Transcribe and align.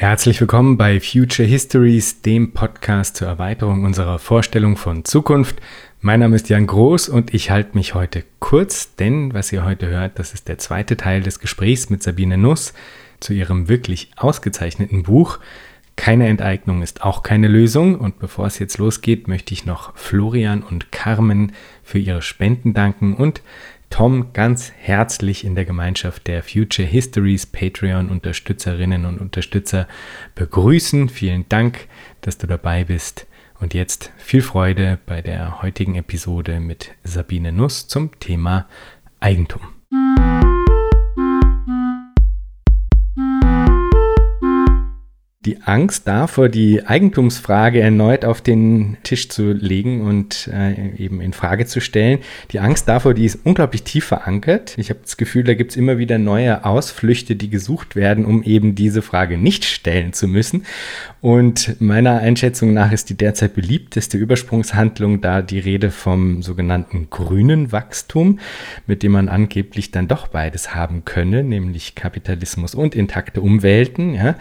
Herzlich 0.00 0.40
willkommen 0.40 0.76
bei 0.76 1.00
Future 1.00 1.48
Histories, 1.48 2.22
dem 2.22 2.52
Podcast 2.52 3.16
zur 3.16 3.26
Erweiterung 3.26 3.82
unserer 3.82 4.20
Vorstellung 4.20 4.76
von 4.76 5.04
Zukunft. 5.04 5.56
Mein 6.00 6.20
Name 6.20 6.36
ist 6.36 6.48
Jan 6.48 6.68
Groß 6.68 7.08
und 7.08 7.34
ich 7.34 7.50
halte 7.50 7.76
mich 7.76 7.94
heute 7.94 8.22
kurz, 8.38 8.94
denn 8.94 9.34
was 9.34 9.50
ihr 9.50 9.64
heute 9.64 9.88
hört, 9.88 10.20
das 10.20 10.34
ist 10.34 10.46
der 10.46 10.56
zweite 10.58 10.96
Teil 10.96 11.22
des 11.22 11.40
Gesprächs 11.40 11.90
mit 11.90 12.04
Sabine 12.04 12.38
Nuss 12.38 12.74
zu 13.18 13.32
ihrem 13.32 13.68
wirklich 13.68 14.12
ausgezeichneten 14.14 15.02
Buch. 15.02 15.40
Keine 15.96 16.28
Enteignung 16.28 16.82
ist 16.82 17.02
auch 17.02 17.24
keine 17.24 17.48
Lösung 17.48 17.96
und 17.96 18.20
bevor 18.20 18.46
es 18.46 18.60
jetzt 18.60 18.78
losgeht, 18.78 19.26
möchte 19.26 19.52
ich 19.52 19.66
noch 19.66 19.96
Florian 19.96 20.62
und 20.62 20.92
Carmen 20.92 21.50
für 21.82 21.98
ihre 21.98 22.22
Spenden 22.22 22.72
danken 22.72 23.14
und 23.14 23.42
Tom 23.90 24.32
ganz 24.32 24.72
herzlich 24.76 25.44
in 25.44 25.54
der 25.54 25.64
Gemeinschaft 25.64 26.26
der 26.26 26.42
Future 26.42 26.86
Histories 26.86 27.46
Patreon-Unterstützerinnen 27.46 29.06
und 29.06 29.20
Unterstützer 29.20 29.88
begrüßen. 30.34 31.08
Vielen 31.08 31.48
Dank, 31.48 31.88
dass 32.20 32.38
du 32.38 32.46
dabei 32.46 32.84
bist. 32.84 33.26
Und 33.60 33.74
jetzt 33.74 34.12
viel 34.18 34.42
Freude 34.42 34.98
bei 35.06 35.20
der 35.20 35.62
heutigen 35.62 35.96
Episode 35.96 36.60
mit 36.60 36.94
Sabine 37.02 37.50
Nuss 37.50 37.88
zum 37.88 38.18
Thema 38.20 38.68
Eigentum. 39.20 39.77
Die 45.42 45.62
Angst 45.62 46.08
davor, 46.08 46.48
die 46.48 46.84
Eigentumsfrage 46.84 47.80
erneut 47.80 48.24
auf 48.24 48.40
den 48.40 48.96
Tisch 49.04 49.28
zu 49.28 49.52
legen 49.52 50.00
und 50.00 50.50
äh, 50.52 50.96
eben 50.96 51.20
in 51.20 51.32
Frage 51.32 51.64
zu 51.64 51.80
stellen. 51.80 52.18
Die 52.50 52.58
Angst 52.58 52.88
davor, 52.88 53.14
die 53.14 53.24
ist 53.24 53.38
unglaublich 53.44 53.84
tief 53.84 54.04
verankert. 54.04 54.74
Ich 54.76 54.90
habe 54.90 54.98
das 55.00 55.16
Gefühl, 55.16 55.44
da 55.44 55.54
gibt 55.54 55.70
es 55.70 55.76
immer 55.76 55.96
wieder 55.96 56.18
neue 56.18 56.64
Ausflüchte, 56.64 57.36
die 57.36 57.50
gesucht 57.50 57.94
werden, 57.94 58.24
um 58.24 58.42
eben 58.42 58.74
diese 58.74 59.00
Frage 59.00 59.38
nicht 59.38 59.64
stellen 59.64 60.12
zu 60.12 60.26
müssen. 60.26 60.66
Und 61.20 61.80
meiner 61.80 62.18
Einschätzung 62.18 62.72
nach 62.72 62.90
ist 62.90 63.08
die 63.08 63.16
derzeit 63.16 63.54
beliebteste 63.54 64.18
Übersprungshandlung 64.18 65.20
da 65.20 65.40
die 65.42 65.60
Rede 65.60 65.92
vom 65.92 66.42
sogenannten 66.42 67.10
grünen 67.10 67.70
Wachstum, 67.70 68.40
mit 68.88 69.04
dem 69.04 69.12
man 69.12 69.28
angeblich 69.28 69.92
dann 69.92 70.08
doch 70.08 70.26
beides 70.26 70.74
haben 70.74 71.04
könne, 71.04 71.44
nämlich 71.44 71.94
Kapitalismus 71.94 72.74
und 72.74 72.96
intakte 72.96 73.40
Umwelten. 73.40 74.14
Ja. 74.14 74.34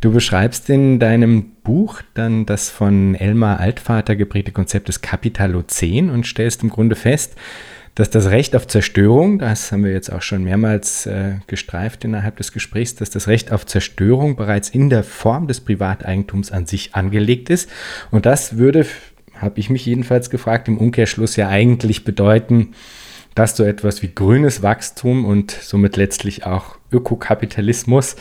Du 0.00 0.10
beschreibst 0.10 0.37
in 0.68 0.98
deinem 0.98 1.50
Buch 1.64 2.00
dann 2.14 2.46
das 2.46 2.70
von 2.70 3.14
Elmar 3.14 3.60
Altvater 3.60 4.16
geprägte 4.16 4.52
Konzept 4.52 4.88
des 4.88 5.00
Kapitalozän 5.00 6.10
und 6.10 6.26
stellst 6.26 6.62
im 6.62 6.70
Grunde 6.70 6.96
fest, 6.96 7.34
dass 7.96 8.10
das 8.10 8.26
Recht 8.26 8.54
auf 8.54 8.68
Zerstörung, 8.68 9.40
das 9.40 9.72
haben 9.72 9.82
wir 9.82 9.90
jetzt 9.90 10.12
auch 10.12 10.22
schon 10.22 10.44
mehrmals 10.44 11.06
äh, 11.06 11.38
gestreift 11.48 12.04
innerhalb 12.04 12.36
des 12.36 12.52
Gesprächs, 12.52 12.94
dass 12.94 13.10
das 13.10 13.26
Recht 13.26 13.50
auf 13.50 13.66
Zerstörung 13.66 14.36
bereits 14.36 14.70
in 14.70 14.88
der 14.88 15.02
Form 15.02 15.48
des 15.48 15.60
Privateigentums 15.60 16.52
an 16.52 16.66
sich 16.66 16.94
angelegt 16.94 17.50
ist. 17.50 17.68
Und 18.12 18.24
das 18.24 18.56
würde, 18.56 18.86
habe 19.34 19.58
ich 19.58 19.70
mich 19.70 19.84
jedenfalls 19.84 20.30
gefragt, 20.30 20.68
im 20.68 20.78
Umkehrschluss 20.78 21.34
ja 21.34 21.48
eigentlich 21.48 22.04
bedeuten, 22.04 22.74
dass 23.34 23.56
so 23.56 23.64
etwas 23.64 24.02
wie 24.02 24.14
grünes 24.14 24.62
Wachstum 24.62 25.24
und 25.24 25.50
somit 25.50 25.96
letztlich 25.96 26.46
auch 26.46 26.78
Ökokapitalismus, 26.92 28.14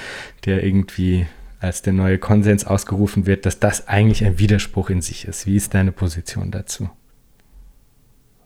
der 0.46 0.64
irgendwie 0.64 1.28
als 1.60 1.82
der 1.82 1.94
neue 1.94 2.20
Konsens 2.20 2.66
ausgerufen 2.66 3.26
wird, 3.26 3.46
dass 3.46 3.60
das 3.60 3.88
eigentlich 3.88 4.24
ein 4.24 4.40
Widerspruch 4.40 4.90
in 4.90 5.02
sich 5.02 5.26
ist. 5.26 5.46
Wie 5.46 5.56
ist 5.56 5.74
deine 5.74 5.92
Position 5.92 6.52
dazu? 6.52 6.90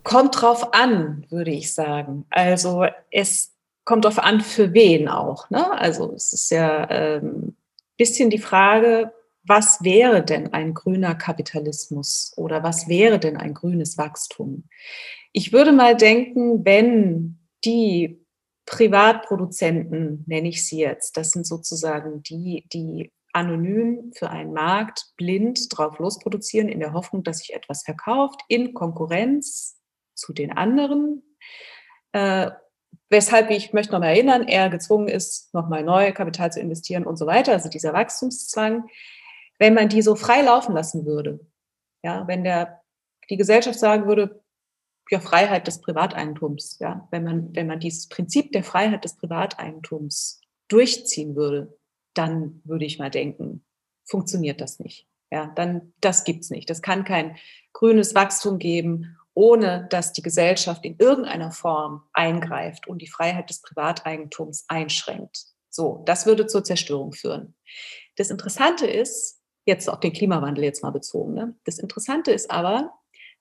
Kommt 0.03 0.41
drauf 0.41 0.73
an, 0.73 1.25
würde 1.29 1.51
ich 1.51 1.73
sagen. 1.73 2.25
Also 2.29 2.85
es 3.11 3.53
kommt 3.85 4.05
drauf 4.05 4.19
an, 4.19 4.41
für 4.41 4.73
wen 4.73 5.07
auch. 5.07 5.49
Ne? 5.49 5.71
Also 5.79 6.13
es 6.13 6.33
ist 6.33 6.49
ja 6.51 6.85
ein 6.85 7.23
ähm, 7.23 7.55
bisschen 7.97 8.29
die 8.29 8.39
Frage, 8.39 9.11
was 9.43 9.83
wäre 9.83 10.23
denn 10.23 10.53
ein 10.53 10.73
grüner 10.73 11.15
Kapitalismus 11.15 12.33
oder 12.37 12.63
was 12.63 12.87
wäre 12.87 13.19
denn 13.19 13.37
ein 13.37 13.53
grünes 13.53 13.97
Wachstum? 13.97 14.63
Ich 15.33 15.51
würde 15.51 15.71
mal 15.71 15.95
denken, 15.95 16.63
wenn 16.65 17.39
die 17.65 18.20
Privatproduzenten, 18.65 20.23
nenne 20.27 20.49
ich 20.49 20.65
sie 20.65 20.79
jetzt, 20.79 21.17
das 21.17 21.31
sind 21.31 21.45
sozusagen 21.45 22.23
die, 22.23 22.67
die 22.71 23.11
anonym 23.33 24.11
für 24.15 24.29
einen 24.29 24.53
Markt 24.53 25.13
blind 25.17 25.67
drauf 25.75 25.99
losproduzieren, 25.99 26.69
in 26.69 26.79
der 26.79 26.93
Hoffnung, 26.93 27.23
dass 27.23 27.39
sich 27.39 27.53
etwas 27.53 27.83
verkauft, 27.83 28.41
in 28.47 28.73
Konkurrenz 28.73 29.79
zu 30.13 30.33
den 30.33 30.51
anderen. 30.51 31.23
Äh, 32.11 32.51
weshalb, 33.09 33.49
ich 33.49 33.73
möchte 33.73 33.93
noch 33.93 33.99
mal 33.99 34.07
erinnern, 34.07 34.47
er 34.47 34.69
gezwungen 34.69 35.07
ist, 35.07 35.53
nochmal 35.53 35.83
neu 35.83 36.11
Kapital 36.11 36.51
zu 36.51 36.59
investieren 36.59 37.05
und 37.05 37.17
so 37.17 37.25
weiter, 37.25 37.53
also 37.53 37.69
dieser 37.69 37.93
Wachstumszwang. 37.93 38.87
Wenn 39.59 39.73
man 39.73 39.89
die 39.89 40.01
so 40.01 40.15
frei 40.15 40.41
laufen 40.41 40.73
lassen 40.73 41.05
würde, 41.05 41.39
ja, 42.03 42.27
wenn 42.27 42.43
der, 42.43 42.81
die 43.29 43.37
Gesellschaft 43.37 43.79
sagen 43.79 44.07
würde, 44.07 44.40
ja, 45.11 45.19
Freiheit 45.19 45.67
des 45.67 45.81
Privateigentums, 45.81 46.79
ja, 46.79 47.07
wenn 47.11 47.23
man, 47.23 47.55
wenn 47.55 47.67
man 47.67 47.79
dieses 47.79 48.07
Prinzip 48.07 48.51
der 48.51 48.63
Freiheit 48.63 49.03
des 49.03 49.17
Privateigentums 49.17 50.41
durchziehen 50.67 51.35
würde, 51.35 51.77
dann 52.13 52.61
würde 52.63 52.85
ich 52.85 52.97
mal 52.97 53.11
denken, 53.11 53.65
funktioniert 54.05 54.61
das 54.61 54.79
nicht. 54.79 55.07
Ja, 55.31 55.47
dann, 55.55 55.93
das 56.01 56.23
gibt's 56.23 56.49
nicht. 56.49 56.69
Das 56.69 56.81
kann 56.81 57.03
kein 57.03 57.37
grünes 57.73 58.15
Wachstum 58.15 58.57
geben 58.57 59.17
ohne 59.33 59.87
dass 59.89 60.13
die 60.13 60.21
Gesellschaft 60.21 60.83
in 60.85 60.97
irgendeiner 60.97 61.51
Form 61.51 62.03
eingreift 62.13 62.87
und 62.87 63.01
die 63.01 63.07
Freiheit 63.07 63.49
des 63.49 63.61
Privateigentums 63.61 64.65
einschränkt. 64.67 65.45
So, 65.69 66.03
das 66.05 66.25
würde 66.25 66.47
zur 66.47 66.63
Zerstörung 66.63 67.13
führen. 67.13 67.55
Das 68.17 68.29
Interessante 68.29 68.85
ist, 68.87 69.41
jetzt 69.65 69.89
auf 69.89 69.99
den 69.99 70.11
Klimawandel 70.11 70.63
jetzt 70.63 70.83
mal 70.83 70.91
bezogen, 70.91 71.33
ne? 71.33 71.55
das 71.63 71.79
Interessante 71.79 72.31
ist 72.31 72.51
aber, 72.51 72.93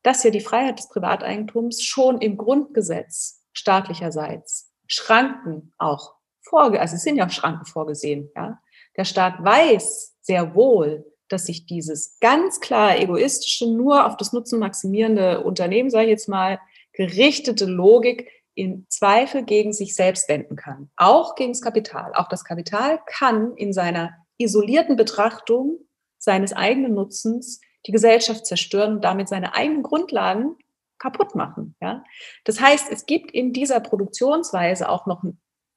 dass 0.02 0.22
ja 0.22 0.30
die 0.30 0.40
Freiheit 0.40 0.78
des 0.78 0.88
Privateigentums 0.88 1.82
schon 1.82 2.20
im 2.20 2.36
Grundgesetz 2.36 3.42
staatlicherseits 3.52 4.72
Schranken 4.86 5.72
auch 5.78 6.14
vorge, 6.42 6.80
also 6.80 6.96
es 6.96 7.02
sind 7.02 7.16
ja 7.16 7.26
auch 7.26 7.30
Schranken 7.30 7.66
vorgesehen, 7.66 8.30
ja. 8.34 8.58
Der 8.96 9.04
Staat 9.04 9.42
weiß 9.42 10.16
sehr 10.20 10.54
wohl, 10.54 11.06
dass 11.28 11.46
sich 11.46 11.64
dieses 11.64 12.18
ganz 12.20 12.60
klar 12.60 12.98
egoistische, 12.98 13.70
nur 13.70 14.06
auf 14.06 14.16
das 14.16 14.32
Nutzen 14.32 14.58
maximierende 14.58 15.44
Unternehmen, 15.44 15.90
sage 15.90 16.06
ich 16.06 16.10
jetzt 16.10 16.28
mal, 16.28 16.58
gerichtete 16.92 17.66
Logik 17.66 18.28
in 18.54 18.86
Zweifel 18.88 19.44
gegen 19.44 19.72
sich 19.72 19.94
selbst 19.94 20.28
wenden 20.28 20.56
kann. 20.56 20.90
Auch 20.96 21.36
gegen 21.36 21.52
das 21.52 21.62
Kapital. 21.62 22.12
Auch 22.14 22.28
das 22.28 22.44
Kapital 22.44 23.00
kann 23.06 23.54
in 23.56 23.72
seiner 23.72 24.12
isolierten 24.38 24.96
Betrachtung 24.96 25.78
seines 26.18 26.52
eigenen 26.52 26.94
Nutzens 26.94 27.60
die 27.86 27.92
Gesellschaft 27.92 28.46
zerstören 28.46 28.96
und 28.96 29.04
damit 29.04 29.28
seine 29.28 29.54
eigenen 29.54 29.82
Grundlagen 29.82 30.56
kaputt 30.98 31.34
machen. 31.34 31.74
Ja? 31.80 32.04
Das 32.44 32.60
heißt, 32.60 32.90
es 32.90 33.06
gibt 33.06 33.30
in 33.30 33.52
dieser 33.52 33.80
Produktionsweise 33.80 34.88
auch 34.88 35.06
noch 35.06 35.22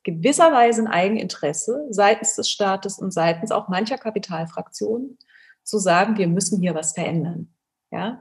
gewisserweise 0.03 0.81
ein 0.81 0.87
Eigeninteresse 0.87 1.87
seitens 1.89 2.35
des 2.35 2.49
Staates 2.49 2.99
und 2.99 3.11
seitens 3.11 3.51
auch 3.51 3.69
mancher 3.69 3.97
Kapitalfraktionen, 3.97 5.17
zu 5.63 5.77
sagen, 5.79 6.17
wir 6.17 6.27
müssen 6.27 6.59
hier 6.59 6.75
was 6.75 6.93
verändern. 6.93 7.53
Ja, 7.89 8.19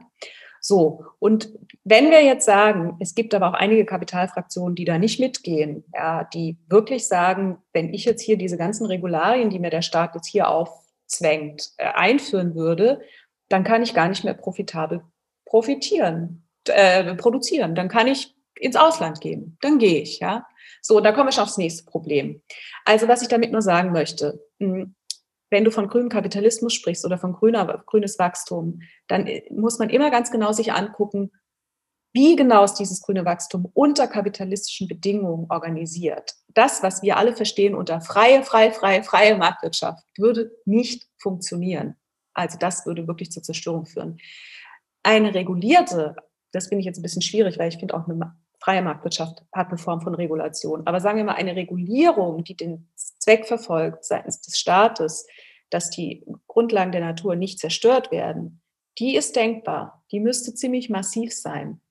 so. 0.65 1.03
Und 1.19 1.49
wenn 1.83 2.09
wir 2.09 2.23
jetzt 2.23 2.45
sagen, 2.45 2.95
es 3.01 3.15
gibt 3.15 3.33
aber 3.33 3.49
auch 3.49 3.53
einige 3.53 3.85
Kapitalfraktionen, 3.85 4.75
die 4.75 4.85
da 4.85 4.97
nicht 4.97 5.19
mitgehen, 5.19 5.83
ja, 5.93 6.23
die 6.23 6.57
wirklich 6.69 7.07
sagen, 7.07 7.57
wenn 7.73 7.93
ich 7.93 8.05
jetzt 8.05 8.21
hier 8.21 8.37
diese 8.37 8.57
ganzen 8.57 8.85
Regularien, 8.85 9.49
die 9.49 9.59
mir 9.59 9.71
der 9.71 9.81
Staat 9.81 10.15
jetzt 10.15 10.27
hier 10.27 10.47
aufzwängt, 10.47 11.71
äh, 11.77 11.87
einführen 11.87 12.55
würde, 12.55 13.01
dann 13.53 13.63
kann 13.63 13.83
ich 13.83 13.93
gar 13.93 14.09
nicht 14.09 14.23
mehr 14.23 14.33
profitabel 14.33 15.03
profitieren, 15.45 16.47
äh, 16.67 17.13
produzieren. 17.13 17.75
Dann 17.75 17.87
kann 17.87 18.07
ich 18.07 18.35
ins 18.55 18.75
Ausland 18.75 19.21
gehen. 19.21 19.57
Dann 19.61 19.77
gehe 19.77 20.01
ich, 20.01 20.19
ja. 20.19 20.47
So, 20.81 20.99
da 20.99 21.11
komme 21.11 21.29
ich 21.29 21.39
aufs 21.39 21.57
nächste 21.57 21.85
Problem. 21.85 22.41
Also, 22.83 23.07
was 23.07 23.21
ich 23.21 23.27
damit 23.27 23.51
nur 23.51 23.61
sagen 23.61 23.91
möchte, 23.91 24.43
hm, 24.59 24.95
wenn 25.51 25.63
du 25.63 25.69
von 25.69 25.87
grünem 25.87 26.09
Kapitalismus 26.09 26.73
sprichst 26.73 27.05
oder 27.05 27.19
von 27.19 27.33
grüner, 27.33 27.83
grünes 27.85 28.17
Wachstum, 28.17 28.81
dann 29.07 29.27
äh, 29.27 29.43
muss 29.51 29.77
man 29.77 29.91
immer 29.91 30.09
ganz 30.09 30.31
genau 30.31 30.51
sich 30.51 30.73
angucken, 30.73 31.31
wie 32.11 32.35
genau 32.35 32.63
ist 32.63 32.75
dieses 32.75 33.01
grüne 33.01 33.25
Wachstum 33.25 33.69
unter 33.73 34.07
kapitalistischen 34.07 34.87
Bedingungen 34.87 35.45
organisiert. 35.49 36.33
Das, 36.47 36.81
was 36.81 37.03
wir 37.03 37.17
alle 37.17 37.35
verstehen 37.35 37.75
unter 37.75 38.01
freie, 38.01 38.43
freie, 38.43 38.71
freie, 38.71 39.03
freie 39.03 39.37
Marktwirtschaft, 39.37 40.03
würde 40.17 40.51
nicht 40.65 41.07
funktionieren. 41.17 41.95
Also 42.33 42.57
das 42.57 42.85
würde 42.85 43.07
wirklich 43.07 43.31
zur 43.31 43.43
Zerstörung 43.43 43.85
führen. 43.85 44.17
Eine 45.03 45.33
regulierte, 45.33 46.15
das 46.51 46.67
finde 46.67 46.81
ich 46.81 46.85
jetzt 46.85 46.99
ein 46.99 47.03
bisschen 47.03 47.21
schwierig, 47.21 47.59
weil 47.59 47.69
ich 47.69 47.77
finde 47.77 47.93
auch 47.95 48.07
eine 48.07 48.35
freie 48.63 48.81
Marktwirtschaft 48.81 49.43
hat 49.51 49.67
eine 49.67 49.77
Form 49.77 49.99
von 50.01 50.15
Regulation. 50.15 50.87
Aber 50.87 51.01
sagen 51.01 51.17
wir 51.17 51.25
mal, 51.25 51.33
eine 51.33 51.55
Regulierung, 51.55 52.45
die 52.45 52.55
den 52.55 52.87
Zweck 52.95 53.45
verfolgt 53.45 54.05
seitens 54.05 54.39
des 54.39 54.57
Staates, 54.57 55.27
dass 55.69 55.89
die 55.89 56.25
Grundlagen 56.47 56.93
der 56.93 57.01
Natur 57.01 57.35
nicht 57.35 57.59
zerstört 57.59 58.11
werden, 58.11 58.61
die 58.99 59.15
ist 59.15 59.35
denkbar. 59.35 60.05
Die 60.11 60.19
müsste 60.19 60.53
ziemlich 60.53 60.89
massiv 60.89 61.33
sein. 61.33 61.81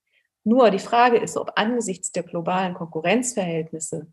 Nur 0.44 0.70
die 0.70 0.78
Frage 0.78 1.18
ist, 1.18 1.36
ob 1.36 1.52
angesichts 1.56 2.12
der 2.12 2.22
globalen 2.22 2.74
Konkurrenzverhältnisse 2.74 4.10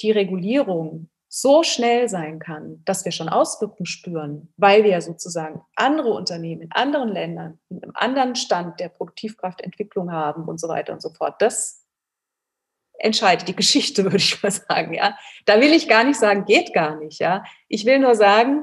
die 0.00 0.10
Regulierung 0.10 1.10
so 1.36 1.64
schnell 1.64 2.08
sein 2.08 2.38
kann, 2.38 2.80
dass 2.84 3.04
wir 3.04 3.10
schon 3.10 3.28
Auswirkungen 3.28 3.86
spüren, 3.86 4.52
weil 4.56 4.84
wir 4.84 5.00
sozusagen 5.00 5.62
andere 5.74 6.12
Unternehmen 6.12 6.62
in 6.62 6.70
anderen 6.70 7.08
Ländern, 7.08 7.58
in 7.70 7.82
einem 7.82 7.92
anderen 7.96 8.36
Stand 8.36 8.78
der 8.78 8.88
Produktivkraftentwicklung 8.88 10.12
haben 10.12 10.44
und 10.44 10.60
so 10.60 10.68
weiter 10.68 10.92
und 10.92 11.02
so 11.02 11.10
fort. 11.10 11.42
Das 11.42 11.84
entscheidet 13.00 13.48
die 13.48 13.56
Geschichte, 13.56 14.04
würde 14.04 14.18
ich 14.18 14.40
mal 14.44 14.52
sagen. 14.52 14.94
Ja, 14.94 15.18
da 15.44 15.60
will 15.60 15.72
ich 15.72 15.88
gar 15.88 16.04
nicht 16.04 16.20
sagen, 16.20 16.44
geht 16.44 16.72
gar 16.72 16.94
nicht. 17.00 17.18
Ja, 17.18 17.42
ich 17.66 17.84
will 17.84 17.98
nur 17.98 18.14
sagen, 18.14 18.62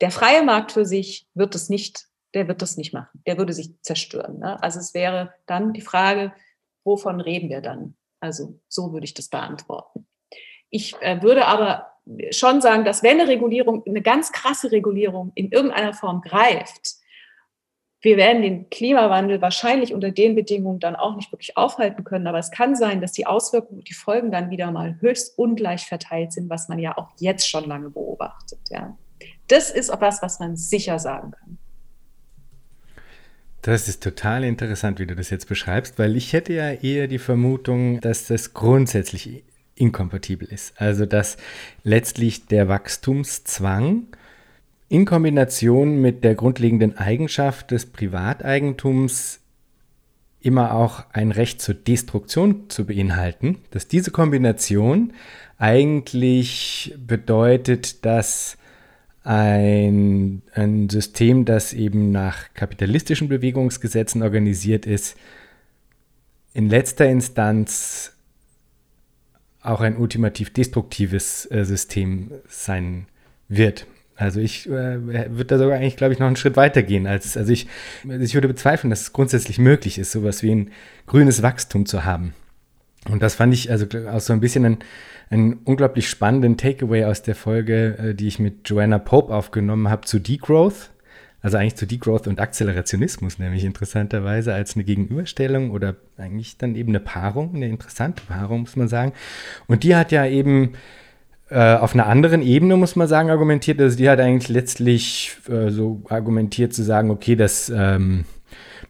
der 0.00 0.10
freie 0.10 0.42
Markt 0.42 0.72
für 0.72 0.84
sich 0.84 1.28
wird 1.34 1.54
es 1.54 1.68
nicht, 1.68 2.08
der 2.34 2.48
wird 2.48 2.62
das 2.62 2.76
nicht 2.76 2.92
machen. 2.92 3.22
Der 3.28 3.38
würde 3.38 3.52
sich 3.52 3.80
zerstören. 3.82 4.40
Ne? 4.40 4.60
Also 4.60 4.80
es 4.80 4.92
wäre 4.92 5.34
dann 5.46 5.72
die 5.72 5.82
Frage, 5.82 6.32
wovon 6.82 7.20
reden 7.20 7.48
wir 7.48 7.60
dann? 7.60 7.96
Also 8.18 8.58
so 8.66 8.92
würde 8.92 9.04
ich 9.04 9.14
das 9.14 9.28
beantworten. 9.28 10.08
Ich 10.68 11.00
äh, 11.00 11.22
würde 11.22 11.46
aber 11.46 11.92
schon 12.30 12.60
sagen, 12.60 12.84
dass 12.84 13.02
wenn 13.02 13.20
eine 13.20 13.28
Regulierung, 13.28 13.82
eine 13.86 14.02
ganz 14.02 14.32
krasse 14.32 14.72
Regulierung 14.72 15.32
in 15.34 15.50
irgendeiner 15.50 15.92
Form 15.92 16.22
greift, 16.22 16.96
wir 18.00 18.16
werden 18.16 18.42
den 18.42 18.70
Klimawandel 18.70 19.42
wahrscheinlich 19.42 19.92
unter 19.92 20.12
den 20.12 20.36
Bedingungen 20.36 20.78
dann 20.78 20.94
auch 20.94 21.16
nicht 21.16 21.32
wirklich 21.32 21.56
aufhalten 21.56 22.04
können. 22.04 22.28
Aber 22.28 22.38
es 22.38 22.52
kann 22.52 22.76
sein, 22.76 23.00
dass 23.00 23.12
die 23.12 23.26
Auswirkungen 23.26 23.80
und 23.80 23.88
die 23.88 23.94
Folgen 23.94 24.30
dann 24.30 24.50
wieder 24.50 24.70
mal 24.70 24.96
höchst 25.00 25.36
ungleich 25.36 25.86
verteilt 25.86 26.32
sind, 26.32 26.48
was 26.48 26.68
man 26.68 26.78
ja 26.78 26.96
auch 26.96 27.08
jetzt 27.18 27.48
schon 27.48 27.64
lange 27.64 27.90
beobachtet. 27.90 28.60
Ja. 28.70 28.96
Das 29.48 29.70
ist 29.70 29.88
etwas, 29.88 30.22
was 30.22 30.38
man 30.38 30.56
sicher 30.56 30.98
sagen 31.00 31.32
kann. 31.32 31.58
Das 33.62 33.88
ist 33.88 34.02
total 34.02 34.44
interessant, 34.44 35.00
wie 35.00 35.06
du 35.06 35.16
das 35.16 35.30
jetzt 35.30 35.48
beschreibst, 35.48 35.98
weil 35.98 36.16
ich 36.16 36.32
hätte 36.32 36.52
ja 36.52 36.70
eher 36.70 37.08
die 37.08 37.18
Vermutung, 37.18 38.00
dass 38.00 38.28
das 38.28 38.54
grundsätzlich 38.54 39.42
inkompatibel 39.80 40.48
ist. 40.48 40.80
Also 40.80 41.06
dass 41.06 41.36
letztlich 41.84 42.46
der 42.46 42.68
Wachstumszwang 42.68 44.06
in 44.88 45.04
Kombination 45.04 46.00
mit 46.00 46.24
der 46.24 46.34
grundlegenden 46.34 46.96
Eigenschaft 46.96 47.70
des 47.70 47.86
Privateigentums 47.86 49.40
immer 50.40 50.74
auch 50.74 51.04
ein 51.12 51.32
Recht 51.32 51.60
zur 51.60 51.74
Destruktion 51.74 52.70
zu 52.70 52.86
beinhalten, 52.86 53.58
dass 53.70 53.88
diese 53.88 54.10
Kombination 54.10 55.12
eigentlich 55.58 56.94
bedeutet, 56.96 58.04
dass 58.04 58.56
ein, 59.24 60.42
ein 60.54 60.88
System, 60.88 61.44
das 61.44 61.74
eben 61.74 62.10
nach 62.12 62.54
kapitalistischen 62.54 63.28
Bewegungsgesetzen 63.28 64.22
organisiert 64.22 64.86
ist, 64.86 65.16
in 66.54 66.68
letzter 66.68 67.06
Instanz 67.08 68.16
auch 69.62 69.80
ein 69.80 69.96
ultimativ 69.96 70.52
destruktives 70.52 71.50
äh, 71.50 71.64
System 71.64 72.30
sein 72.48 73.06
wird. 73.48 73.86
Also 74.16 74.40
ich 74.40 74.66
äh, 74.66 75.30
würde 75.30 75.44
da 75.44 75.58
sogar 75.58 75.78
eigentlich, 75.78 75.96
glaube 75.96 76.12
ich, 76.12 76.18
noch 76.18 76.26
einen 76.26 76.36
Schritt 76.36 76.56
weiter 76.56 76.82
gehen. 76.82 77.06
Als, 77.06 77.36
also 77.36 77.52
ich, 77.52 77.68
ich 78.02 78.34
würde 78.34 78.48
bezweifeln, 78.48 78.90
dass 78.90 79.02
es 79.02 79.12
grundsätzlich 79.12 79.58
möglich 79.58 79.98
ist, 79.98 80.10
sowas 80.10 80.42
wie 80.42 80.52
ein 80.52 80.70
grünes 81.06 81.42
Wachstum 81.42 81.86
zu 81.86 82.04
haben. 82.04 82.34
Und 83.08 83.22
das 83.22 83.36
fand 83.36 83.54
ich 83.54 83.70
also 83.70 83.86
auch 84.10 84.20
so 84.20 84.32
ein 84.32 84.40
bisschen 84.40 84.64
einen, 84.64 84.78
einen 85.30 85.52
unglaublich 85.64 86.08
spannenden 86.08 86.56
Takeaway 86.56 87.04
aus 87.04 87.22
der 87.22 87.36
Folge, 87.36 87.96
äh, 87.98 88.14
die 88.14 88.26
ich 88.26 88.40
mit 88.40 88.68
Joanna 88.68 88.98
Pope 88.98 89.32
aufgenommen 89.32 89.88
habe 89.88 90.04
zu 90.04 90.18
Degrowth. 90.18 90.90
Also 91.40 91.56
eigentlich 91.56 91.76
zu 91.76 91.86
Degrowth 91.86 92.26
und 92.26 92.40
Akzelerationismus, 92.40 93.38
nämlich 93.38 93.64
interessanterweise 93.64 94.52
als 94.52 94.74
eine 94.74 94.84
Gegenüberstellung 94.84 95.70
oder 95.70 95.94
eigentlich 96.16 96.58
dann 96.58 96.74
eben 96.74 96.90
eine 96.90 97.00
Paarung, 97.00 97.54
eine 97.54 97.68
interessante 97.68 98.22
Paarung, 98.26 98.62
muss 98.62 98.74
man 98.74 98.88
sagen. 98.88 99.12
Und 99.68 99.84
die 99.84 99.94
hat 99.94 100.10
ja 100.10 100.26
eben 100.26 100.72
äh, 101.50 101.76
auf 101.76 101.94
einer 101.94 102.06
anderen 102.06 102.42
Ebene, 102.42 102.76
muss 102.76 102.96
man 102.96 103.08
sagen, 103.08 103.30
argumentiert. 103.30 103.80
Also 103.80 103.96
die 103.96 104.08
hat 104.10 104.20
eigentlich 104.20 104.48
letztlich 104.48 105.36
äh, 105.48 105.70
so 105.70 106.02
argumentiert 106.08 106.74
zu 106.74 106.82
sagen, 106.82 107.10
okay, 107.10 107.36
das, 107.36 107.72
ähm, 107.74 108.24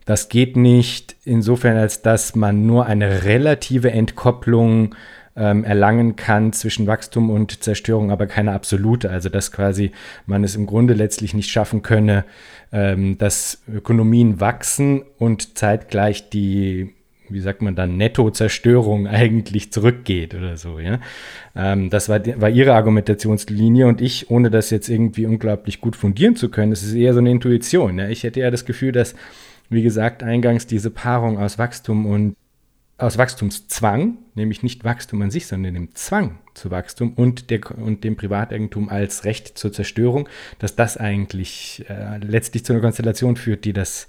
das 0.06 0.30
geht 0.30 0.56
nicht 0.56 1.16
insofern, 1.24 1.76
als 1.76 2.00
dass 2.00 2.34
man 2.34 2.66
nur 2.66 2.86
eine 2.86 3.24
relative 3.24 3.90
Entkopplung 3.90 4.94
ähm, 5.38 5.64
erlangen 5.64 6.16
kann 6.16 6.52
zwischen 6.52 6.86
Wachstum 6.86 7.30
und 7.30 7.62
Zerstörung, 7.62 8.10
aber 8.10 8.26
keine 8.26 8.52
absolute. 8.52 9.10
Also 9.10 9.28
dass 9.28 9.52
quasi 9.52 9.92
man 10.26 10.44
es 10.44 10.56
im 10.56 10.66
Grunde 10.66 10.94
letztlich 10.94 11.32
nicht 11.32 11.50
schaffen 11.50 11.82
könne, 11.82 12.24
ähm, 12.72 13.16
dass 13.18 13.62
Ökonomien 13.72 14.40
wachsen 14.40 15.02
und 15.18 15.56
zeitgleich 15.56 16.28
die 16.28 16.94
wie 17.30 17.40
sagt 17.40 17.62
man 17.62 17.74
dann, 17.74 17.96
Netto-Zerstörung 17.96 19.06
eigentlich 19.06 19.72
zurückgeht 19.72 20.34
oder 20.34 20.56
so, 20.56 20.78
ja. 20.78 20.98
Ähm, 21.54 21.90
das 21.90 22.08
war, 22.08 22.20
war 22.40 22.48
ihre 22.48 22.74
Argumentationslinie 22.74 23.86
und 23.86 24.00
ich, 24.00 24.30
ohne 24.30 24.50
das 24.50 24.70
jetzt 24.70 24.88
irgendwie 24.88 25.26
unglaublich 25.26 25.80
gut 25.80 25.96
fundieren 25.96 26.36
zu 26.36 26.48
können, 26.48 26.70
das 26.70 26.82
ist 26.82 26.94
eher 26.94 27.12
so 27.12 27.20
eine 27.20 27.30
Intuition. 27.30 27.98
Ja? 27.98 28.08
Ich 28.08 28.22
hätte 28.22 28.40
ja 28.40 28.50
das 28.50 28.64
Gefühl, 28.64 28.92
dass, 28.92 29.14
wie 29.68 29.82
gesagt, 29.82 30.22
eingangs 30.22 30.66
diese 30.66 30.90
Paarung 30.90 31.38
aus 31.38 31.58
Wachstum 31.58 32.06
und 32.06 32.34
aus 32.98 33.16
Wachstumszwang, 33.16 34.18
nämlich 34.38 34.62
nicht 34.62 34.84
Wachstum 34.84 35.20
an 35.20 35.30
sich, 35.30 35.46
sondern 35.46 35.74
dem 35.74 35.94
Zwang 35.94 36.38
zu 36.54 36.70
Wachstum 36.70 37.12
und, 37.12 37.50
der, 37.50 37.60
und 37.78 38.04
dem 38.04 38.16
Privateigentum 38.16 38.88
als 38.88 39.24
Recht 39.24 39.58
zur 39.58 39.72
Zerstörung, 39.72 40.28
dass 40.58 40.74
das 40.76 40.96
eigentlich 40.96 41.84
äh, 41.88 42.18
letztlich 42.18 42.64
zu 42.64 42.72
einer 42.72 42.80
Konstellation 42.80 43.36
führt, 43.36 43.64
die 43.64 43.74
das, 43.74 44.06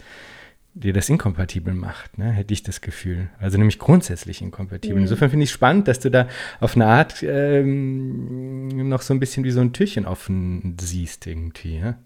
die 0.74 0.94
das 0.94 1.10
inkompatibel 1.10 1.74
macht, 1.74 2.18
ne? 2.18 2.32
hätte 2.32 2.54
ich 2.54 2.64
das 2.64 2.80
Gefühl. 2.80 3.30
Also 3.40 3.58
nämlich 3.58 3.80
grundsätzlich 3.80 4.42
inkompatibel. 4.42 4.96
Mhm. 4.96 5.04
Insofern 5.04 5.30
finde 5.30 5.44
ich 5.44 5.50
es 5.50 5.54
spannend, 5.54 5.88
dass 5.88 6.00
du 6.00 6.10
da 6.10 6.28
auf 6.62 6.76
eine 6.76 6.86
Art 6.86 7.22
ähm, 7.24 8.88
noch 8.88 9.02
so 9.02 9.14
ein 9.14 9.20
bisschen 9.20 9.44
wie 9.44 9.52
so 9.52 9.60
ein 9.60 9.74
Türchen 9.74 10.06
offen 10.06 10.78
siehst 10.80 11.28
irgendwie. 11.28 11.80
Ja? 11.80 11.98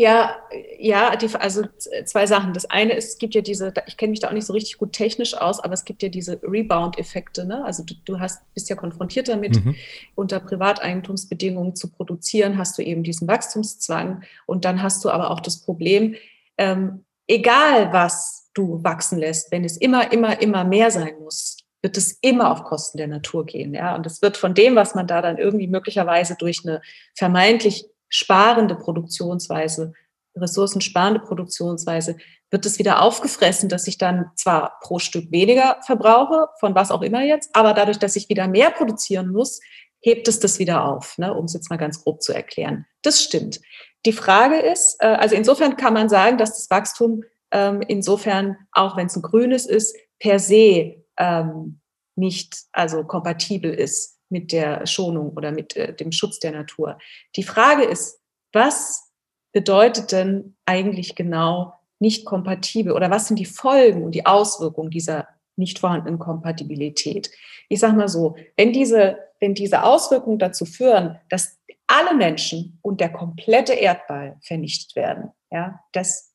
Ja, 0.00 0.34
ja, 0.78 1.14
die, 1.14 1.28
also 1.34 1.64
zwei 2.06 2.26
Sachen. 2.26 2.54
Das 2.54 2.64
eine 2.64 2.94
ist, 2.94 3.08
es 3.10 3.18
gibt 3.18 3.34
ja 3.34 3.42
diese, 3.42 3.74
ich 3.86 3.98
kenne 3.98 4.12
mich 4.12 4.20
da 4.20 4.28
auch 4.28 4.32
nicht 4.32 4.46
so 4.46 4.54
richtig 4.54 4.78
gut 4.78 4.94
technisch 4.94 5.34
aus, 5.34 5.60
aber 5.60 5.74
es 5.74 5.84
gibt 5.84 6.02
ja 6.02 6.08
diese 6.08 6.40
Rebound-Effekte. 6.42 7.44
Ne? 7.44 7.62
Also 7.66 7.82
du, 7.84 7.92
du, 8.06 8.18
hast, 8.18 8.40
bist 8.54 8.70
ja 8.70 8.76
konfrontiert 8.76 9.28
damit, 9.28 9.62
mhm. 9.62 9.74
unter 10.14 10.40
Privateigentumsbedingungen 10.40 11.76
zu 11.76 11.90
produzieren, 11.90 12.56
hast 12.56 12.78
du 12.78 12.82
eben 12.82 13.02
diesen 13.02 13.28
Wachstumszwang 13.28 14.22
und 14.46 14.64
dann 14.64 14.82
hast 14.82 15.04
du 15.04 15.10
aber 15.10 15.30
auch 15.30 15.40
das 15.40 15.58
Problem, 15.58 16.14
ähm, 16.56 17.04
egal 17.28 17.92
was 17.92 18.48
du 18.54 18.82
wachsen 18.82 19.18
lässt, 19.18 19.52
wenn 19.52 19.64
es 19.64 19.76
immer, 19.76 20.10
immer, 20.12 20.40
immer 20.40 20.64
mehr 20.64 20.90
sein 20.90 21.12
muss, 21.20 21.58
wird 21.82 21.98
es 21.98 22.12
immer 22.22 22.50
auf 22.50 22.64
Kosten 22.64 22.96
der 22.96 23.08
Natur 23.08 23.44
gehen. 23.44 23.74
Ja? 23.74 23.94
Und 23.96 24.06
es 24.06 24.22
wird 24.22 24.38
von 24.38 24.54
dem, 24.54 24.76
was 24.76 24.94
man 24.94 25.06
da 25.06 25.20
dann 25.20 25.36
irgendwie 25.36 25.66
möglicherweise 25.66 26.36
durch 26.38 26.62
eine 26.64 26.80
vermeintlich 27.14 27.84
sparende 28.10 28.74
Produktionsweise, 28.74 29.94
ressourcensparende 30.36 31.20
Produktionsweise, 31.20 32.16
wird 32.50 32.66
es 32.66 32.78
wieder 32.78 33.00
aufgefressen, 33.00 33.68
dass 33.68 33.86
ich 33.86 33.96
dann 33.96 34.30
zwar 34.34 34.78
pro 34.80 34.98
Stück 34.98 35.30
weniger 35.30 35.78
verbrauche, 35.86 36.48
von 36.58 36.74
was 36.74 36.90
auch 36.90 37.02
immer 37.02 37.22
jetzt, 37.22 37.50
aber 37.54 37.72
dadurch, 37.72 37.98
dass 37.98 38.16
ich 38.16 38.28
wieder 38.28 38.48
mehr 38.48 38.70
produzieren 38.70 39.28
muss, 39.28 39.60
hebt 40.02 40.28
es 40.28 40.40
das 40.40 40.58
wieder 40.58 40.84
auf, 40.84 41.16
ne, 41.18 41.32
um 41.32 41.44
es 41.44 41.54
jetzt 41.54 41.70
mal 41.70 41.76
ganz 41.76 42.02
grob 42.02 42.22
zu 42.22 42.32
erklären. 42.32 42.86
Das 43.02 43.22
stimmt. 43.22 43.60
Die 44.06 44.12
Frage 44.12 44.58
ist, 44.58 44.96
äh, 45.00 45.06
also 45.06 45.34
insofern 45.34 45.76
kann 45.76 45.94
man 45.94 46.08
sagen, 46.08 46.38
dass 46.38 46.56
das 46.56 46.70
Wachstum 46.70 47.22
ähm, 47.52 47.82
insofern, 47.86 48.56
auch 48.72 48.96
wenn 48.96 49.06
es 49.06 49.16
ein 49.16 49.22
grünes 49.22 49.66
ist, 49.66 49.96
per 50.18 50.38
se 50.38 51.04
ähm, 51.18 51.80
nicht 52.16 52.56
also 52.72 53.04
kompatibel 53.04 53.72
ist 53.72 54.19
mit 54.30 54.52
der 54.52 54.86
Schonung 54.86 55.32
oder 55.36 55.52
mit 55.52 55.76
äh, 55.76 55.94
dem 55.94 56.12
Schutz 56.12 56.38
der 56.38 56.52
Natur. 56.52 56.98
Die 57.36 57.42
Frage 57.42 57.84
ist, 57.84 58.20
was 58.52 59.12
bedeutet 59.52 60.12
denn 60.12 60.56
eigentlich 60.64 61.14
genau 61.14 61.74
nicht 61.98 62.24
kompatibel 62.24 62.92
oder 62.92 63.10
was 63.10 63.28
sind 63.28 63.38
die 63.38 63.44
Folgen 63.44 64.02
und 64.02 64.14
die 64.14 64.26
Auswirkungen 64.26 64.90
dieser 64.90 65.28
nicht 65.56 65.78
vorhandenen 65.78 66.18
Kompatibilität? 66.18 67.30
Ich 67.68 67.80
sage 67.80 67.96
mal 67.96 68.08
so, 68.08 68.36
wenn 68.56 68.72
diese, 68.72 69.18
wenn 69.38 69.54
diese 69.54 69.82
Auswirkungen 69.82 70.38
dazu 70.38 70.64
führen, 70.64 71.18
dass 71.28 71.58
alle 71.86 72.14
Menschen 72.14 72.78
und 72.82 73.00
der 73.00 73.12
komplette 73.12 73.74
Erdball 73.74 74.36
vernichtet 74.42 74.96
werden, 74.96 75.30
ja, 75.50 75.80
das, 75.92 76.32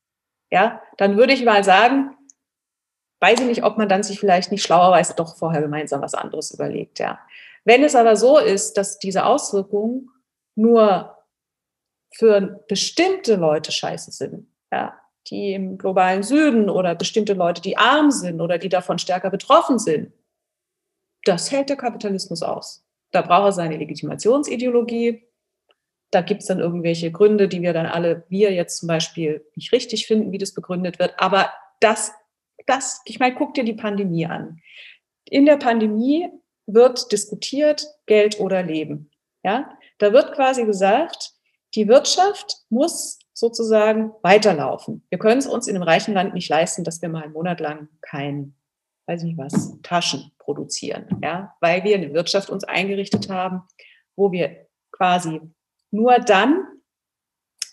ja, 0.51 0.81
dann 0.97 1.17
würde 1.17 1.33
ich 1.33 1.43
mal 1.43 1.63
sagen, 1.63 2.15
weiß 3.21 3.39
ich 3.39 3.45
nicht, 3.47 3.63
ob 3.63 3.77
man 3.77 3.89
dann 3.89 4.03
sich 4.03 4.19
vielleicht 4.19 4.51
nicht 4.51 4.63
schlauerweise 4.63 5.13
doch 5.15 5.37
vorher 5.37 5.61
gemeinsam 5.61 6.01
was 6.01 6.13
anderes 6.13 6.51
überlegt, 6.51 6.99
ja. 6.99 7.19
Wenn 7.65 7.83
es 7.83 7.95
aber 7.95 8.15
so 8.15 8.37
ist, 8.37 8.77
dass 8.77 8.99
diese 8.99 9.25
Auswirkungen 9.25 10.09
nur 10.55 11.17
für 12.13 12.63
bestimmte 12.69 13.35
Leute 13.35 13.71
scheiße 13.71 14.11
sind, 14.11 14.47
ja, 14.71 14.97
die 15.27 15.53
im 15.53 15.77
globalen 15.77 16.23
Süden 16.23 16.69
oder 16.69 16.95
bestimmte 16.95 17.33
Leute, 17.33 17.61
die 17.61 17.77
arm 17.77 18.11
sind 18.11 18.39
oder 18.39 18.59
die 18.59 18.69
davon 18.69 18.99
stärker 18.99 19.31
betroffen 19.31 19.79
sind, 19.79 20.13
das 21.23 21.51
hält 21.51 21.69
der 21.69 21.75
Kapitalismus 21.75 22.43
aus. 22.43 22.85
Da 23.11 23.23
braucht 23.23 23.47
er 23.47 23.51
seine 23.51 23.77
Legitimationsideologie. 23.77 25.27
Da 26.11 26.21
gibt 26.21 26.41
es 26.41 26.47
dann 26.47 26.59
irgendwelche 26.59 27.11
Gründe, 27.11 27.47
die 27.47 27.61
wir 27.61 27.73
dann 27.73 27.87
alle, 27.87 28.25
wir 28.29 28.53
jetzt 28.53 28.77
zum 28.77 28.87
Beispiel, 28.87 29.43
nicht 29.55 29.71
richtig 29.71 30.05
finden, 30.05 30.31
wie 30.31 30.37
das 30.37 30.53
begründet 30.53 30.99
wird. 30.99 31.15
Aber 31.17 31.51
das, 31.79 32.13
das, 32.67 33.01
ich 33.05 33.19
meine, 33.19 33.35
guck 33.35 33.55
dir 33.55 33.63
die 33.63 33.73
Pandemie 33.73 34.27
an. 34.27 34.59
In 35.25 35.47
der 35.47 35.57
Pandemie 35.57 36.29
wird 36.67 37.11
diskutiert, 37.11 37.87
Geld 38.05 38.39
oder 38.39 38.63
Leben. 38.63 39.11
Ja, 39.43 39.77
Da 39.99 40.11
wird 40.11 40.33
quasi 40.33 40.65
gesagt, 40.65 41.33
die 41.75 41.87
Wirtschaft 41.87 42.57
muss 42.69 43.19
sozusagen 43.33 44.11
weiterlaufen. 44.23 45.05
Wir 45.09 45.19
können 45.19 45.39
es 45.39 45.47
uns 45.47 45.67
in 45.67 45.75
einem 45.75 45.83
reichen 45.83 46.13
Land 46.13 46.33
nicht 46.33 46.49
leisten, 46.49 46.83
dass 46.83 47.01
wir 47.01 47.09
mal 47.09 47.23
einen 47.23 47.33
Monat 47.33 47.59
lang 47.59 47.89
kein, 48.01 48.55
weiß 49.07 49.21
ich 49.21 49.27
nicht 49.27 49.37
was, 49.37 49.79
Taschen 49.83 50.31
produzieren, 50.39 51.19
ja, 51.21 51.55
weil 51.59 51.83
wir 51.83 51.95
eine 51.95 52.13
Wirtschaft 52.13 52.49
uns 52.49 52.63
eingerichtet 52.63 53.29
haben, 53.29 53.61
wo 54.15 54.31
wir 54.31 54.67
quasi 54.91 55.41
nur 55.91 56.17
dann 56.19 56.65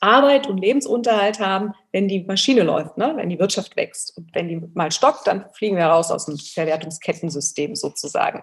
Arbeit 0.02 0.49
und 0.49 0.58
Lebensunterhalt 0.58 1.38
haben, 1.38 1.75
wenn 1.92 2.08
die 2.08 2.25
Maschine 2.25 2.64
läuft, 2.64 2.99
ne? 2.99 3.12
wenn 3.16 3.30
die 3.30 3.38
Wirtschaft 3.38 3.76
wächst. 3.76 4.16
Und 4.16 4.34
wenn 4.34 4.49
die 4.49 4.61
mal 4.75 4.90
stockt, 4.90 5.28
dann 5.28 5.49
fliegen 5.52 5.76
wir 5.76 5.87
raus 5.87 6.11
aus 6.11 6.26
dem 6.26 6.37
Verwertungskettensystem 6.38 7.76
sozusagen. 7.76 8.42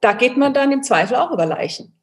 Da 0.00 0.12
geht 0.12 0.36
man 0.36 0.54
dann 0.54 0.72
im 0.72 0.82
Zweifel 0.82 1.16
auch 1.16 1.30
über 1.30 1.46
Leichen. 1.46 1.98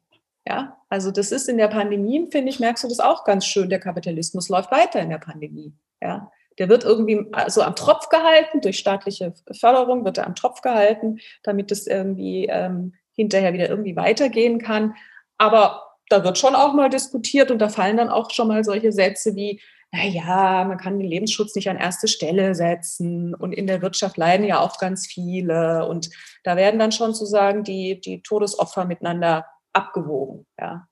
Ja, 0.46 0.76
also 0.88 1.10
das 1.12 1.30
ist 1.30 1.48
in 1.48 1.56
der 1.56 1.68
Pandemie, 1.68 2.28
finde 2.30 2.50
ich, 2.50 2.58
merkst 2.58 2.82
du 2.82 2.88
das 2.88 2.98
auch 2.98 3.24
ganz 3.24 3.46
schön. 3.46 3.70
Der 3.70 3.78
Kapitalismus 3.78 4.48
läuft 4.48 4.72
weiter 4.72 5.00
in 5.00 5.10
der 5.10 5.18
Pandemie. 5.18 5.72
Ja, 6.00 6.32
der 6.58 6.68
wird 6.68 6.84
irgendwie 6.84 7.30
so 7.48 7.62
am 7.62 7.76
Tropf 7.76 8.08
gehalten, 8.08 8.60
durch 8.60 8.78
staatliche 8.78 9.32
Förderung 9.52 10.04
wird 10.04 10.18
er 10.18 10.26
am 10.26 10.34
Tropf 10.34 10.60
gehalten, 10.60 11.18
damit 11.42 11.70
es 11.70 11.86
irgendwie 11.86 12.46
ähm, 12.50 12.94
hinterher 13.14 13.52
wieder 13.52 13.68
irgendwie 13.68 13.96
weitergehen 13.96 14.58
kann. 14.58 14.94
Aber 15.38 15.82
da 16.08 16.24
wird 16.24 16.38
schon 16.38 16.54
auch 16.54 16.74
mal 16.74 16.90
diskutiert 16.90 17.50
und 17.50 17.58
da 17.58 17.68
fallen 17.68 17.96
dann 17.96 18.10
auch 18.10 18.30
schon 18.30 18.48
mal 18.48 18.64
solche 18.64 18.92
Sätze 18.92 19.34
wie, 19.34 19.60
naja, 19.92 20.64
man 20.66 20.78
kann 20.78 20.98
den 20.98 21.08
Lebensschutz 21.08 21.54
nicht 21.54 21.68
an 21.68 21.76
erste 21.76 22.08
Stelle 22.08 22.54
setzen 22.54 23.34
und 23.34 23.52
in 23.52 23.66
der 23.66 23.82
Wirtschaft 23.82 24.16
leiden 24.16 24.46
ja 24.46 24.60
auch 24.60 24.78
ganz 24.78 25.06
viele 25.06 25.86
und 25.86 26.08
da 26.44 26.56
werden 26.56 26.80
dann 26.80 26.92
schon 26.92 27.12
sozusagen 27.12 27.62
die, 27.62 28.00
die 28.00 28.22
Todesopfer 28.22 28.86
miteinander 28.86 29.44
abgewogen. 29.74 30.46
Ja. 30.58 30.88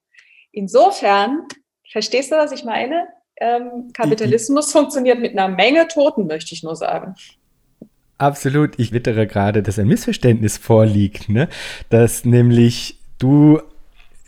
Insofern, 0.51 1.47
verstehst 1.91 2.31
du, 2.31 2.35
was 2.35 2.51
ich 2.51 2.63
meine? 2.63 3.07
Ähm, 3.37 3.89
Kapitalismus 3.93 4.67
ich, 4.67 4.71
funktioniert 4.71 5.19
mit 5.19 5.31
einer 5.31 5.47
Menge 5.47 5.87
Toten, 5.87 6.27
möchte 6.27 6.53
ich 6.53 6.61
nur 6.61 6.75
sagen. 6.75 7.15
Absolut. 8.19 8.77
Ich 8.77 8.91
wittere 8.91 9.25
gerade, 9.25 9.63
dass 9.63 9.79
ein 9.79 9.87
Missverständnis 9.87 10.57
vorliegt, 10.59 11.27
ne? 11.27 11.49
dass 11.89 12.23
nämlich 12.23 12.99
du 13.17 13.59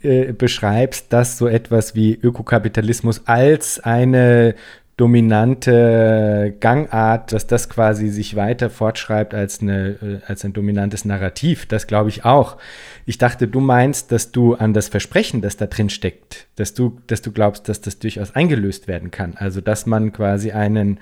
äh, 0.03 0.33
beschreibst, 0.33 1.11
dass 1.11 1.37
so 1.37 1.47
etwas 1.47 1.95
wie 1.95 2.13
Ökokapitalismus 2.13 3.23
als 3.25 3.79
eine 3.79 4.55
dominante 4.95 6.55
Gangart, 6.59 7.33
dass 7.33 7.47
das 7.47 7.67
quasi 7.67 8.09
sich 8.09 8.35
weiter 8.35 8.69
fortschreibt 8.69 9.33
als, 9.33 9.61
eine, 9.61 9.89
äh, 9.89 10.19
als 10.27 10.45
ein 10.45 10.53
dominantes 10.53 11.03
Narrativ. 11.03 11.65
Das 11.65 11.87
glaube 11.87 12.09
ich 12.09 12.25
auch. 12.25 12.57
Ich 13.05 13.17
dachte, 13.17 13.47
du 13.47 13.59
meinst, 13.59 14.11
dass 14.11 14.31
du 14.31 14.53
an 14.53 14.73
das 14.73 14.89
Versprechen, 14.89 15.41
das 15.41 15.57
da 15.57 15.65
drin 15.65 15.89
steckt, 15.89 16.47
dass 16.57 16.75
du, 16.75 16.99
dass 17.07 17.23
du 17.23 17.31
glaubst, 17.31 17.67
dass 17.69 17.81
das 17.81 17.97
durchaus 17.97 18.35
eingelöst 18.35 18.87
werden 18.87 19.09
kann. 19.09 19.33
Also, 19.35 19.61
dass 19.61 19.87
man 19.87 20.13
quasi 20.13 20.51
einen, 20.51 20.99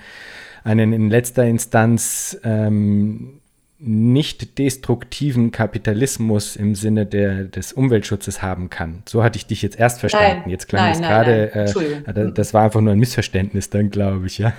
einen 0.63 0.93
in 0.93 1.10
letzter 1.10 1.43
Instanz 1.43 2.39
ähm, 2.46 3.40
nicht 3.83 4.59
destruktiven 4.59 5.51
Kapitalismus 5.51 6.55
im 6.55 6.75
Sinne 6.75 7.07
der, 7.07 7.45
des 7.45 7.73
Umweltschutzes 7.73 8.43
haben 8.43 8.69
kann. 8.69 9.01
So 9.09 9.23
hatte 9.23 9.38
ich 9.38 9.47
dich 9.47 9.63
jetzt 9.63 9.79
erst 9.79 10.00
verstanden. 10.00 10.41
Nein, 10.41 10.50
jetzt 10.51 10.67
klang 10.67 10.83
nein, 10.83 10.93
es 10.93 11.01
gerade, 11.01 11.55
äh, 11.55 12.31
das 12.31 12.53
war 12.53 12.63
einfach 12.63 12.79
nur 12.79 12.93
ein 12.93 13.00
Missverständnis 13.00 13.71
dann, 13.71 13.89
glaube 13.89 14.27
ich, 14.27 14.38
ja. 14.38 14.53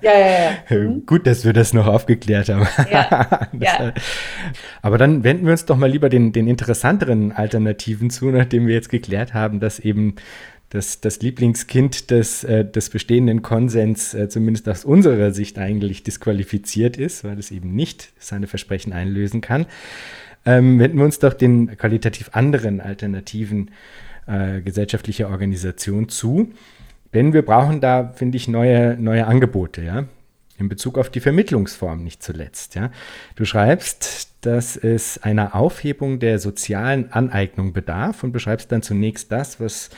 Ja, 0.00 0.18
ja, 0.18 0.28
ja. 0.28 0.50
Mhm. 0.74 1.04
Gut, 1.04 1.26
dass 1.26 1.44
wir 1.44 1.52
das 1.52 1.74
noch 1.74 1.86
aufgeklärt 1.86 2.48
haben. 2.48 2.66
Ja, 2.90 3.48
ja. 3.60 3.92
Aber 4.80 4.96
dann 4.96 5.24
wenden 5.24 5.44
wir 5.44 5.52
uns 5.52 5.66
doch 5.66 5.76
mal 5.76 5.90
lieber 5.90 6.08
den, 6.08 6.32
den 6.32 6.48
interessanteren 6.48 7.32
Alternativen 7.32 8.08
zu, 8.08 8.30
nachdem 8.30 8.66
wir 8.66 8.74
jetzt 8.74 8.88
geklärt 8.88 9.34
haben, 9.34 9.60
dass 9.60 9.78
eben 9.78 10.16
das, 10.74 11.00
das 11.00 11.20
Lieblingskind 11.22 12.10
des, 12.10 12.42
äh, 12.42 12.64
des 12.64 12.90
bestehenden 12.90 13.42
Konsens 13.42 14.12
äh, 14.12 14.28
zumindest 14.28 14.68
aus 14.68 14.84
unserer 14.84 15.30
Sicht 15.30 15.56
eigentlich 15.56 16.02
disqualifiziert 16.02 16.96
ist, 16.96 17.22
weil 17.22 17.38
es 17.38 17.52
eben 17.52 17.74
nicht 17.76 18.12
seine 18.18 18.48
Versprechen 18.48 18.92
einlösen 18.92 19.40
kann. 19.40 19.66
Ähm, 20.44 20.80
wenden 20.80 20.98
wir 20.98 21.04
uns 21.04 21.20
doch 21.20 21.32
den 21.32 21.76
qualitativ 21.78 22.30
anderen 22.32 22.80
Alternativen 22.80 23.70
äh, 24.26 24.62
gesellschaftlicher 24.62 25.30
Organisation 25.30 26.08
zu. 26.08 26.52
Denn 27.14 27.32
wir 27.32 27.42
brauchen 27.42 27.80
da, 27.80 28.12
finde 28.16 28.36
ich, 28.36 28.48
neue, 28.48 28.96
neue 28.98 29.26
Angebote, 29.26 29.82
ja. 29.82 30.06
In 30.56 30.68
Bezug 30.68 30.98
auf 30.98 31.10
die 31.10 31.20
Vermittlungsform 31.20 32.02
nicht 32.02 32.22
zuletzt, 32.22 32.74
ja. 32.74 32.90
Du 33.36 33.44
schreibst, 33.44 34.30
dass 34.40 34.76
es 34.76 35.22
einer 35.22 35.54
Aufhebung 35.54 36.18
der 36.18 36.38
sozialen 36.38 37.12
Aneignung 37.12 37.72
bedarf 37.72 38.24
und 38.24 38.32
beschreibst 38.32 38.70
dann 38.72 38.82
zunächst 38.82 39.30
das, 39.32 39.60
was 39.60 39.90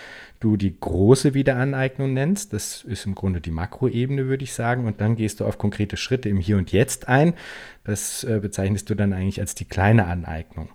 du 0.47 0.57
die 0.57 0.79
große 0.79 1.35
Wiederaneignung 1.35 2.15
nennst. 2.15 2.53
Das 2.53 2.85
ist 2.85 3.05
im 3.05 3.17
Grunde 3.17 3.41
die 3.41 3.51
Makroebene, 3.51 4.27
würde 4.27 4.45
ich 4.45 4.53
sagen. 4.53 4.87
Und 4.87 5.01
dann 5.01 5.17
gehst 5.17 5.41
du 5.41 5.45
auf 5.45 5.59
konkrete 5.59 5.97
Schritte 5.97 6.29
im 6.29 6.39
Hier 6.39 6.57
und 6.57 6.71
Jetzt 6.71 7.09
ein. 7.09 7.35
Das 7.83 8.23
äh, 8.23 8.39
bezeichnest 8.41 8.89
du 8.89 8.95
dann 8.95 9.13
eigentlich 9.13 9.41
als 9.41 9.57
die 9.57 9.65
kleine 9.65 10.07
Aneignung. 10.07 10.69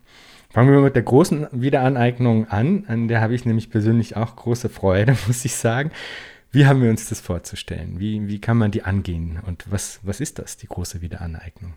Fangen 0.49 0.73
wir 0.73 0.81
mit 0.81 0.95
der 0.95 1.03
großen 1.03 1.47
Wiederaneignung 1.53 2.49
an. 2.49 2.83
An 2.87 3.07
der 3.07 3.21
habe 3.21 3.33
ich 3.33 3.45
nämlich 3.45 3.69
persönlich 3.69 4.17
auch 4.17 4.35
große 4.35 4.67
Freude, 4.67 5.15
muss 5.27 5.45
ich 5.45 5.55
sagen. 5.55 5.91
Wie 6.51 6.65
haben 6.65 6.81
wir 6.83 6.89
uns 6.89 7.07
das 7.07 7.21
vorzustellen? 7.21 7.99
Wie, 7.99 8.27
wie 8.27 8.41
kann 8.41 8.57
man 8.57 8.71
die 8.71 8.83
angehen? 8.83 9.39
Und 9.47 9.71
was, 9.71 10.01
was 10.03 10.19
ist 10.19 10.37
das, 10.37 10.57
die 10.57 10.67
große 10.67 11.01
Wiederaneignung? 11.01 11.75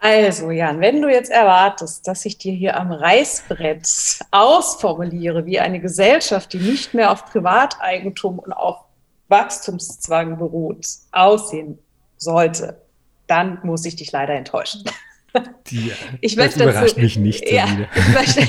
Also, 0.00 0.50
Jan, 0.52 0.80
wenn 0.80 1.02
du 1.02 1.08
jetzt 1.08 1.30
erwartest, 1.30 2.06
dass 2.06 2.24
ich 2.24 2.38
dir 2.38 2.52
hier 2.52 2.78
am 2.78 2.92
Reißbrett 2.92 4.20
ausformuliere, 4.30 5.44
wie 5.44 5.58
eine 5.58 5.80
Gesellschaft, 5.80 6.52
die 6.52 6.58
nicht 6.58 6.94
mehr 6.94 7.10
auf 7.10 7.26
Privateigentum 7.26 8.38
und 8.38 8.52
auf 8.52 8.84
Wachstumszwang 9.28 10.38
beruht, 10.38 10.86
aussehen 11.10 11.78
sollte, 12.16 12.80
dann 13.26 13.58
muss 13.64 13.84
ich 13.84 13.96
dich 13.96 14.12
leider 14.12 14.34
enttäuschen. 14.34 14.84
Die, 15.70 15.92
ich 16.20 16.36
das 16.36 16.56
überrascht 16.56 16.92
dazu, 16.92 17.00
mich 17.00 17.18
nicht. 17.18 17.50
Ja, 17.50 17.66
ich, 17.94 18.08
möchte, 18.14 18.48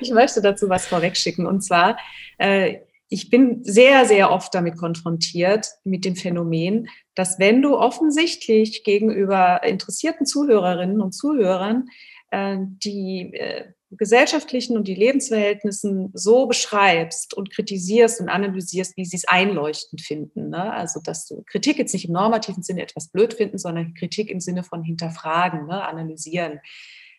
ich, 0.00 0.10
möchte, 0.10 0.40
dazu 0.40 0.68
was 0.68 0.86
vorwegschicken. 0.86 1.46
Und 1.46 1.62
zwar, 1.62 1.98
äh, 2.38 2.78
ich 3.08 3.28
bin 3.28 3.62
sehr, 3.62 4.06
sehr 4.06 4.30
oft 4.30 4.54
damit 4.54 4.78
konfrontiert, 4.78 5.68
mit 5.84 6.04
dem 6.04 6.16
Phänomen, 6.16 6.88
dass 7.14 7.38
wenn 7.38 7.62
du 7.62 7.76
offensichtlich 7.76 8.84
gegenüber 8.84 9.62
interessierten 9.62 10.26
Zuhörerinnen 10.26 11.00
und 11.00 11.12
Zuhörern 11.12 11.88
äh, 12.30 12.56
die 12.58 13.34
äh, 13.34 13.64
gesellschaftlichen 13.90 14.76
und 14.76 14.88
die 14.88 14.94
Lebensverhältnissen 14.94 16.10
so 16.14 16.46
beschreibst 16.46 17.34
und 17.34 17.50
kritisierst 17.50 18.20
und 18.20 18.30
analysierst, 18.30 18.96
wie 18.96 19.04
sie 19.04 19.16
es 19.16 19.28
einleuchtend 19.28 20.00
finden. 20.00 20.48
Ne? 20.48 20.72
Also, 20.72 21.00
dass 21.04 21.26
du 21.26 21.42
Kritik 21.46 21.76
jetzt 21.76 21.92
nicht 21.92 22.06
im 22.06 22.14
normativen 22.14 22.62
Sinne 22.62 22.82
etwas 22.82 23.08
blöd 23.08 23.34
finden, 23.34 23.58
sondern 23.58 23.92
Kritik 23.94 24.30
im 24.30 24.40
Sinne 24.40 24.64
von 24.64 24.82
hinterfragen, 24.82 25.66
ne? 25.66 25.86
analysieren 25.86 26.60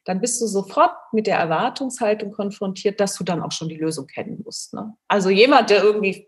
dann 0.05 0.19
bist 0.19 0.41
du 0.41 0.47
sofort 0.47 0.95
mit 1.13 1.27
der 1.27 1.37
Erwartungshaltung 1.37 2.31
konfrontiert, 2.31 2.99
dass 2.99 3.15
du 3.15 3.23
dann 3.23 3.41
auch 3.41 3.51
schon 3.51 3.69
die 3.69 3.77
Lösung 3.77 4.07
kennen 4.07 4.41
musst. 4.43 4.73
Ne? 4.73 4.93
Also 5.07 5.29
jemand, 5.29 5.69
der 5.69 5.83
irgendwie 5.83 6.27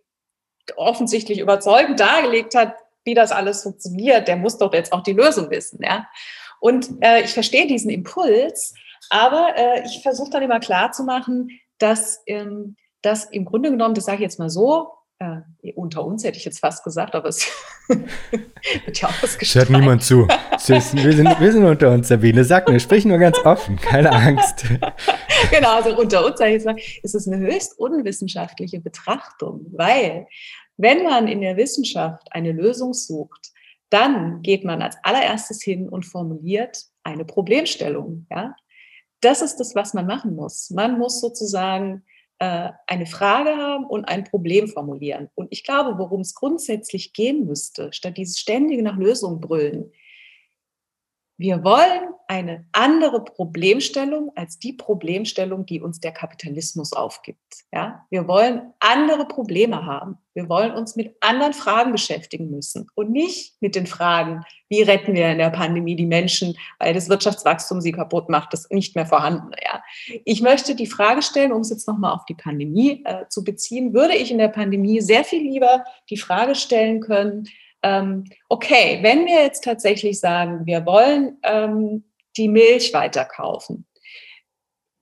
offensichtlich 0.77 1.39
überzeugend 1.39 1.99
dargelegt 1.99 2.55
hat, 2.55 2.75
wie 3.05 3.13
das 3.13 3.31
alles 3.31 3.63
funktioniert, 3.63 4.27
der 4.27 4.35
muss 4.35 4.57
doch 4.57 4.73
jetzt 4.73 4.91
auch 4.91 5.03
die 5.03 5.13
Lösung 5.13 5.49
wissen. 5.49 5.79
Ja? 5.81 6.07
Und 6.59 6.89
äh, 7.01 7.21
ich 7.21 7.33
verstehe 7.33 7.67
diesen 7.67 7.89
Impuls, 7.89 8.73
aber 9.09 9.53
äh, 9.55 9.85
ich 9.85 10.01
versuche 10.01 10.31
dann 10.31 10.43
immer 10.43 10.59
klarzumachen, 10.59 11.49
dass, 11.77 12.21
ähm, 12.27 12.75
dass 13.01 13.25
im 13.25 13.45
Grunde 13.45 13.69
genommen, 13.69 13.93
das 13.93 14.05
sage 14.05 14.17
ich 14.17 14.23
jetzt 14.23 14.39
mal 14.39 14.49
so, 14.49 14.89
äh, 15.19 15.71
unter 15.75 16.05
uns 16.05 16.23
hätte 16.23 16.37
ich 16.37 16.45
jetzt 16.45 16.59
fast 16.59 16.83
gesagt, 16.83 17.15
aber 17.15 17.29
es 17.29 17.47
wird 17.87 19.01
ja 19.01 19.07
ausgestrahlt. 19.07 19.69
Hört 19.69 19.79
niemand 19.79 20.03
zu. 20.03 20.27
wir, 20.27 20.81
sind, 20.81 21.39
wir 21.39 21.51
sind 21.51 21.63
unter 21.63 21.91
uns, 21.91 22.09
Sabine. 22.09 22.43
Sag 22.43 22.67
mir, 22.67 22.79
sprich 22.79 23.05
nur 23.05 23.17
ganz 23.17 23.37
offen, 23.45 23.77
keine 23.77 24.11
Angst. 24.11 24.65
genau, 25.51 25.75
also 25.75 25.97
unter 25.97 26.25
uns, 26.25 26.37
sage 26.37 26.51
ich 26.51 26.55
jetzt 26.55 26.65
mal, 26.65 26.75
ist 27.03 27.15
es 27.15 27.27
eine 27.27 27.37
höchst 27.37 27.79
unwissenschaftliche 27.79 28.81
Betrachtung, 28.81 29.67
weil 29.71 30.27
wenn 30.77 31.03
man 31.03 31.27
in 31.27 31.41
der 31.41 31.57
Wissenschaft 31.57 32.27
eine 32.31 32.51
Lösung 32.51 32.93
sucht, 32.93 33.51
dann 33.89 34.41
geht 34.41 34.63
man 34.63 34.81
als 34.81 34.97
allererstes 35.03 35.61
hin 35.61 35.87
und 35.87 36.05
formuliert 36.05 36.85
eine 37.03 37.25
Problemstellung. 37.25 38.25
Ja? 38.29 38.55
Das 39.21 39.41
ist 39.41 39.57
das, 39.57 39.75
was 39.75 39.93
man 39.93 40.05
machen 40.05 40.35
muss. 40.35 40.69
Man 40.71 40.97
muss 40.97 41.21
sozusagen 41.21 42.03
äh, 42.39 42.71
eine 42.87 43.05
Frage 43.05 43.55
haben 43.55 43.85
und 43.85 44.05
ein 44.05 44.25
Problem 44.25 44.67
formulieren. 44.67 45.29
Und 45.35 45.47
ich 45.51 45.63
glaube, 45.63 45.97
worum 45.97 46.21
es 46.21 46.35
grundsätzlich 46.35 47.13
gehen 47.13 47.45
müsste, 47.45 47.93
statt 47.93 48.17
dieses 48.17 48.39
ständige 48.39 48.83
nach 48.83 48.97
Lösungen 48.97 49.39
brüllen, 49.39 49.91
wir 51.37 51.63
wollen 51.63 52.09
eine 52.27 52.65
andere 52.71 53.23
Problemstellung 53.23 54.31
als 54.35 54.57
die 54.57 54.73
Problemstellung, 54.73 55.65
die 55.65 55.81
uns 55.81 55.99
der 55.99 56.11
Kapitalismus 56.11 56.93
aufgibt. 56.93 57.65
Ja, 57.71 58.05
wir 58.09 58.27
wollen 58.27 58.73
andere 58.79 59.27
Probleme 59.27 59.85
haben. 59.85 60.17
Wir 60.33 60.49
wollen 60.49 60.71
uns 60.71 60.95
mit 60.95 61.15
anderen 61.21 61.53
Fragen 61.53 61.91
beschäftigen 61.91 62.49
müssen 62.49 62.87
und 62.95 63.11
nicht 63.11 63.61
mit 63.61 63.75
den 63.75 63.85
Fragen, 63.85 64.43
wie 64.69 64.81
retten 64.81 65.13
wir 65.13 65.29
in 65.29 65.37
der 65.37 65.49
Pandemie 65.49 65.95
die 65.95 66.05
Menschen, 66.05 66.57
weil 66.79 66.93
das 66.93 67.09
Wirtschaftswachstum 67.09 67.79
sie 67.79 67.91
kaputt 67.91 68.29
macht, 68.29 68.51
das 68.53 68.69
nicht 68.69 68.95
mehr 68.95 69.05
vorhanden. 69.05 69.51
Ja, 69.63 69.83
ich 70.23 70.41
möchte 70.41 70.75
die 70.75 70.87
Frage 70.87 71.21
stellen, 71.21 71.51
um 71.51 71.61
es 71.61 71.69
jetzt 71.69 71.87
nochmal 71.87 72.13
auf 72.13 72.25
die 72.25 72.33
Pandemie 72.33 73.03
äh, 73.05 73.27
zu 73.29 73.43
beziehen, 73.43 73.93
würde 73.93 74.15
ich 74.15 74.31
in 74.31 74.37
der 74.37 74.49
Pandemie 74.49 75.01
sehr 75.01 75.23
viel 75.23 75.43
lieber 75.43 75.83
die 76.09 76.17
Frage 76.17 76.55
stellen 76.55 77.01
können, 77.01 77.47
okay, 78.49 78.99
wenn 79.01 79.25
wir 79.25 79.43
jetzt 79.43 79.63
tatsächlich 79.63 80.19
sagen, 80.19 80.65
wir 80.65 80.85
wollen 80.85 81.37
ähm, 81.43 82.03
die 82.35 82.47
Milch 82.47 82.93
weiterkaufen. 82.93 83.85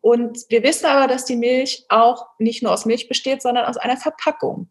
Und 0.02 0.40
wir 0.50 0.63
wissen 0.63 0.88
aber, 0.88 1.08
dass 1.08 1.24
die 1.24 1.38
Milch 1.38 1.86
auch 1.88 2.28
nicht 2.38 2.62
nur 2.62 2.74
aus 2.74 2.86
Milch 2.86 3.08
besteht, 3.08 3.42
sondern 3.42 3.66
aus 3.66 3.78
einer 3.78 3.96
Verpackung. 3.96 4.70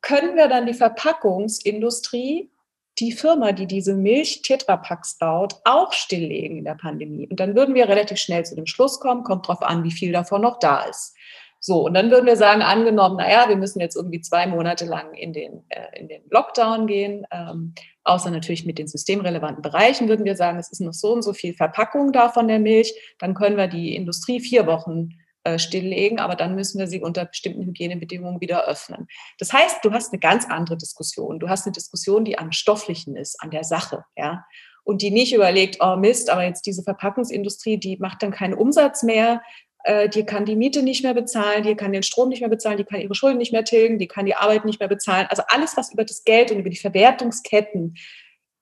Können 0.00 0.36
wir 0.36 0.46
dann 0.46 0.66
die 0.66 0.74
Verpackungsindustrie, 0.74 2.52
die 3.00 3.10
Firma, 3.10 3.50
die 3.50 3.66
diese 3.66 3.94
Milch-Tetrapacks 3.94 5.18
baut, 5.18 5.56
auch 5.64 5.92
stilllegen 5.92 6.58
in 6.58 6.64
der 6.64 6.76
Pandemie? 6.76 7.26
Und 7.26 7.40
dann 7.40 7.56
würden 7.56 7.74
wir 7.74 7.88
relativ 7.88 8.18
schnell 8.18 8.44
zu 8.44 8.54
dem 8.54 8.66
Schluss 8.66 9.00
kommen, 9.00 9.24
kommt 9.24 9.48
darauf 9.48 9.62
an, 9.62 9.82
wie 9.82 9.90
viel 9.90 10.12
davon 10.12 10.42
noch 10.42 10.60
da 10.60 10.84
ist. 10.84 11.16
So, 11.66 11.86
und 11.86 11.94
dann 11.94 12.10
würden 12.10 12.26
wir 12.26 12.36
sagen, 12.36 12.60
angenommen, 12.60 13.16
naja, 13.16 13.48
wir 13.48 13.56
müssen 13.56 13.80
jetzt 13.80 13.96
irgendwie 13.96 14.20
zwei 14.20 14.46
Monate 14.46 14.84
lang 14.84 15.14
in 15.14 15.32
den, 15.32 15.64
äh, 15.70 15.98
in 15.98 16.08
den 16.08 16.20
Lockdown 16.28 16.86
gehen, 16.86 17.26
ähm, 17.30 17.74
außer 18.02 18.30
natürlich 18.30 18.66
mit 18.66 18.76
den 18.76 18.86
systemrelevanten 18.86 19.62
Bereichen, 19.62 20.10
würden 20.10 20.26
wir 20.26 20.36
sagen, 20.36 20.58
es 20.58 20.70
ist 20.70 20.82
noch 20.82 20.92
so 20.92 21.14
und 21.14 21.22
so 21.22 21.32
viel 21.32 21.54
Verpackung 21.54 22.12
da 22.12 22.28
von 22.28 22.48
der 22.48 22.58
Milch, 22.58 22.92
dann 23.18 23.32
können 23.32 23.56
wir 23.56 23.66
die 23.66 23.96
Industrie 23.96 24.40
vier 24.40 24.66
Wochen 24.66 25.14
äh, 25.44 25.58
stilllegen, 25.58 26.20
aber 26.20 26.34
dann 26.34 26.54
müssen 26.54 26.78
wir 26.78 26.86
sie 26.86 27.00
unter 27.00 27.24
bestimmten 27.24 27.64
Hygienebedingungen 27.64 28.42
wieder 28.42 28.66
öffnen. 28.66 29.06
Das 29.38 29.54
heißt, 29.54 29.82
du 29.82 29.92
hast 29.92 30.12
eine 30.12 30.20
ganz 30.20 30.44
andere 30.44 30.76
Diskussion. 30.76 31.40
Du 31.40 31.48
hast 31.48 31.64
eine 31.64 31.72
Diskussion, 31.72 32.26
die 32.26 32.36
am 32.36 32.52
Stofflichen 32.52 33.16
ist, 33.16 33.42
an 33.42 33.50
der 33.50 33.64
Sache, 33.64 34.04
ja. 34.18 34.44
Und 34.86 35.00
die 35.00 35.10
nicht 35.10 35.32
überlegt, 35.32 35.78
oh 35.80 35.96
Mist, 35.96 36.28
aber 36.28 36.44
jetzt 36.44 36.66
diese 36.66 36.82
Verpackungsindustrie, 36.82 37.78
die 37.78 37.96
macht 37.96 38.22
dann 38.22 38.32
keinen 38.32 38.52
Umsatz 38.52 39.02
mehr, 39.02 39.40
äh, 39.84 40.08
die 40.08 40.24
kann 40.24 40.46
die 40.46 40.56
Miete 40.56 40.82
nicht 40.82 41.02
mehr 41.02 41.14
bezahlen, 41.14 41.62
die 41.62 41.74
kann 41.74 41.92
den 41.92 42.02
Strom 42.02 42.30
nicht 42.30 42.40
mehr 42.40 42.48
bezahlen, 42.48 42.78
die 42.78 42.84
kann 42.84 43.00
ihre 43.00 43.14
Schulden 43.14 43.38
nicht 43.38 43.52
mehr 43.52 43.64
tilgen, 43.64 43.98
die 43.98 44.08
kann 44.08 44.26
die 44.26 44.34
Arbeit 44.34 44.64
nicht 44.64 44.80
mehr 44.80 44.88
bezahlen. 44.88 45.26
Also 45.28 45.42
alles, 45.48 45.76
was 45.76 45.92
über 45.92 46.04
das 46.04 46.24
Geld 46.24 46.50
und 46.50 46.58
über 46.58 46.70
die 46.70 46.76
Verwertungsketten 46.76 47.96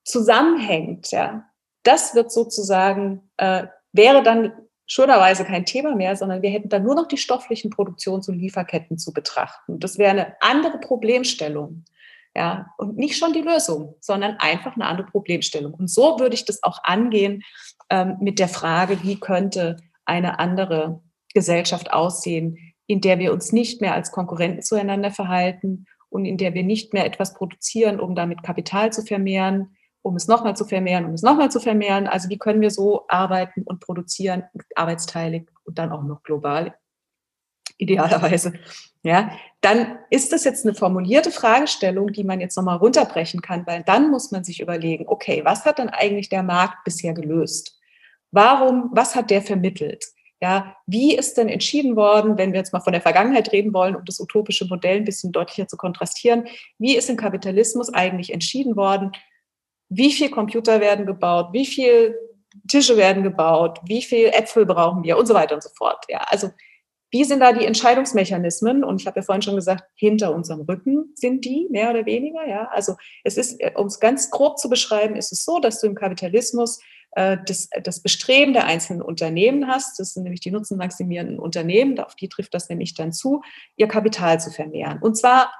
zusammenhängt, 0.04 1.12
ja, 1.12 1.44
das 1.84 2.14
wird 2.14 2.32
sozusagen, 2.32 3.30
äh, 3.36 3.66
wäre 3.92 4.22
dann 4.22 4.52
schönerweise 4.86 5.44
kein 5.44 5.64
Thema 5.64 5.94
mehr, 5.94 6.16
sondern 6.16 6.42
wir 6.42 6.50
hätten 6.50 6.68
dann 6.68 6.82
nur 6.82 6.96
noch 6.96 7.06
die 7.06 7.16
stofflichen 7.16 7.70
Produktions- 7.70 8.28
und 8.28 8.38
Lieferketten 8.38 8.98
zu 8.98 9.12
betrachten. 9.12 9.78
Das 9.78 9.98
wäre 9.98 10.10
eine 10.10 10.36
andere 10.40 10.78
Problemstellung. 10.78 11.84
Ja, 12.34 12.68
und 12.78 12.96
nicht 12.96 13.18
schon 13.18 13.34
die 13.34 13.42
Lösung, 13.42 13.94
sondern 14.00 14.38
einfach 14.38 14.74
eine 14.74 14.86
andere 14.86 15.06
Problemstellung. 15.06 15.74
Und 15.74 15.88
so 15.88 16.18
würde 16.18 16.34
ich 16.34 16.46
das 16.46 16.62
auch 16.62 16.82
angehen 16.82 17.42
ähm, 17.90 18.16
mit 18.20 18.38
der 18.38 18.48
Frage, 18.48 19.02
wie 19.02 19.20
könnte 19.20 19.76
eine 20.06 20.38
andere 20.38 21.02
Gesellschaft 21.34 21.92
aussehen, 21.92 22.58
in 22.86 23.00
der 23.00 23.18
wir 23.18 23.32
uns 23.32 23.52
nicht 23.52 23.80
mehr 23.80 23.94
als 23.94 24.12
Konkurrenten 24.12 24.62
zueinander 24.62 25.10
verhalten 25.10 25.86
und 26.08 26.24
in 26.24 26.36
der 26.36 26.54
wir 26.54 26.62
nicht 26.62 26.92
mehr 26.92 27.06
etwas 27.06 27.34
produzieren, 27.34 28.00
um 28.00 28.14
damit 28.14 28.42
Kapital 28.42 28.92
zu 28.92 29.02
vermehren, 29.02 29.76
um 30.02 30.16
es 30.16 30.28
nochmal 30.28 30.56
zu 30.56 30.64
vermehren, 30.64 31.06
um 31.06 31.14
es 31.14 31.22
nochmal 31.22 31.50
zu 31.50 31.60
vermehren. 31.60 32.06
Also 32.06 32.28
wie 32.28 32.38
können 32.38 32.60
wir 32.60 32.70
so 32.70 33.04
arbeiten 33.08 33.62
und 33.62 33.80
produzieren, 33.80 34.44
arbeitsteilig 34.74 35.48
und 35.64 35.78
dann 35.78 35.92
auch 35.92 36.02
noch 36.02 36.22
global, 36.22 36.74
idealerweise. 37.78 38.52
Ja, 39.04 39.32
dann 39.60 39.98
ist 40.10 40.32
das 40.32 40.44
jetzt 40.44 40.64
eine 40.64 40.74
formulierte 40.74 41.32
Fragestellung, 41.32 42.12
die 42.12 42.24
man 42.24 42.40
jetzt 42.40 42.56
nochmal 42.56 42.76
runterbrechen 42.76 43.42
kann, 43.42 43.66
weil 43.66 43.82
dann 43.82 44.10
muss 44.10 44.30
man 44.30 44.44
sich 44.44 44.60
überlegen, 44.60 45.06
okay, 45.08 45.42
was 45.44 45.64
hat 45.64 45.78
dann 45.78 45.88
eigentlich 45.88 46.28
der 46.28 46.44
Markt 46.44 46.84
bisher 46.84 47.12
gelöst? 47.12 47.80
Warum, 48.30 48.90
was 48.92 49.16
hat 49.16 49.30
der 49.30 49.42
vermittelt? 49.42 50.04
Ja, 50.42 50.76
wie 50.86 51.14
ist 51.14 51.38
denn 51.38 51.48
entschieden 51.48 51.94
worden, 51.94 52.36
wenn 52.36 52.52
wir 52.52 52.58
jetzt 52.58 52.72
mal 52.72 52.80
von 52.80 52.92
der 52.92 53.00
Vergangenheit 53.00 53.52
reden 53.52 53.72
wollen, 53.72 53.94
um 53.94 54.04
das 54.04 54.18
utopische 54.18 54.66
Modell 54.66 54.96
ein 54.96 55.04
bisschen 55.04 55.30
deutlicher 55.30 55.68
zu 55.68 55.76
kontrastieren, 55.76 56.48
wie 56.78 56.96
ist 56.96 57.08
im 57.08 57.16
Kapitalismus 57.16 57.94
eigentlich 57.94 58.32
entschieden 58.32 58.74
worden, 58.74 59.12
wie 59.88 60.12
viel 60.12 60.30
Computer 60.30 60.80
werden 60.80 61.06
gebaut, 61.06 61.50
wie 61.52 61.64
viel 61.64 62.18
Tische 62.68 62.96
werden 62.96 63.22
gebaut, 63.22 63.78
wie 63.86 64.02
viel 64.02 64.26
Äpfel 64.26 64.66
brauchen 64.66 65.04
wir 65.04 65.16
und 65.16 65.26
so 65.26 65.34
weiter 65.34 65.54
und 65.54 65.62
so 65.62 65.70
fort. 65.78 66.04
Ja, 66.08 66.24
also 66.26 66.50
wie 67.12 67.22
sind 67.22 67.38
da 67.38 67.52
die 67.52 67.64
Entscheidungsmechanismen? 67.64 68.82
Und 68.82 69.00
ich 69.00 69.06
habe 69.06 69.20
ja 69.20 69.22
vorhin 69.22 69.42
schon 69.42 69.54
gesagt, 69.54 69.84
hinter 69.94 70.34
unserem 70.34 70.62
Rücken 70.62 71.12
sind 71.14 71.44
die 71.44 71.68
mehr 71.70 71.90
oder 71.90 72.04
weniger. 72.04 72.48
Ja, 72.48 72.68
also 72.72 72.96
es 73.22 73.36
ist, 73.36 73.60
um 73.76 73.86
es 73.86 74.00
ganz 74.00 74.30
grob 74.30 74.58
zu 74.58 74.68
beschreiben, 74.68 75.14
ist 75.14 75.30
es 75.30 75.44
so, 75.44 75.60
dass 75.60 75.80
du 75.80 75.86
im 75.86 75.94
Kapitalismus 75.94 76.80
äh, 77.12 77.38
das, 77.46 77.68
das 77.82 78.00
Bestreben 78.00 78.52
der 78.52 78.66
einzelnen 78.66 79.02
Unternehmen 79.02 79.66
hast, 79.66 79.98
das 79.98 80.14
sind 80.14 80.24
nämlich 80.24 80.40
die 80.40 80.50
nutzenmaximierenden 80.50 81.38
Unternehmen, 81.38 81.98
auf 82.00 82.14
die 82.14 82.28
trifft 82.28 82.54
das 82.54 82.68
nämlich 82.68 82.94
dann 82.94 83.12
zu, 83.12 83.42
ihr 83.76 83.88
Kapital 83.88 84.40
zu 84.40 84.50
vermehren. 84.50 84.98
Und 85.00 85.16
zwar 85.16 85.52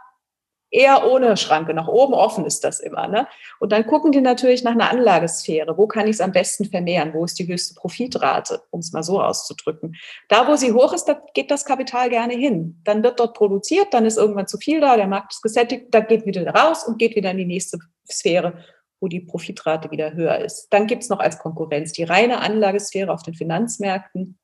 eher 0.72 1.10
ohne 1.10 1.36
Schranke, 1.36 1.74
nach 1.74 1.86
oben 1.86 2.14
offen 2.14 2.46
ist 2.46 2.64
das 2.64 2.80
immer. 2.80 3.06
Ne? 3.06 3.28
Und 3.60 3.72
dann 3.72 3.86
gucken 3.86 4.10
die 4.10 4.22
natürlich 4.22 4.64
nach 4.64 4.72
einer 4.72 4.90
Anlagesphäre. 4.90 5.76
Wo 5.76 5.86
kann 5.86 6.06
ich 6.06 6.14
es 6.14 6.20
am 6.20 6.32
besten 6.32 6.64
vermehren? 6.64 7.12
Wo 7.12 7.24
ist 7.24 7.38
die 7.38 7.46
höchste 7.46 7.74
Profitrate, 7.74 8.62
um 8.70 8.80
es 8.80 8.92
mal 8.92 9.02
so 9.02 9.20
auszudrücken? 9.20 9.94
Da, 10.28 10.48
wo 10.48 10.56
sie 10.56 10.72
hoch 10.72 10.94
ist, 10.94 11.04
da 11.04 11.22
geht 11.34 11.50
das 11.50 11.66
Kapital 11.66 12.08
gerne 12.08 12.34
hin. 12.34 12.80
Dann 12.84 13.02
wird 13.02 13.20
dort 13.20 13.34
produziert, 13.34 13.92
dann 13.92 14.06
ist 14.06 14.16
irgendwann 14.16 14.46
zu 14.46 14.56
viel 14.56 14.80
da, 14.80 14.96
der 14.96 15.06
Markt 15.06 15.34
ist 15.34 15.42
gesättigt, 15.42 15.88
da 15.90 16.00
geht 16.00 16.24
wieder 16.24 16.46
raus 16.46 16.84
und 16.84 16.98
geht 16.98 17.14
wieder 17.14 17.30
in 17.30 17.36
die 17.36 17.44
nächste 17.44 17.78
Sphäre 18.10 18.64
wo 19.02 19.08
die 19.08 19.20
Profitrate 19.20 19.90
wieder 19.90 20.14
höher 20.14 20.38
ist. 20.38 20.68
Dann 20.70 20.86
gibt 20.86 21.02
es 21.02 21.08
noch 21.08 21.18
als 21.18 21.38
Konkurrenz 21.38 21.92
die 21.92 22.04
reine 22.04 22.40
Anlagesphäre 22.40 23.12
auf 23.12 23.24
den 23.24 23.34
Finanzmärkten. 23.34 24.38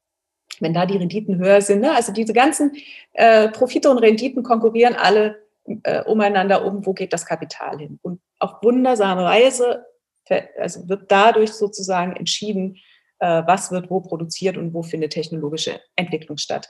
Wenn 0.59 0.75
da 0.75 0.85
die 0.85 0.97
Renditen 0.97 1.39
höher 1.39 1.61
sind, 1.61 1.81
ne? 1.81 1.95
also 1.95 2.13
diese 2.13 2.33
ganzen 2.33 2.73
äh, 3.13 3.49
Profite 3.49 3.89
und 3.89 3.99
Renditen 3.99 4.43
konkurrieren 4.43 4.97
alle 4.97 5.37
äh, 5.85 6.03
umeinander 6.03 6.65
um, 6.65 6.85
wo 6.85 6.93
geht 6.93 7.13
das 7.13 7.25
Kapital 7.25 7.79
hin. 7.79 8.01
Und 8.03 8.21
auf 8.41 8.63
wundersame 8.63 9.23
Weise 9.23 9.87
also 10.59 10.89
wird 10.89 11.11
dadurch 11.11 11.53
sozusagen 11.53 12.17
entschieden, 12.17 12.77
äh, 13.21 13.43
was 13.47 13.71
wird 13.71 13.91
wo 13.91 14.01
produziert 14.01 14.57
und 14.57 14.75
wo 14.75 14.83
findet 14.83 15.13
technologische 15.13 15.81
Entwicklung 15.95 16.37
statt 16.37 16.69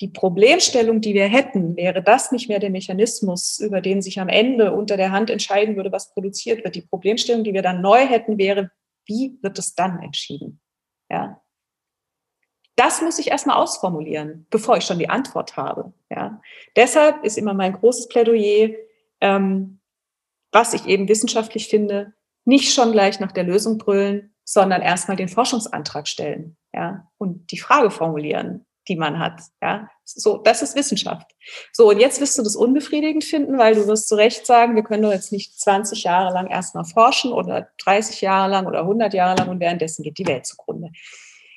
die 0.00 0.08
Problemstellung, 0.08 1.00
die 1.00 1.14
wir 1.14 1.26
hätten, 1.26 1.76
wäre 1.76 2.02
das 2.02 2.32
nicht 2.32 2.48
mehr 2.48 2.58
der 2.58 2.70
Mechanismus, 2.70 3.60
über 3.60 3.80
den 3.80 4.02
sich 4.02 4.18
am 4.18 4.28
Ende 4.28 4.72
unter 4.72 4.96
der 4.96 5.12
Hand 5.12 5.30
entscheiden 5.30 5.76
würde, 5.76 5.92
was 5.92 6.12
produziert 6.12 6.64
wird. 6.64 6.74
Die 6.74 6.82
Problemstellung, 6.82 7.44
die 7.44 7.54
wir 7.54 7.62
dann 7.62 7.80
neu 7.80 8.04
hätten, 8.04 8.38
wäre, 8.38 8.70
wie 9.06 9.38
wird 9.42 9.58
es 9.58 9.74
dann 9.74 10.02
entschieden? 10.02 10.60
Ja. 11.10 11.40
Das 12.76 13.02
muss 13.02 13.20
ich 13.20 13.28
erstmal 13.28 13.56
ausformulieren, 13.56 14.48
bevor 14.50 14.76
ich 14.76 14.84
schon 14.84 14.98
die 14.98 15.08
Antwort 15.08 15.56
habe. 15.56 15.92
Ja. 16.10 16.40
Deshalb 16.74 17.22
ist 17.24 17.38
immer 17.38 17.54
mein 17.54 17.74
großes 17.74 18.08
Plädoyer, 18.08 18.70
ähm, 19.20 19.80
was 20.50 20.74
ich 20.74 20.86
eben 20.86 21.08
wissenschaftlich 21.08 21.68
finde, 21.68 22.14
nicht 22.44 22.74
schon 22.74 22.90
gleich 22.90 23.20
nach 23.20 23.32
der 23.32 23.44
Lösung 23.44 23.78
brüllen, 23.78 24.34
sondern 24.44 24.82
erstmal 24.82 25.16
den 25.16 25.28
Forschungsantrag 25.28 26.08
stellen 26.08 26.56
ja, 26.74 27.08
und 27.16 27.50
die 27.52 27.58
Frage 27.58 27.90
formulieren 27.90 28.66
die 28.88 28.96
man 28.96 29.18
hat. 29.18 29.40
Ja, 29.62 29.88
so, 30.04 30.38
das 30.38 30.62
ist 30.62 30.76
Wissenschaft. 30.76 31.30
So, 31.72 31.88
und 31.90 31.98
jetzt 31.98 32.20
wirst 32.20 32.38
du 32.38 32.42
das 32.42 32.56
unbefriedigend 32.56 33.24
finden, 33.24 33.58
weil 33.58 33.74
du 33.74 33.86
wirst 33.86 34.08
zu 34.08 34.14
Recht 34.14 34.46
sagen, 34.46 34.76
wir 34.76 34.82
können 34.82 35.02
doch 35.02 35.12
jetzt 35.12 35.32
nicht 35.32 35.58
20 35.58 36.04
Jahre 36.04 36.32
lang 36.32 36.48
erstmal 36.48 36.84
forschen 36.84 37.32
oder 37.32 37.68
30 37.84 38.20
Jahre 38.20 38.50
lang 38.50 38.66
oder 38.66 38.80
100 38.80 39.14
Jahre 39.14 39.38
lang 39.38 39.48
und 39.48 39.60
währenddessen 39.60 40.02
geht 40.02 40.18
die 40.18 40.26
Welt 40.26 40.46
zugrunde. 40.46 40.90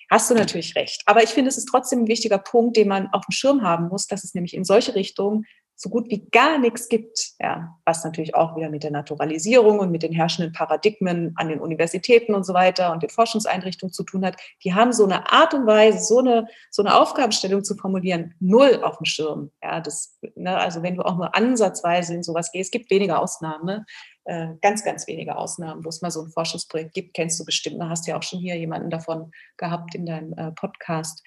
Hast 0.09 0.29
du 0.29 0.35
natürlich 0.35 0.75
recht. 0.75 1.03
Aber 1.05 1.21
ich 1.21 1.29
finde, 1.29 1.49
es 1.49 1.57
ist 1.57 1.67
trotzdem 1.67 2.03
ein 2.03 2.07
wichtiger 2.07 2.37
Punkt, 2.37 2.77
den 2.77 2.87
man 2.87 3.07
auf 3.11 3.25
dem 3.25 3.31
Schirm 3.31 3.61
haben 3.61 3.89
muss, 3.89 4.07
dass 4.07 4.23
es 4.23 4.33
nämlich 4.33 4.53
in 4.53 4.63
solche 4.63 4.95
Richtungen 4.95 5.45
so 5.79 5.89
gut 5.89 6.09
wie 6.09 6.27
gar 6.31 6.57
nichts 6.57 6.89
gibt, 6.89 7.33
ja, 7.39 7.77
was 7.85 8.03
natürlich 8.03 8.33
auch 8.33 8.55
wieder 8.55 8.69
mit 8.69 8.83
der 8.83 8.89
Naturalisierung 8.89 9.77
und 9.77 9.91
mit 9.91 10.01
den 10.01 10.11
herrschenden 10.11 10.51
Paradigmen 10.51 11.33
an 11.35 11.49
den 11.49 11.59
Universitäten 11.59 12.33
und 12.33 12.45
so 12.45 12.55
weiter 12.55 12.91
und 12.91 13.03
den 13.03 13.11
Forschungseinrichtungen 13.11 13.93
zu 13.93 14.03
tun 14.03 14.25
hat, 14.25 14.37
die 14.63 14.73
haben 14.73 14.91
so 14.91 15.05
eine 15.05 15.31
Art 15.31 15.53
und 15.53 15.67
Weise, 15.67 15.99
so 16.03 16.17
eine, 16.17 16.47
so 16.71 16.81
eine 16.81 16.95
Aufgabenstellung 16.95 17.63
zu 17.63 17.75
formulieren, 17.75 18.33
null 18.39 18.81
auf 18.83 18.97
dem 18.97 19.05
Schirm. 19.05 19.51
Ja, 19.61 19.79
das, 19.79 20.17
ne, 20.35 20.57
also 20.57 20.81
wenn 20.81 20.95
du 20.95 21.03
auch 21.03 21.15
nur 21.15 21.35
ansatzweise 21.35 22.15
in 22.15 22.23
sowas 22.23 22.51
gehst, 22.51 22.71
gibt 22.71 22.89
weniger 22.89 23.21
Ausnahmen, 23.21 23.65
ne? 23.65 23.85
äh, 24.25 24.55
ganz, 24.61 24.83
ganz 24.83 25.07
wenige 25.07 25.35
Ausnahmen, 25.37 25.85
wo 25.85 25.89
es 25.89 26.01
mal 26.01 26.11
so 26.11 26.23
ein 26.23 26.31
Forschungsprojekt 26.31 26.93
gibt, 26.93 27.13
kennst 27.13 27.39
du 27.39 27.45
bestimmt, 27.45 27.79
da 27.79 27.89
hast 27.89 28.07
du 28.07 28.11
ja 28.11 28.17
auch 28.17 28.23
schon 28.23 28.39
hier 28.39 28.57
jemanden 28.57 28.89
davon 28.89 29.31
gehabt 29.57 29.93
in 29.93 30.05
deinem 30.07 30.33
äh, 30.33 30.51
Podcast. 30.51 31.23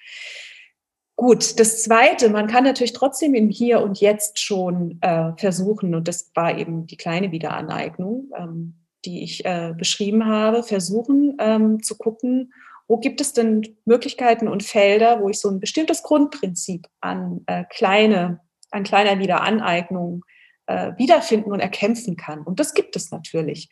Gut, 1.21 1.59
das 1.59 1.83
Zweite, 1.83 2.29
man 2.29 2.47
kann 2.47 2.63
natürlich 2.63 2.93
trotzdem 2.93 3.35
im 3.35 3.49
Hier 3.49 3.81
und 3.81 4.01
Jetzt 4.01 4.39
schon 4.39 4.97
äh, 5.01 5.33
versuchen, 5.37 5.93
und 5.93 6.07
das 6.07 6.31
war 6.33 6.57
eben 6.57 6.87
die 6.87 6.97
kleine 6.97 7.31
Wiederaneignung, 7.31 8.31
ähm, 8.35 8.73
die 9.05 9.23
ich 9.23 9.45
äh, 9.45 9.75
beschrieben 9.77 10.25
habe, 10.25 10.63
versuchen 10.63 11.37
ähm, 11.39 11.83
zu 11.83 11.95
gucken, 11.95 12.51
wo 12.87 12.97
gibt 12.97 13.21
es 13.21 13.33
denn 13.33 13.61
Möglichkeiten 13.85 14.47
und 14.47 14.63
Felder, 14.63 15.21
wo 15.21 15.29
ich 15.29 15.39
so 15.39 15.47
ein 15.49 15.59
bestimmtes 15.59 16.01
Grundprinzip 16.01 16.87
an 17.01 17.41
äh, 17.45 17.65
kleine, 17.69 18.39
an 18.71 18.81
kleiner 18.81 19.19
Wiederaneignung 19.19 20.25
äh, 20.65 20.93
wiederfinden 20.97 21.51
und 21.51 21.59
erkämpfen 21.59 22.17
kann. 22.17 22.41
Und 22.41 22.59
das 22.59 22.73
gibt 22.73 22.95
es 22.95 23.11
natürlich. 23.11 23.69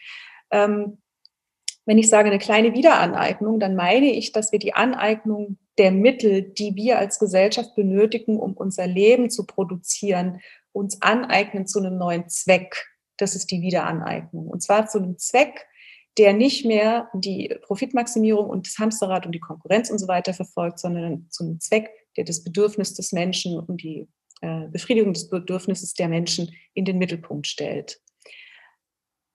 Ähm, 0.51 0.99
wenn 1.89 1.97
ich 1.97 2.08
sage 2.08 2.30
eine 2.30 2.38
kleine 2.38 2.75
Wiederaneignung, 2.75 3.60
dann 3.60 3.75
meine 3.75 4.12
ich, 4.12 4.32
dass 4.32 4.52
wir 4.52 4.60
die 4.60 4.75
Aneignung 4.75 5.58
der 5.80 5.89
Mittel, 5.89 6.43
die 6.43 6.75
wir 6.75 6.99
als 6.99 7.17
Gesellschaft 7.17 7.73
benötigen, 7.73 8.38
um 8.38 8.54
unser 8.54 8.86
Leben 8.86 9.32
zu 9.32 9.47
produzieren, 9.47 10.39
uns 10.71 11.02
aneignen 11.02 11.65
zu 11.65 11.80
einem 11.80 11.97
neuen 11.97 12.30
Zweck. 12.30 12.86
Das 13.17 13.34
ist 13.36 13.49
die 13.49 13.63
Wiederaneignung. 13.63 14.45
Und 14.45 14.62
zwar 14.62 14.86
zu 14.86 14.99
einem 14.99 15.17
Zweck, 15.17 15.65
der 16.19 16.34
nicht 16.34 16.63
mehr 16.63 17.10
die 17.15 17.58
Profitmaximierung 17.63 18.47
und 18.47 18.67
das 18.67 18.78
Hamsterrad 18.78 19.25
und 19.25 19.32
die 19.32 19.39
Konkurrenz 19.39 19.89
und 19.89 19.97
so 19.97 20.08
weiter 20.08 20.36
verfolgt, 20.36 20.78
sondern 20.78 21.25
zu 21.32 21.43
einem 21.43 21.60
Zweck, 21.60 21.89
der 22.17 22.23
das 22.23 22.43
Bedürfnis 22.43 22.93
des 22.93 23.13
Menschen 23.13 23.60
und 23.60 23.82
die 23.82 24.08
äh, 24.41 24.67
Befriedigung 24.67 25.13
des 25.13 25.28
Bedürfnisses 25.28 25.95
der 25.95 26.08
Menschen 26.08 26.54
in 26.75 26.86
den 26.86 26.99
Mittelpunkt 26.99 27.47
stellt. 27.47 27.99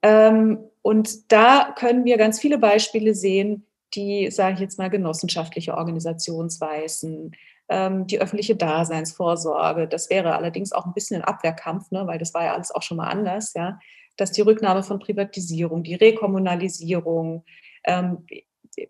Ähm, 0.03 0.71
und 0.85 1.33
da 1.33 1.75
können 1.79 2.05
wir 2.05 2.19
ganz 2.19 2.39
viele 2.39 2.59
Beispiele 2.59 3.15
sehen, 3.15 3.67
die, 3.95 4.31
sage 4.31 4.53
ich 4.55 4.61
jetzt 4.61 4.79
mal, 4.79 4.91
genossenschaftliche 4.91 5.79
Organisationsweisen, 5.79 7.33
ähm, 7.71 8.07
die 8.07 8.21
öffentliche 8.21 8.55
Daseinsvorsorge. 8.55 9.89
Das 9.89 10.11
wäre 10.11 10.37
allerdings 10.37 10.73
auch 10.73 10.85
ein 10.85 10.93
bisschen 10.93 11.23
ein 11.23 11.27
Abwehrkampf, 11.27 11.91
ne, 11.91 12.07
weil 12.07 12.19
das 12.19 12.35
war 12.35 12.45
ja 12.45 12.53
alles 12.53 12.71
auch 12.71 12.83
schon 12.83 12.99
mal 12.99 13.09
anders, 13.09 13.55
ja. 13.55 13.79
Dass 14.19 14.31
die 14.33 14.43
Rücknahme 14.43 14.83
von 14.83 14.99
Privatisierung, 14.99 15.85
die 15.85 15.95
Rekommunalisierung, 15.95 17.47
ähm, 17.85 18.27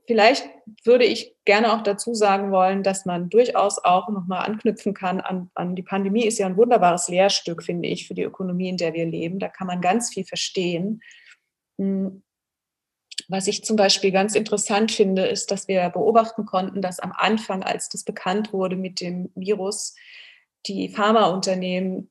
vielleicht 0.08 0.50
würde 0.82 1.04
ich 1.04 1.36
gerne 1.44 1.74
auch 1.74 1.84
dazu 1.84 2.12
sagen 2.12 2.50
wollen, 2.50 2.82
dass 2.82 3.06
man 3.06 3.30
durchaus 3.30 3.78
auch 3.78 4.08
nochmal 4.08 4.44
anknüpfen 4.44 4.94
kann 4.94 5.20
an, 5.20 5.48
an 5.54 5.76
die 5.76 5.84
Pandemie. 5.84 6.26
Ist 6.26 6.40
ja 6.40 6.46
ein 6.46 6.56
wunderbares 6.56 7.08
Lehrstück, 7.08 7.62
finde 7.62 7.88
ich, 7.88 8.08
für 8.08 8.14
die 8.14 8.24
Ökonomie, 8.24 8.70
in 8.70 8.78
der 8.78 8.94
wir 8.94 9.06
leben. 9.06 9.38
Da 9.38 9.46
kann 9.46 9.68
man 9.68 9.80
ganz 9.80 10.12
viel 10.12 10.24
verstehen. 10.24 11.00
Was 11.78 13.46
ich 13.46 13.64
zum 13.64 13.76
Beispiel 13.76 14.10
ganz 14.10 14.34
interessant 14.34 14.92
finde, 14.92 15.26
ist, 15.26 15.50
dass 15.50 15.68
wir 15.68 15.88
beobachten 15.90 16.44
konnten, 16.46 16.82
dass 16.82 17.00
am 17.00 17.12
Anfang, 17.12 17.62
als 17.62 17.88
das 17.88 18.04
bekannt 18.04 18.52
wurde 18.52 18.76
mit 18.76 19.00
dem 19.00 19.30
Virus, 19.34 19.94
die 20.66 20.88
Pharmaunternehmen 20.88 22.10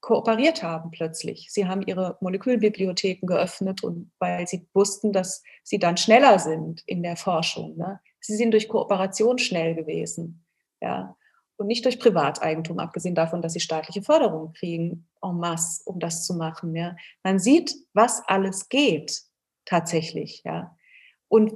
kooperiert 0.00 0.62
haben 0.62 0.92
plötzlich. 0.92 1.48
Sie 1.50 1.66
haben 1.66 1.82
ihre 1.82 2.16
Molekülbibliotheken 2.20 3.26
geöffnet 3.26 3.82
und 3.82 4.12
weil 4.18 4.46
sie 4.46 4.68
wussten, 4.72 5.12
dass 5.12 5.42
sie 5.64 5.78
dann 5.78 5.96
schneller 5.96 6.38
sind 6.38 6.82
in 6.86 7.02
der 7.02 7.16
Forschung. 7.16 7.76
Ne? 7.76 8.00
Sie 8.20 8.36
sind 8.36 8.52
durch 8.52 8.68
Kooperation 8.68 9.38
schnell 9.38 9.74
gewesen. 9.74 10.44
Ja. 10.80 11.16
Und 11.58 11.68
nicht 11.68 11.84
durch 11.84 11.98
Privateigentum, 11.98 12.78
abgesehen 12.78 13.14
davon, 13.14 13.40
dass 13.40 13.54
sie 13.54 13.60
staatliche 13.60 14.02
Förderung 14.02 14.52
kriegen, 14.52 15.08
en 15.22 15.38
masse, 15.38 15.82
um 15.86 15.98
das 15.98 16.26
zu 16.26 16.34
machen. 16.34 16.76
Ja. 16.76 16.96
Man 17.22 17.38
sieht, 17.38 17.74
was 17.94 18.22
alles 18.26 18.68
geht, 18.68 19.22
tatsächlich. 19.64 20.42
Ja. 20.44 20.76
Und 21.28 21.54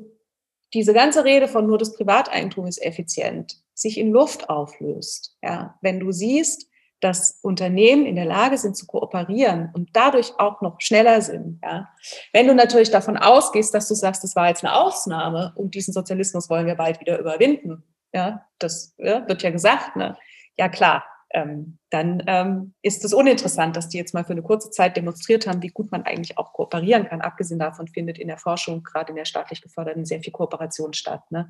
diese 0.73 0.95
ganze 0.95 1.25
Rede 1.25 1.49
von 1.49 1.67
nur 1.67 1.77
das 1.77 1.95
Privateigentum 1.95 2.67
ist 2.67 2.83
effizient, 2.83 3.63
sich 3.75 3.99
in 3.99 4.11
Luft 4.11 4.49
auflöst. 4.49 5.37
Ja. 5.43 5.79
Wenn 5.83 6.01
du 6.01 6.13
siehst, 6.13 6.71
dass 7.01 7.39
Unternehmen 7.43 8.05
in 8.05 8.15
der 8.15 8.27
Lage 8.27 8.59
sind 8.59 8.77
zu 8.77 8.87
kooperieren 8.87 9.71
und 9.75 9.91
dadurch 9.95 10.33
auch 10.39 10.61
noch 10.61 10.81
schneller 10.81 11.23
sind. 11.23 11.61
Ja. 11.63 11.89
Wenn 12.33 12.47
du 12.47 12.55
natürlich 12.55 12.91
davon 12.91 13.17
ausgehst, 13.17 13.75
dass 13.75 13.89
du 13.89 13.95
sagst, 13.95 14.23
das 14.23 14.37
war 14.37 14.49
jetzt 14.49 14.65
eine 14.65 14.75
Ausnahme 14.75 15.53
und 15.57 15.75
diesen 15.75 15.93
Sozialismus 15.93 16.51
wollen 16.51 16.67
wir 16.67 16.75
bald 16.75 17.01
wieder 17.01 17.19
überwinden, 17.19 17.83
ja, 18.13 18.47
das 18.59 18.95
ja, 18.99 19.27
wird 19.29 19.43
ja 19.43 19.51
gesagt, 19.51 19.97
ne? 19.97 20.17
ja 20.57 20.69
klar, 20.69 21.05
ähm, 21.33 21.79
dann 21.91 22.23
ähm, 22.27 22.75
ist 22.83 23.05
es 23.05 23.15
uninteressant, 23.15 23.77
dass 23.77 23.89
die 23.89 23.99
jetzt 23.99 24.15
mal 24.15 24.25
für 24.25 24.33
eine 24.33 24.43
kurze 24.43 24.71
Zeit 24.71 24.97
demonstriert 24.97 25.47
haben, 25.47 25.63
wie 25.63 25.69
gut 25.69 25.93
man 25.93 26.03
eigentlich 26.03 26.39
auch 26.39 26.53
kooperieren 26.53 27.07
kann. 27.07 27.21
Abgesehen 27.21 27.61
davon 27.61 27.87
findet 27.87 28.19
in 28.19 28.29
der 28.29 28.39
Forschung, 28.39 28.83
gerade 28.83 29.11
in 29.11 29.17
der 29.17 29.25
staatlich 29.25 29.63
geförderten, 29.63 30.05
sehr 30.05 30.21
viel 30.21 30.33
Kooperation 30.33 30.93
statt. 30.93 31.23
Ne? 31.31 31.49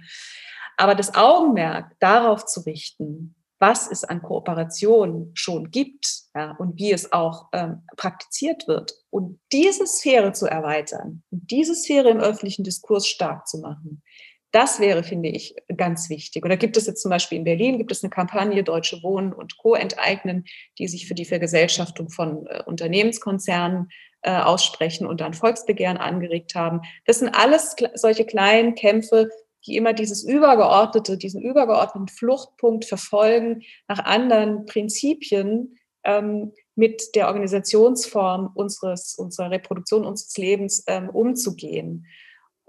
Aber 0.77 0.95
das 0.95 1.15
Augenmerk 1.15 1.97
darauf 1.99 2.45
zu 2.45 2.61
richten, 2.61 3.35
was 3.59 3.91
es 3.91 4.05
an 4.05 4.23
Kooperation 4.23 5.33
schon 5.35 5.71
gibt 5.71 6.23
ja, 6.35 6.53
und 6.53 6.79
wie 6.79 6.93
es 6.93 7.13
auch 7.13 7.49
ähm, 7.53 7.83
praktiziert 7.97 8.67
wird. 8.67 8.95
Und 9.11 9.39
diese 9.53 9.87
Sphäre 9.87 10.33
zu 10.33 10.47
erweitern 10.47 11.23
diese 11.31 11.75
Sphäre 11.75 12.09
im 12.09 12.21
öffentlichen 12.21 12.65
Diskurs 12.65 13.07
stark 13.07 13.47
zu 13.47 13.59
machen, 13.59 14.03
das 14.53 14.81
wäre, 14.81 15.03
finde 15.03 15.29
ich, 15.29 15.55
ganz 15.77 16.11
wichtig. 16.11 16.45
Oder 16.45 16.57
gibt 16.57 16.77
es 16.77 16.87
jetzt 16.87 17.03
zum 17.03 17.11
Beispiel 17.11 17.39
in 17.39 17.45
Berlin, 17.45 17.79
gibt 17.79 17.93
es 17.93 18.03
eine 18.03 18.11
Kampagne 18.11 18.65
Deutsche 18.65 19.03
Wohnen 19.03 19.33
und 19.33 19.59
Co. 19.59 19.75
enteignen, 19.75 20.45
die 20.79 20.89
sich 20.89 21.07
für 21.07 21.15
die 21.15 21.25
Vergesellschaftung 21.25 22.11
von 22.11 22.47
äh, 22.47 22.63
Unternehmenskonzernen 22.67 23.89
äh, 24.23 24.33
aussprechen 24.33 25.07
und 25.07 25.21
dann 25.21 25.35
Volksbegehren 25.35 25.97
angeregt 25.97 26.55
haben. 26.55 26.81
Das 27.07 27.21
sind 27.21 27.29
alles 27.35 27.77
solche 27.95 28.25
kleinen 28.25 28.75
Kämpfe, 28.75 29.29
die 29.67 29.77
immer 29.77 29.93
dieses 29.93 30.25
übergeordnete, 30.25 31.17
diesen 31.17 31.43
übergeordneten 31.43 32.09
Fluchtpunkt 32.09 32.85
verfolgen, 32.85 33.63
nach 33.89 34.05
anderen 34.05 34.67
Prinzipien 34.67 35.79
ähm, 36.05 36.53
mit 36.75 37.15
der 37.15 37.29
Organisationsform 37.29 38.51
unseres, 38.55 39.15
unserer 39.17 39.51
Reproduktion 39.51 40.05
unseres 40.05 40.37
Lebens 40.39 40.83
ähm, 40.87 41.11
umzugehen. 41.11 42.07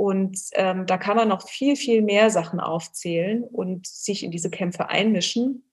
Und 0.01 0.39
ähm, 0.53 0.87
da 0.87 0.97
kann 0.97 1.15
man 1.15 1.27
noch 1.27 1.47
viel, 1.47 1.75
viel 1.75 2.01
mehr 2.01 2.31
Sachen 2.31 2.59
aufzählen 2.59 3.43
und 3.43 3.85
sich 3.85 4.23
in 4.23 4.31
diese 4.31 4.49
Kämpfe 4.49 4.89
einmischen. 4.89 5.71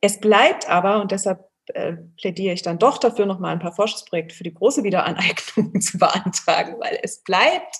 Es 0.00 0.20
bleibt 0.20 0.70
aber, 0.70 1.00
und 1.00 1.10
deshalb 1.10 1.40
äh, 1.66 1.94
plädiere 2.16 2.54
ich 2.54 2.62
dann 2.62 2.78
doch 2.78 2.98
dafür, 2.98 3.26
noch 3.26 3.40
mal 3.40 3.50
ein 3.50 3.58
paar 3.58 3.74
Forschungsprojekte 3.74 4.36
für 4.36 4.44
die 4.44 4.54
große 4.54 4.84
Wiederaneignung 4.84 5.80
zu 5.80 5.98
beantragen, 5.98 6.76
weil 6.78 7.00
es 7.02 7.24
bleibt 7.24 7.74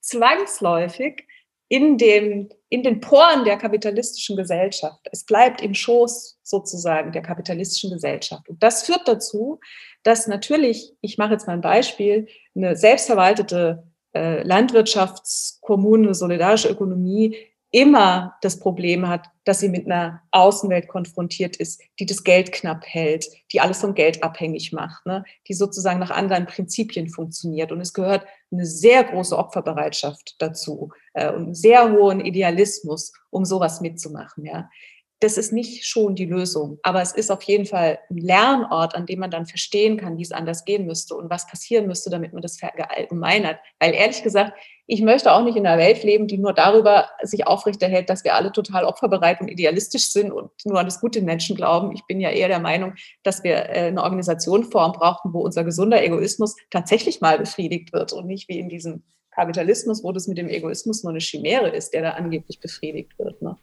zwangsläufig 0.00 1.26
in, 1.68 1.96
dem, 1.96 2.50
in 2.68 2.82
den 2.82 3.00
Poren 3.00 3.46
der 3.46 3.56
kapitalistischen 3.56 4.36
Gesellschaft. 4.36 5.00
Es 5.10 5.24
bleibt 5.24 5.62
im 5.62 5.72
Schoß 5.72 6.40
sozusagen 6.42 7.12
der 7.12 7.22
kapitalistischen 7.22 7.90
Gesellschaft. 7.90 8.46
Und 8.50 8.62
das 8.62 8.82
führt 8.82 9.08
dazu, 9.08 9.60
dass 10.02 10.26
natürlich, 10.26 10.92
ich 11.00 11.16
mache 11.16 11.32
jetzt 11.32 11.46
mal 11.46 11.54
ein 11.54 11.62
Beispiel, 11.62 12.26
eine 12.54 12.76
selbstverwaltete 12.76 13.87
äh, 14.14 14.42
Landwirtschaftskommune, 14.42 16.14
solidarische 16.14 16.68
Ökonomie 16.68 17.36
immer 17.70 18.36
das 18.40 18.58
Problem 18.58 19.08
hat, 19.08 19.26
dass 19.44 19.60
sie 19.60 19.68
mit 19.68 19.86
einer 19.86 20.22
Außenwelt 20.30 20.88
konfrontiert 20.88 21.56
ist, 21.56 21.82
die 21.98 22.06
das 22.06 22.24
Geld 22.24 22.52
knapp 22.52 22.84
hält, 22.86 23.26
die 23.52 23.60
alles 23.60 23.80
vom 23.80 23.94
Geld 23.94 24.22
abhängig 24.22 24.72
macht, 24.72 25.04
ne? 25.04 25.24
die 25.48 25.54
sozusagen 25.54 25.98
nach 25.98 26.10
anderen 26.10 26.46
Prinzipien 26.46 27.08
funktioniert. 27.08 27.70
Und 27.70 27.80
es 27.80 27.92
gehört 27.92 28.26
eine 28.50 28.64
sehr 28.64 29.04
große 29.04 29.36
Opferbereitschaft 29.36 30.36
dazu 30.38 30.90
äh, 31.12 31.28
und 31.28 31.44
einen 31.44 31.54
sehr 31.54 31.92
hohen 31.92 32.20
Idealismus, 32.20 33.12
um 33.30 33.44
sowas 33.44 33.82
mitzumachen. 33.82 34.46
Ja? 34.46 34.70
Das 35.20 35.36
ist 35.36 35.52
nicht 35.52 35.84
schon 35.84 36.14
die 36.14 36.26
Lösung, 36.26 36.78
aber 36.82 37.02
es 37.02 37.12
ist 37.12 37.30
auf 37.30 37.42
jeden 37.42 37.66
Fall 37.66 37.98
ein 38.08 38.18
Lernort, 38.18 38.94
an 38.94 39.06
dem 39.06 39.18
man 39.18 39.30
dann 39.30 39.46
verstehen 39.46 39.96
kann, 39.96 40.16
wie 40.16 40.22
es 40.22 40.30
anders 40.30 40.64
gehen 40.64 40.86
müsste 40.86 41.16
und 41.16 41.28
was 41.28 41.46
passieren 41.48 41.86
müsste, 41.86 42.08
damit 42.08 42.32
man 42.32 42.42
das 42.42 42.58
verallgemeinert. 42.58 43.58
Weil 43.80 43.94
ehrlich 43.94 44.22
gesagt, 44.22 44.52
ich 44.86 45.02
möchte 45.02 45.32
auch 45.32 45.42
nicht 45.42 45.56
in 45.56 45.66
einer 45.66 45.76
Welt 45.76 46.02
leben, 46.04 46.28
die 46.28 46.38
nur 46.38 46.52
darüber 46.52 47.10
sich 47.22 47.46
aufrechterhält, 47.46 48.08
dass 48.08 48.22
wir 48.24 48.34
alle 48.34 48.52
total 48.52 48.84
opferbereit 48.84 49.40
und 49.40 49.48
idealistisch 49.48 50.12
sind 50.12 50.30
und 50.30 50.50
nur 50.64 50.78
an 50.78 50.86
das 50.86 51.00
Gute 51.00 51.20
Menschen 51.20 51.56
glauben. 51.56 51.92
Ich 51.92 52.06
bin 52.06 52.20
ja 52.20 52.30
eher 52.30 52.48
der 52.48 52.60
Meinung, 52.60 52.94
dass 53.24 53.42
wir 53.42 53.56
äh, 53.56 53.88
eine 53.88 54.02
Organisationform 54.02 54.92
brauchen, 54.92 55.34
wo 55.34 55.40
unser 55.40 55.64
gesunder 55.64 56.02
Egoismus 56.02 56.56
tatsächlich 56.70 57.20
mal 57.20 57.38
befriedigt 57.38 57.92
wird 57.92 58.12
und 58.12 58.26
nicht 58.26 58.48
wie 58.48 58.58
in 58.58 58.68
diesem 58.68 59.02
Kapitalismus, 59.32 60.02
wo 60.02 60.12
das 60.12 60.26
mit 60.26 60.38
dem 60.38 60.48
Egoismus 60.48 61.02
nur 61.02 61.10
eine 61.10 61.20
Chimäre 61.20 61.68
ist, 61.68 61.92
der 61.92 62.02
da 62.02 62.10
angeblich 62.12 62.60
befriedigt 62.60 63.18
wird. 63.18 63.42
Ne? 63.42 63.56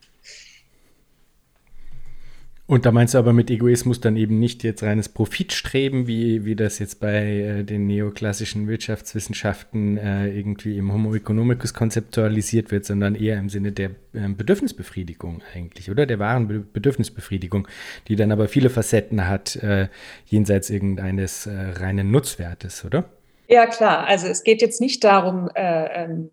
Und 2.67 2.87
da 2.87 2.91
meinst 2.91 3.13
du 3.13 3.19
aber 3.19 3.31
mit 3.31 3.51
Egoismus 3.51 4.01
dann 4.01 4.17
eben 4.17 4.39
nicht 4.39 4.63
jetzt 4.63 4.81
reines 4.81 5.07
Profitstreben, 5.07 6.07
wie, 6.07 6.45
wie 6.45 6.55
das 6.55 6.79
jetzt 6.79 6.99
bei 6.99 7.23
äh, 7.23 7.63
den 7.63 7.85
neoklassischen 7.85 8.67
Wirtschaftswissenschaften 8.67 9.97
äh, 9.97 10.29
irgendwie 10.29 10.75
im 10.79 10.91
Homo 10.91 11.13
economicus 11.13 11.75
konzeptualisiert 11.75 12.71
wird, 12.71 12.85
sondern 12.85 13.13
eher 13.13 13.37
im 13.37 13.49
Sinne 13.49 13.71
der 13.71 13.91
äh, 14.13 14.29
Bedürfnisbefriedigung 14.29 15.43
eigentlich, 15.53 15.91
oder? 15.91 16.07
Der 16.07 16.17
wahren 16.17 16.47
Be 16.47 16.59
Bedürfnisbefriedigung, 16.59 17.67
die 18.07 18.15
dann 18.15 18.31
aber 18.31 18.47
viele 18.47 18.71
Facetten 18.71 19.27
hat, 19.27 19.57
äh, 19.57 19.89
jenseits 20.25 20.71
irgendeines 20.71 21.45
äh, 21.45 21.51
reinen 21.51 22.09
Nutzwertes, 22.09 22.83
oder? 22.83 23.05
Ja, 23.47 23.67
klar. 23.67 24.07
Also 24.07 24.25
es 24.25 24.43
geht 24.43 24.63
jetzt 24.63 24.81
nicht 24.81 25.03
darum, 25.03 25.51
äh, 25.53 26.03
ähm, 26.03 26.31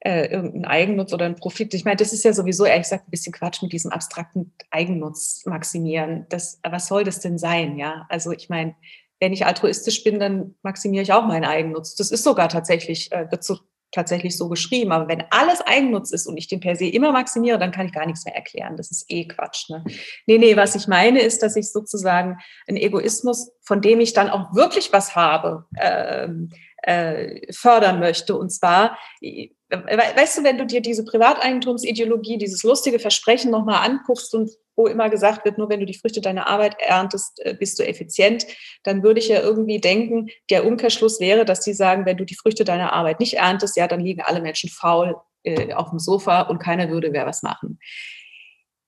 äh, 0.00 0.26
irgendeinen 0.26 0.64
Eigennutz 0.64 1.12
oder 1.12 1.26
einen 1.26 1.36
Profit. 1.36 1.74
Ich 1.74 1.84
meine, 1.84 1.96
das 1.96 2.12
ist 2.12 2.24
ja 2.24 2.32
sowieso 2.32 2.64
ehrlich 2.64 2.84
gesagt 2.84 3.08
ein 3.08 3.10
bisschen 3.10 3.32
Quatsch 3.32 3.62
mit 3.62 3.72
diesem 3.72 3.92
abstrakten 3.92 4.52
Eigennutz 4.70 5.44
maximieren. 5.46 6.26
Das, 6.30 6.60
was 6.68 6.86
soll 6.86 7.04
das 7.04 7.20
denn 7.20 7.38
sein? 7.38 7.78
Ja, 7.78 8.06
also 8.08 8.32
ich 8.32 8.48
meine, 8.48 8.74
wenn 9.20 9.32
ich 9.32 9.44
altruistisch 9.44 10.02
bin, 10.02 10.18
dann 10.18 10.54
maximiere 10.62 11.02
ich 11.02 11.12
auch 11.12 11.26
meinen 11.26 11.44
Eigennutz. 11.44 11.94
Das 11.94 12.10
ist 12.10 12.24
sogar 12.24 12.48
tatsächlich, 12.48 13.12
äh, 13.12 13.30
wird 13.30 13.44
so 13.44 13.58
tatsächlich 13.92 14.36
so 14.36 14.48
geschrieben. 14.48 14.92
Aber 14.92 15.08
wenn 15.08 15.24
alles 15.30 15.60
Eigennutz 15.62 16.12
ist 16.12 16.26
und 16.26 16.36
ich 16.36 16.48
den 16.48 16.60
per 16.60 16.76
se 16.76 16.86
immer 16.86 17.12
maximiere, 17.12 17.58
dann 17.58 17.72
kann 17.72 17.86
ich 17.86 17.92
gar 17.92 18.06
nichts 18.06 18.24
mehr 18.24 18.34
erklären. 18.34 18.76
Das 18.76 18.90
ist 18.90 19.06
eh 19.08 19.26
Quatsch. 19.26 19.68
Ne? 19.68 19.84
Nee, 20.26 20.38
nee, 20.38 20.56
was 20.56 20.74
ich 20.74 20.86
meine 20.86 21.20
ist, 21.20 21.42
dass 21.42 21.56
ich 21.56 21.70
sozusagen 21.70 22.38
einen 22.68 22.76
Egoismus, 22.76 23.50
von 23.62 23.80
dem 23.80 24.00
ich 24.00 24.12
dann 24.12 24.30
auch 24.30 24.54
wirklich 24.54 24.92
was 24.92 25.16
habe, 25.16 25.66
ähm, 25.80 26.50
äh, 26.82 27.52
fördern 27.52 28.00
möchte. 28.00 28.36
Und 28.36 28.50
zwar, 28.50 28.98
weißt 29.20 30.38
du, 30.38 30.44
wenn 30.44 30.58
du 30.58 30.66
dir 30.66 30.80
diese 30.80 31.04
Privateigentumsideologie, 31.04 32.38
dieses 32.38 32.62
lustige 32.62 32.98
Versprechen 32.98 33.50
nochmal 33.50 33.88
anguckst 33.88 34.34
und 34.34 34.50
wo 34.76 34.86
immer 34.86 35.10
gesagt 35.10 35.44
wird, 35.44 35.58
nur 35.58 35.68
wenn 35.68 35.80
du 35.80 35.86
die 35.86 35.98
Früchte 35.98 36.20
deiner 36.20 36.46
Arbeit 36.46 36.76
erntest, 36.78 37.38
äh, 37.44 37.54
bist 37.54 37.78
du 37.78 37.86
effizient, 37.86 38.46
dann 38.82 39.02
würde 39.02 39.20
ich 39.20 39.28
ja 39.28 39.40
irgendwie 39.40 39.80
denken, 39.80 40.30
der 40.48 40.66
Umkehrschluss 40.66 41.20
wäre, 41.20 41.44
dass 41.44 41.60
die 41.60 41.74
sagen, 41.74 42.06
wenn 42.06 42.16
du 42.16 42.24
die 42.24 42.36
Früchte 42.36 42.64
deiner 42.64 42.92
Arbeit 42.92 43.20
nicht 43.20 43.34
erntest, 43.34 43.76
ja, 43.76 43.86
dann 43.86 44.00
liegen 44.00 44.22
alle 44.22 44.40
Menschen 44.40 44.70
faul 44.70 45.16
äh, 45.42 45.74
auf 45.74 45.90
dem 45.90 45.98
Sofa 45.98 46.42
und 46.42 46.58
keiner 46.58 46.88
würde 46.88 47.10
mehr 47.10 47.26
was 47.26 47.42
machen. 47.42 47.78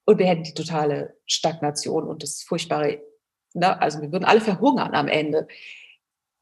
Und 0.05 0.19
wir 0.19 0.27
hätten 0.27 0.45
die 0.45 0.55
totale 0.55 1.15
Stagnation 1.27 2.05
und 2.09 2.23
das 2.23 2.43
furchtbare, 2.43 3.01
ne? 3.55 3.81
also 3.81 4.01
wir 4.01 4.11
würden 4.13 4.25
alle 4.25 4.41
verhungern 4.41 4.95
am 4.95 5.09
Ende. 5.09 5.47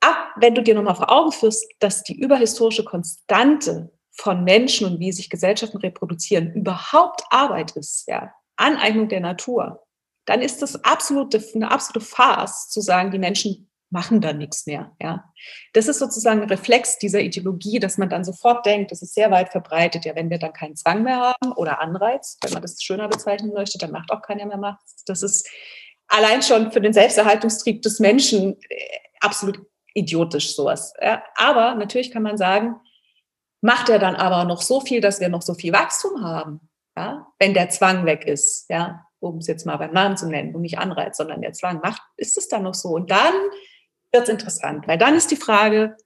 Ab, 0.00 0.32
wenn 0.36 0.54
du 0.54 0.62
dir 0.62 0.74
nochmal 0.74 0.96
vor 0.96 1.10
Augen 1.10 1.32
führst, 1.32 1.66
dass 1.78 2.02
die 2.02 2.18
überhistorische 2.18 2.84
Konstante 2.84 3.92
von 4.12 4.44
Menschen 4.44 4.86
und 4.86 5.00
wie 5.00 5.12
sich 5.12 5.30
Gesellschaften 5.30 5.78
reproduzieren 5.78 6.52
überhaupt 6.52 7.22
Arbeit 7.30 7.72
ist, 7.72 8.06
ja, 8.08 8.32
Aneignung 8.56 9.08
der 9.08 9.20
Natur, 9.20 9.86
dann 10.26 10.42
ist 10.42 10.62
das 10.62 10.84
absolute, 10.84 11.42
eine 11.54 11.70
absolute 11.70 12.04
Farce 12.04 12.68
zu 12.68 12.80
sagen, 12.80 13.10
die 13.10 13.18
Menschen 13.18 13.70
machen 13.90 14.20
da 14.20 14.32
nichts 14.32 14.66
mehr. 14.66 14.92
Ja. 15.00 15.24
Das 15.72 15.88
ist 15.88 15.98
sozusagen 15.98 16.42
ein 16.42 16.48
Reflex 16.48 16.98
dieser 16.98 17.20
Ideologie, 17.20 17.80
dass 17.80 17.98
man 17.98 18.08
dann 18.08 18.24
sofort 18.24 18.64
denkt, 18.64 18.92
das 18.92 19.02
ist 19.02 19.14
sehr 19.14 19.30
weit 19.30 19.50
verbreitet, 19.50 20.04
ja, 20.04 20.14
wenn 20.14 20.30
wir 20.30 20.38
dann 20.38 20.52
keinen 20.52 20.76
Zwang 20.76 21.02
mehr 21.02 21.18
haben 21.18 21.52
oder 21.52 21.80
Anreiz, 21.80 22.38
wenn 22.42 22.52
man 22.52 22.62
das 22.62 22.80
schöner 22.80 23.08
bezeichnen 23.08 23.52
möchte, 23.52 23.78
dann 23.78 23.90
macht 23.90 24.12
auch 24.12 24.22
keiner 24.22 24.46
mehr 24.46 24.58
Macht. 24.58 24.84
Das 25.06 25.22
ist 25.22 25.48
allein 26.06 26.42
schon 26.42 26.70
für 26.70 26.80
den 26.80 26.92
Selbsterhaltungstrieb 26.92 27.82
des 27.82 27.98
Menschen 27.98 28.56
äh, 28.68 28.76
absolut 29.20 29.60
idiotisch 29.94 30.54
sowas. 30.54 30.94
Ja. 31.00 31.22
Aber 31.36 31.74
natürlich 31.74 32.10
kann 32.10 32.22
man 32.22 32.36
sagen, 32.36 32.76
macht 33.60 33.88
er 33.88 33.98
dann 33.98 34.16
aber 34.16 34.44
noch 34.44 34.62
so 34.62 34.80
viel, 34.80 35.00
dass 35.00 35.20
wir 35.20 35.28
noch 35.28 35.42
so 35.42 35.54
viel 35.54 35.72
Wachstum 35.72 36.22
haben 36.22 36.70
ja, 36.96 37.26
wenn 37.38 37.54
der 37.54 37.70
Zwang 37.70 38.04
weg 38.04 38.26
ist, 38.26 38.66
ja, 38.68 39.06
um 39.20 39.38
es 39.38 39.46
jetzt 39.46 39.66
mal 39.66 39.76
beim 39.76 39.92
Namen 39.92 40.16
zu 40.16 40.28
nennen 40.28 40.54
und 40.54 40.62
nicht 40.62 40.78
Anreiz, 40.78 41.16
sondern 41.16 41.42
der 41.42 41.52
Zwang 41.52 41.80
macht, 41.80 42.02
ist 42.16 42.38
es 42.38 42.48
dann 42.48 42.62
noch 42.62 42.74
so? 42.74 42.90
Und 42.90 43.10
dann 43.10 43.32
wird 44.12 44.24
es 44.24 44.28
interessant, 44.28 44.88
weil 44.88 44.98
dann 44.98 45.14
ist 45.14 45.30
die 45.30 45.36
Frage, 45.36 45.96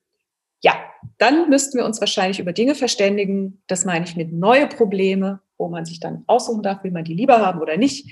ja, 0.62 0.74
dann 1.18 1.48
müssten 1.50 1.78
wir 1.78 1.84
uns 1.84 2.00
wahrscheinlich 2.00 2.38
über 2.38 2.52
Dinge 2.52 2.74
verständigen, 2.74 3.62
das 3.66 3.84
meine 3.84 4.04
ich 4.04 4.16
mit 4.16 4.32
neue 4.32 4.66
Probleme, 4.66 5.40
wo 5.58 5.68
man 5.68 5.84
sich 5.84 6.00
dann 6.00 6.24
aussuchen 6.26 6.62
darf, 6.62 6.82
will 6.84 6.90
man 6.90 7.04
die 7.04 7.14
lieber 7.14 7.38
haben 7.38 7.60
oder 7.60 7.76
nicht, 7.76 8.10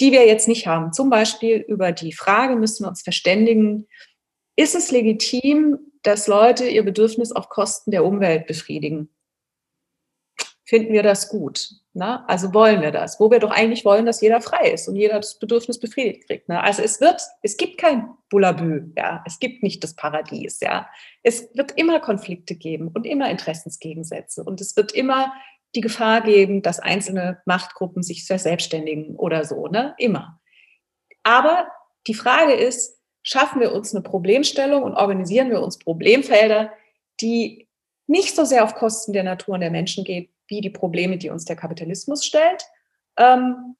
die 0.00 0.12
wir 0.12 0.26
jetzt 0.26 0.48
nicht 0.48 0.66
haben. 0.66 0.92
Zum 0.92 1.10
Beispiel 1.10 1.56
über 1.56 1.92
die 1.92 2.12
Frage 2.12 2.56
müssen 2.56 2.84
wir 2.84 2.88
uns 2.88 3.02
verständigen, 3.02 3.86
ist 4.58 4.74
es 4.74 4.90
legitim, 4.90 5.78
dass 6.02 6.26
Leute 6.26 6.66
ihr 6.68 6.84
Bedürfnis 6.84 7.32
auf 7.32 7.48
Kosten 7.48 7.90
der 7.90 8.04
Umwelt 8.04 8.46
befriedigen? 8.46 9.08
finden 10.68 10.92
wir 10.92 11.02
das 11.02 11.30
gut? 11.30 11.70
Ne? 11.94 12.28
Also 12.28 12.52
wollen 12.52 12.82
wir 12.82 12.90
das? 12.90 13.18
Wo 13.18 13.30
wir 13.30 13.38
doch 13.38 13.50
eigentlich 13.50 13.86
wollen, 13.86 14.04
dass 14.04 14.20
jeder 14.20 14.42
frei 14.42 14.70
ist 14.70 14.86
und 14.86 14.96
jeder 14.96 15.16
das 15.16 15.38
Bedürfnis 15.38 15.80
befriedigt 15.80 16.26
kriegt. 16.26 16.48
Ne? 16.50 16.62
Also 16.62 16.82
es 16.82 17.00
wird, 17.00 17.22
es 17.40 17.56
gibt 17.56 17.78
kein 17.78 18.10
Bullabü, 18.28 18.92
ja, 18.94 19.24
es 19.26 19.38
gibt 19.38 19.62
nicht 19.62 19.82
das 19.82 19.96
Paradies, 19.96 20.60
ja. 20.60 20.86
Es 21.22 21.48
wird 21.54 21.72
immer 21.72 22.00
Konflikte 22.00 22.54
geben 22.54 22.88
und 22.88 23.06
immer 23.06 23.30
Interessensgegensätze 23.30 24.44
und 24.44 24.60
es 24.60 24.76
wird 24.76 24.92
immer 24.92 25.32
die 25.74 25.80
Gefahr 25.80 26.20
geben, 26.20 26.60
dass 26.60 26.80
einzelne 26.80 27.40
Machtgruppen 27.46 28.02
sich 28.02 28.26
verselbstständigen 28.26 29.16
oder 29.16 29.46
so, 29.46 29.68
ne? 29.68 29.94
Immer. 29.96 30.38
Aber 31.22 31.68
die 32.06 32.14
Frage 32.14 32.52
ist, 32.52 32.97
schaffen 33.28 33.60
wir 33.60 33.74
uns 33.74 33.94
eine 33.94 34.02
Problemstellung 34.02 34.82
und 34.82 34.94
organisieren 34.94 35.50
wir 35.50 35.60
uns 35.60 35.78
Problemfelder, 35.78 36.72
die 37.20 37.68
nicht 38.06 38.34
so 38.34 38.46
sehr 38.46 38.64
auf 38.64 38.74
Kosten 38.74 39.12
der 39.12 39.22
Natur 39.22 39.54
und 39.54 39.60
der 39.60 39.70
Menschen 39.70 40.02
gehen, 40.02 40.30
wie 40.46 40.62
die 40.62 40.70
Probleme, 40.70 41.18
die 41.18 41.28
uns 41.28 41.44
der 41.44 41.54
Kapitalismus 41.54 42.24
stellt. 42.24 42.64
Ähm, 43.18 43.76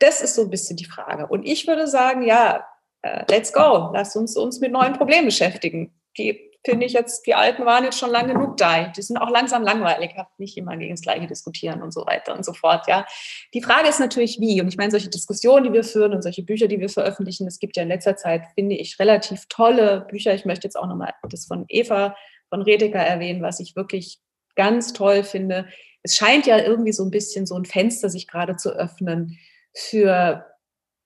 das 0.00 0.20
ist 0.20 0.34
so 0.34 0.42
ein 0.42 0.50
bisschen 0.50 0.76
die 0.76 0.84
Frage. 0.84 1.28
Und 1.28 1.44
ich 1.44 1.68
würde 1.68 1.86
sagen, 1.86 2.22
ja, 2.22 2.66
äh, 3.02 3.24
let's 3.30 3.52
go, 3.52 3.90
lass 3.94 4.16
uns 4.16 4.36
uns 4.36 4.58
mit 4.58 4.72
neuen 4.72 4.94
Problemen 4.94 5.26
beschäftigen. 5.26 5.94
Die 6.18 6.50
finde 6.64 6.86
ich 6.86 6.92
jetzt, 6.92 7.26
die 7.26 7.34
alten 7.34 7.64
waren 7.66 7.84
jetzt 7.84 7.98
schon 7.98 8.10
lange 8.10 8.34
genug 8.34 8.56
da. 8.56 8.88
Die 8.88 9.02
sind 9.02 9.16
auch 9.16 9.30
langsam 9.30 9.62
langweilig, 9.62 10.12
habt 10.16 10.38
nicht 10.38 10.56
immer 10.56 10.76
gegen 10.76 10.94
das 10.94 11.02
Gleiche 11.02 11.26
diskutieren 11.26 11.82
und 11.82 11.92
so 11.92 12.06
weiter 12.06 12.34
und 12.34 12.44
so 12.44 12.52
fort. 12.52 12.86
Ja, 12.86 13.06
die 13.52 13.62
Frage 13.62 13.88
ist 13.88 14.00
natürlich 14.00 14.40
wie. 14.40 14.60
Und 14.60 14.68
ich 14.68 14.76
meine, 14.76 14.90
solche 14.90 15.10
Diskussionen, 15.10 15.64
die 15.64 15.72
wir 15.72 15.84
führen 15.84 16.12
und 16.12 16.22
solche 16.22 16.42
Bücher, 16.42 16.68
die 16.68 16.80
wir 16.80 16.88
veröffentlichen, 16.88 17.46
es 17.46 17.58
gibt 17.58 17.76
ja 17.76 17.82
in 17.82 17.88
letzter 17.88 18.16
Zeit, 18.16 18.44
finde 18.54 18.76
ich, 18.76 18.98
relativ 18.98 19.46
tolle 19.48 20.06
Bücher. 20.08 20.34
Ich 20.34 20.44
möchte 20.44 20.66
jetzt 20.66 20.76
auch 20.76 20.86
nochmal 20.86 21.14
das 21.28 21.46
von 21.46 21.64
Eva 21.68 22.16
von 22.48 22.62
Redeker 22.62 23.00
erwähnen, 23.00 23.42
was 23.42 23.60
ich 23.60 23.76
wirklich 23.76 24.20
ganz 24.54 24.92
toll 24.92 25.24
finde, 25.24 25.66
es 26.02 26.16
scheint 26.16 26.46
ja 26.46 26.58
irgendwie 26.58 26.92
so 26.92 27.04
ein 27.04 27.10
bisschen 27.10 27.46
so 27.46 27.56
ein 27.56 27.64
Fenster 27.64 28.10
sich 28.10 28.26
gerade 28.26 28.56
zu 28.56 28.70
öffnen 28.70 29.38
für 29.74 30.44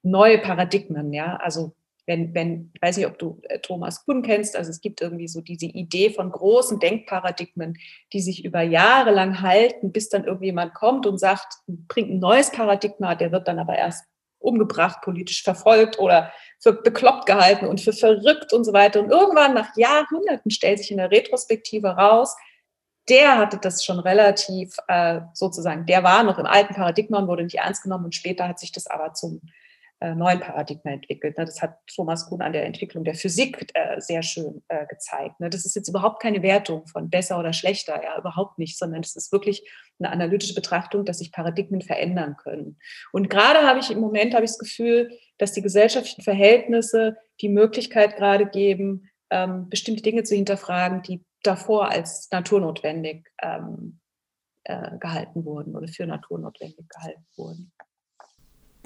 neue 0.03 0.38
Paradigmen, 0.38 1.12
ja. 1.12 1.37
Also 1.37 1.75
wenn, 2.07 2.35
wenn, 2.35 2.71
ich 2.73 2.81
weiß 2.81 2.97
nicht, 2.97 3.07
ob 3.07 3.19
du 3.19 3.40
äh, 3.42 3.59
Thomas 3.59 4.05
Kuhn 4.05 4.23
kennst, 4.23 4.57
also 4.57 4.71
es 4.71 4.81
gibt 4.81 5.03
irgendwie 5.03 5.29
so 5.29 5.40
diese 5.40 5.66
Idee 5.66 6.11
von 6.11 6.31
großen 6.31 6.79
Denkparadigmen, 6.79 7.77
die 8.12 8.21
sich 8.21 8.45
über 8.45 8.62
Jahre 8.62 9.11
lang 9.11 9.42
halten, 9.42 9.92
bis 9.92 10.09
dann 10.09 10.25
irgendjemand 10.25 10.73
kommt 10.75 11.07
und 11.07 11.19
sagt, 11.19 11.55
bringt 11.66 12.11
ein 12.11 12.21
neues 12.21 12.51
Paradigma, 12.51 13.16
der 13.16 13.33
wird 13.33 13.49
dann 13.49 13.59
aber 13.59 13.77
erst 13.77 14.05
umgebracht, 14.38 15.01
politisch 15.03 15.42
verfolgt 15.42 15.99
oder 15.99 16.33
für 16.61 16.73
bekloppt 16.73 17.27
gehalten 17.27 17.66
und 17.66 17.81
für 17.81 17.92
verrückt 17.92 18.53
und 18.53 18.64
so 18.64 18.73
weiter. 18.73 19.01
Und 19.01 19.11
irgendwann 19.11 19.55
nach 19.55 19.77
Jahrhunderten 19.77 20.51
stellt 20.51 20.79
sich 20.79 20.92
in 20.92 20.99
der 20.99 21.11
Retrospektive 21.11 21.88
raus, 21.88 22.37
der 23.09 23.38
hatte 23.38 23.59
das 23.59 23.85
schon 23.85 23.99
relativ 23.99 24.77
äh, 24.88 25.21
sozusagen, 25.33 25.87
der 25.87 26.03
war 26.03 26.23
noch 26.23 26.38
im 26.38 26.47
alten 26.47 26.75
Paradigma 26.75 27.19
und 27.19 27.29
wurde 27.29 27.45
nicht 27.45 27.59
ernst 27.59 27.83
genommen 27.83 28.07
und 28.07 28.14
später 28.14 28.49
hat 28.49 28.59
sich 28.59 28.73
das 28.73 28.87
aber 28.87 29.14
zum 29.14 29.40
äh, 30.00 30.14
neuen 30.14 30.40
Paradigma 30.40 30.90
entwickelt. 30.90 31.38
Ne? 31.38 31.46
Das 31.46 31.62
hat 31.62 31.78
Thomas 31.94 32.28
Kuhn 32.28 32.42
an 32.42 32.52
der 32.52 32.66
Entwicklung 32.66 33.04
der 33.04 33.14
Physik 33.14 33.70
äh, 33.74 34.00
sehr 34.00 34.22
schön 34.22 34.62
äh, 34.68 34.87
gezeigt. 34.87 35.40
Ne? 35.40 35.48
Das 35.48 35.64
ist 35.64 35.74
jetzt 35.74 35.88
überhaupt 35.88 36.20
keine 36.20 36.42
Wertung 36.42 36.87
von 36.87 37.09
besser 37.09 37.38
oder 37.38 37.52
schlechter, 37.52 38.02
ja, 38.02 38.18
überhaupt 38.18 38.59
nicht, 38.59 38.78
sondern 38.78 39.00
es 39.00 39.16
ist 39.16 39.32
wirklich 39.32 39.66
eine 39.98 40.11
analytische 40.11 40.54
Betrachtung, 40.54 41.04
dass 41.06 41.18
sich 41.18 41.32
Paradigmen 41.32 41.80
verändern 41.80 42.37
können. 42.37 42.78
Und 43.12 43.30
gerade 43.30 43.66
habe 43.66 43.78
ich 43.78 43.90
im 43.90 44.00
Moment 44.00 44.35
habe 44.35 44.44
ich 44.44 44.50
das 44.50 44.59
Gefühl, 44.59 45.11
dass 45.38 45.52
die 45.52 45.62
gesellschaftlichen 45.62 46.22
Verhältnisse 46.22 47.16
die 47.40 47.48
Möglichkeit 47.48 48.16
gerade 48.16 48.46
geben, 48.46 49.09
ähm, 49.30 49.68
bestimmte 49.70 50.02
Dinge 50.02 50.24
zu 50.24 50.35
hinterfragen, 50.35 51.02
die 51.02 51.24
davor 51.42 51.88
als 51.88 52.28
naturnotwendig 52.30 53.26
ähm, 53.40 54.00
äh, 54.64 54.98
gehalten 54.98 55.44
wurden 55.44 55.74
oder 55.74 55.88
für 55.88 56.06
naturnotwendig 56.06 56.88
gehalten 56.88 57.26
wurden. 57.37 57.72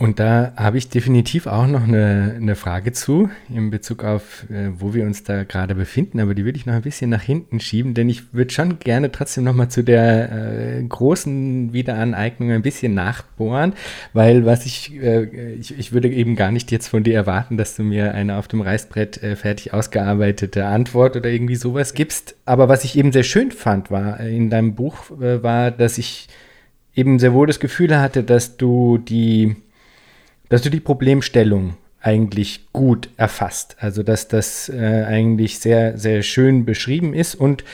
Und 0.01 0.19
da 0.19 0.55
habe 0.57 0.79
ich 0.79 0.89
definitiv 0.89 1.47
auch 1.47 1.67
noch 1.67 1.83
eine, 1.83 2.35
eine 2.35 2.57
Frage 2.57 2.93
zu, 2.93 3.29
in 3.55 3.69
Bezug 3.69 4.03
auf, 4.03 4.47
äh, 4.49 4.71
wo 4.75 4.95
wir 4.95 5.05
uns 5.05 5.25
da 5.25 5.45
gerade 5.45 5.75
befinden, 5.75 6.21
aber 6.21 6.35
die 6.35 6.47
würde 6.47 6.57
ich 6.57 6.65
noch 6.65 6.73
ein 6.73 6.81
bisschen 6.81 7.11
nach 7.11 7.21
hinten 7.21 7.61
schieben, 7.61 7.93
denn 7.93 8.09
ich 8.09 8.33
würde 8.33 8.51
schon 8.51 8.79
gerne 8.79 9.13
trotzdem 9.13 9.45
nochmal 9.45 9.69
zu 9.69 9.85
der 9.85 10.79
äh, 10.79 10.83
großen 10.85 11.75
Wiederaneignung 11.75 12.51
ein 12.51 12.63
bisschen 12.63 12.95
nachbohren, 12.95 13.75
weil 14.15 14.47
was 14.47 14.65
ich, 14.65 14.95
äh, 15.03 15.53
ich, 15.57 15.79
ich 15.79 15.93
würde 15.93 16.09
eben 16.09 16.35
gar 16.35 16.51
nicht 16.51 16.73
jetzt 16.73 16.89
von 16.89 17.03
dir 17.03 17.15
erwarten, 17.15 17.59
dass 17.59 17.77
du 17.77 17.83
mir 17.83 18.15
eine 18.15 18.39
auf 18.39 18.49
dem 18.49 18.63
Reißbrett 18.63 19.23
äh, 19.23 19.37
fertig 19.37 19.75
ausgearbeitete 19.75 20.65
Antwort 20.65 21.15
oder 21.15 21.29
irgendwie 21.29 21.57
sowas 21.57 21.93
gibst. 21.93 22.37
Aber 22.47 22.71
was 22.71 22.85
ich 22.85 22.97
eben 22.97 23.13
sehr 23.13 23.23
schön 23.23 23.51
fand, 23.51 23.91
war 23.91 24.19
äh, 24.19 24.35
in 24.35 24.49
deinem 24.49 24.75
Buch, 24.75 25.11
äh, 25.21 25.43
war, 25.43 25.71
dass 25.71 25.99
ich 25.99 26.29
eben 26.95 27.19
sehr 27.19 27.35
wohl 27.35 27.47
das 27.47 27.61
Gefühl 27.61 28.01
hatte, 28.01 28.25
dass 28.25 28.57
du 28.57 28.97
die 28.97 29.57
dass 30.51 30.61
du 30.61 30.69
die 30.69 30.81
Problemstellung 30.81 31.77
eigentlich 32.03 32.67
gut 32.73 33.09
erfasst. 33.17 33.77
Also 33.81 34.03
dass 34.03 34.29
das 34.29 34.69
äh, 34.69 35.05
eigentlich 35.07 35.59
sehr, 35.59 35.97
sehr 35.97 36.23
schön 36.23 36.67
beschrieben 36.67 37.15
ist 37.15 37.35
und 37.35 37.65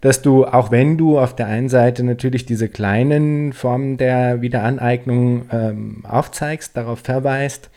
dass 0.00 0.22
du, 0.22 0.44
auch 0.44 0.70
wenn 0.70 0.96
du 0.96 1.18
auf 1.18 1.34
der 1.34 1.46
einen 1.46 1.68
Seite 1.68 2.04
natürlich 2.04 2.46
diese 2.46 2.68
kleinen 2.68 3.52
Formen 3.52 3.96
der 3.96 4.40
Wiederaneignung 4.42 5.46
ähm, 5.50 6.04
aufzeigst, 6.06 6.76
darauf 6.76 7.00
verweist, 7.00 7.70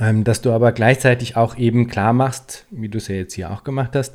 ähm, 0.00 0.24
dass 0.24 0.40
du 0.40 0.52
aber 0.52 0.72
gleichzeitig 0.72 1.36
auch 1.36 1.56
eben 1.58 1.88
klar 1.88 2.14
machst, 2.14 2.64
wie 2.70 2.88
du 2.88 2.96
es 2.96 3.08
ja 3.08 3.16
jetzt 3.16 3.34
hier 3.34 3.50
auch 3.50 3.64
gemacht 3.64 3.94
hast, 3.94 4.14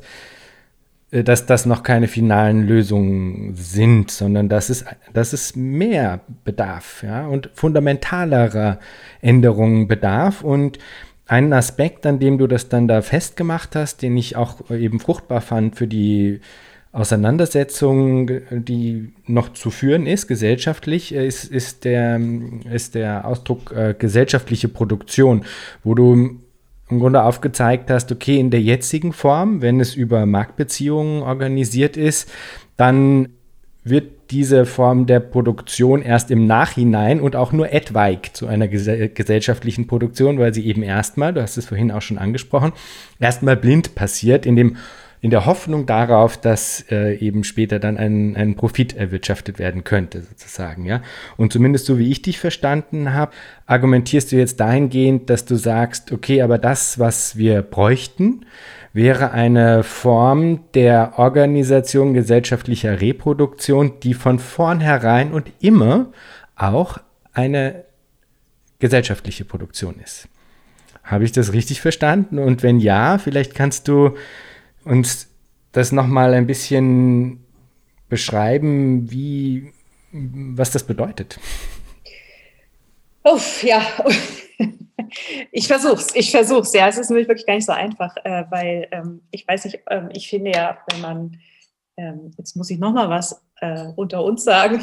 dass 1.22 1.46
das 1.46 1.64
noch 1.64 1.84
keine 1.84 2.08
finalen 2.08 2.66
Lösungen 2.66 3.54
sind, 3.54 4.10
sondern 4.10 4.48
dass 4.48 4.68
es, 4.68 4.84
dass 5.12 5.32
es 5.32 5.54
mehr 5.54 6.20
bedarf 6.44 7.04
ja, 7.06 7.26
und 7.28 7.50
fundamentalerer 7.54 8.80
Änderungen 9.20 9.86
bedarf. 9.86 10.42
Und 10.42 10.78
einen 11.26 11.52
Aspekt, 11.52 12.04
an 12.04 12.18
dem 12.18 12.38
du 12.38 12.48
das 12.48 12.68
dann 12.68 12.88
da 12.88 13.00
festgemacht 13.00 13.76
hast, 13.76 14.02
den 14.02 14.16
ich 14.16 14.34
auch 14.36 14.70
eben 14.70 14.98
fruchtbar 14.98 15.40
fand 15.40 15.76
für 15.76 15.86
die 15.86 16.40
Auseinandersetzung, 16.90 18.30
die 18.50 19.12
noch 19.26 19.52
zu 19.52 19.70
führen 19.70 20.06
ist, 20.06 20.26
gesellschaftlich, 20.26 21.12
ist, 21.12 21.44
ist, 21.44 21.84
der, 21.84 22.20
ist 22.72 22.94
der 22.94 23.26
Ausdruck 23.26 23.72
äh, 23.72 23.94
gesellschaftliche 23.98 24.68
Produktion, 24.68 25.44
wo 25.82 25.94
du 25.94 26.40
im 26.90 27.00
Grunde 27.00 27.22
aufgezeigt 27.22 27.90
hast, 27.90 28.12
okay, 28.12 28.38
in 28.38 28.50
der 28.50 28.60
jetzigen 28.60 29.12
Form, 29.12 29.62
wenn 29.62 29.80
es 29.80 29.94
über 29.94 30.26
Marktbeziehungen 30.26 31.22
organisiert 31.22 31.96
ist, 31.96 32.30
dann 32.76 33.28
wird 33.84 34.30
diese 34.30 34.64
Form 34.64 35.06
der 35.06 35.20
Produktion 35.20 36.00
erst 36.02 36.30
im 36.30 36.46
Nachhinein 36.46 37.20
und 37.20 37.36
auch 37.36 37.52
nur 37.52 37.72
etwaig 37.72 38.30
zu 38.32 38.46
einer 38.46 38.68
ges 38.68 38.88
gesellschaftlichen 39.14 39.86
Produktion, 39.86 40.38
weil 40.38 40.54
sie 40.54 40.66
eben 40.66 40.82
erstmal, 40.82 41.34
du 41.34 41.42
hast 41.42 41.58
es 41.58 41.66
vorhin 41.66 41.92
auch 41.92 42.02
schon 42.02 42.18
angesprochen, 42.18 42.72
erstmal 43.20 43.56
blind 43.56 43.94
passiert, 43.94 44.46
in 44.46 44.56
dem 44.56 44.76
in 45.24 45.30
der 45.30 45.46
Hoffnung 45.46 45.86
darauf, 45.86 46.36
dass 46.36 46.84
äh, 46.90 47.16
eben 47.16 47.44
später 47.44 47.78
dann 47.78 47.96
ein, 47.96 48.36
ein 48.36 48.56
Profit 48.56 48.94
erwirtschaftet 48.94 49.58
werden 49.58 49.82
könnte, 49.82 50.20
sozusagen, 50.20 50.84
ja. 50.84 51.00
Und 51.38 51.50
zumindest 51.50 51.86
so 51.86 51.98
wie 51.98 52.10
ich 52.10 52.20
dich 52.20 52.38
verstanden 52.38 53.14
habe, 53.14 53.32
argumentierst 53.64 54.32
du 54.32 54.36
jetzt 54.36 54.60
dahingehend, 54.60 55.30
dass 55.30 55.46
du 55.46 55.54
sagst, 55.56 56.12
okay, 56.12 56.42
aber 56.42 56.58
das, 56.58 56.98
was 56.98 57.38
wir 57.38 57.62
bräuchten, 57.62 58.44
wäre 58.92 59.30
eine 59.30 59.82
Form 59.82 60.60
der 60.74 61.14
Organisation 61.16 62.12
gesellschaftlicher 62.12 63.00
Reproduktion, 63.00 63.94
die 64.02 64.12
von 64.12 64.38
vornherein 64.38 65.32
und 65.32 65.50
immer 65.58 66.12
auch 66.54 66.98
eine 67.32 67.84
gesellschaftliche 68.78 69.46
Produktion 69.46 69.94
ist. 70.04 70.28
Habe 71.02 71.24
ich 71.24 71.32
das 71.32 71.54
richtig 71.54 71.80
verstanden? 71.80 72.38
Und 72.38 72.62
wenn 72.62 72.78
ja, 72.78 73.16
vielleicht 73.16 73.54
kannst 73.54 73.88
du 73.88 74.16
uns 74.84 75.28
das 75.72 75.92
nochmal 75.92 76.34
ein 76.34 76.46
bisschen 76.46 77.44
beschreiben, 78.08 79.10
wie, 79.10 79.72
was 80.12 80.70
das 80.70 80.84
bedeutet. 80.84 81.38
Uff, 83.24 83.62
ja. 83.62 83.82
Ich 85.52 85.68
versuch's, 85.68 86.08
ich 86.14 86.30
versuch's. 86.30 86.72
Ja, 86.72 86.88
es 86.88 86.98
ist 86.98 87.08
nämlich 87.08 87.28
wirklich 87.28 87.46
gar 87.46 87.54
nicht 87.54 87.66
so 87.66 87.72
einfach, 87.72 88.16
äh, 88.24 88.44
weil 88.50 88.88
ähm, 88.90 89.22
ich 89.30 89.46
weiß 89.46 89.64
nicht, 89.66 89.80
ähm, 89.88 90.08
ich 90.12 90.28
finde 90.28 90.52
ja, 90.52 90.78
wenn 90.90 91.00
man, 91.00 91.40
ähm, 91.96 92.32
jetzt 92.36 92.56
muss 92.56 92.70
ich 92.70 92.78
nochmal 92.78 93.08
was 93.08 93.40
äh, 93.60 93.86
unter 93.96 94.24
uns 94.24 94.44
sagen, 94.44 94.82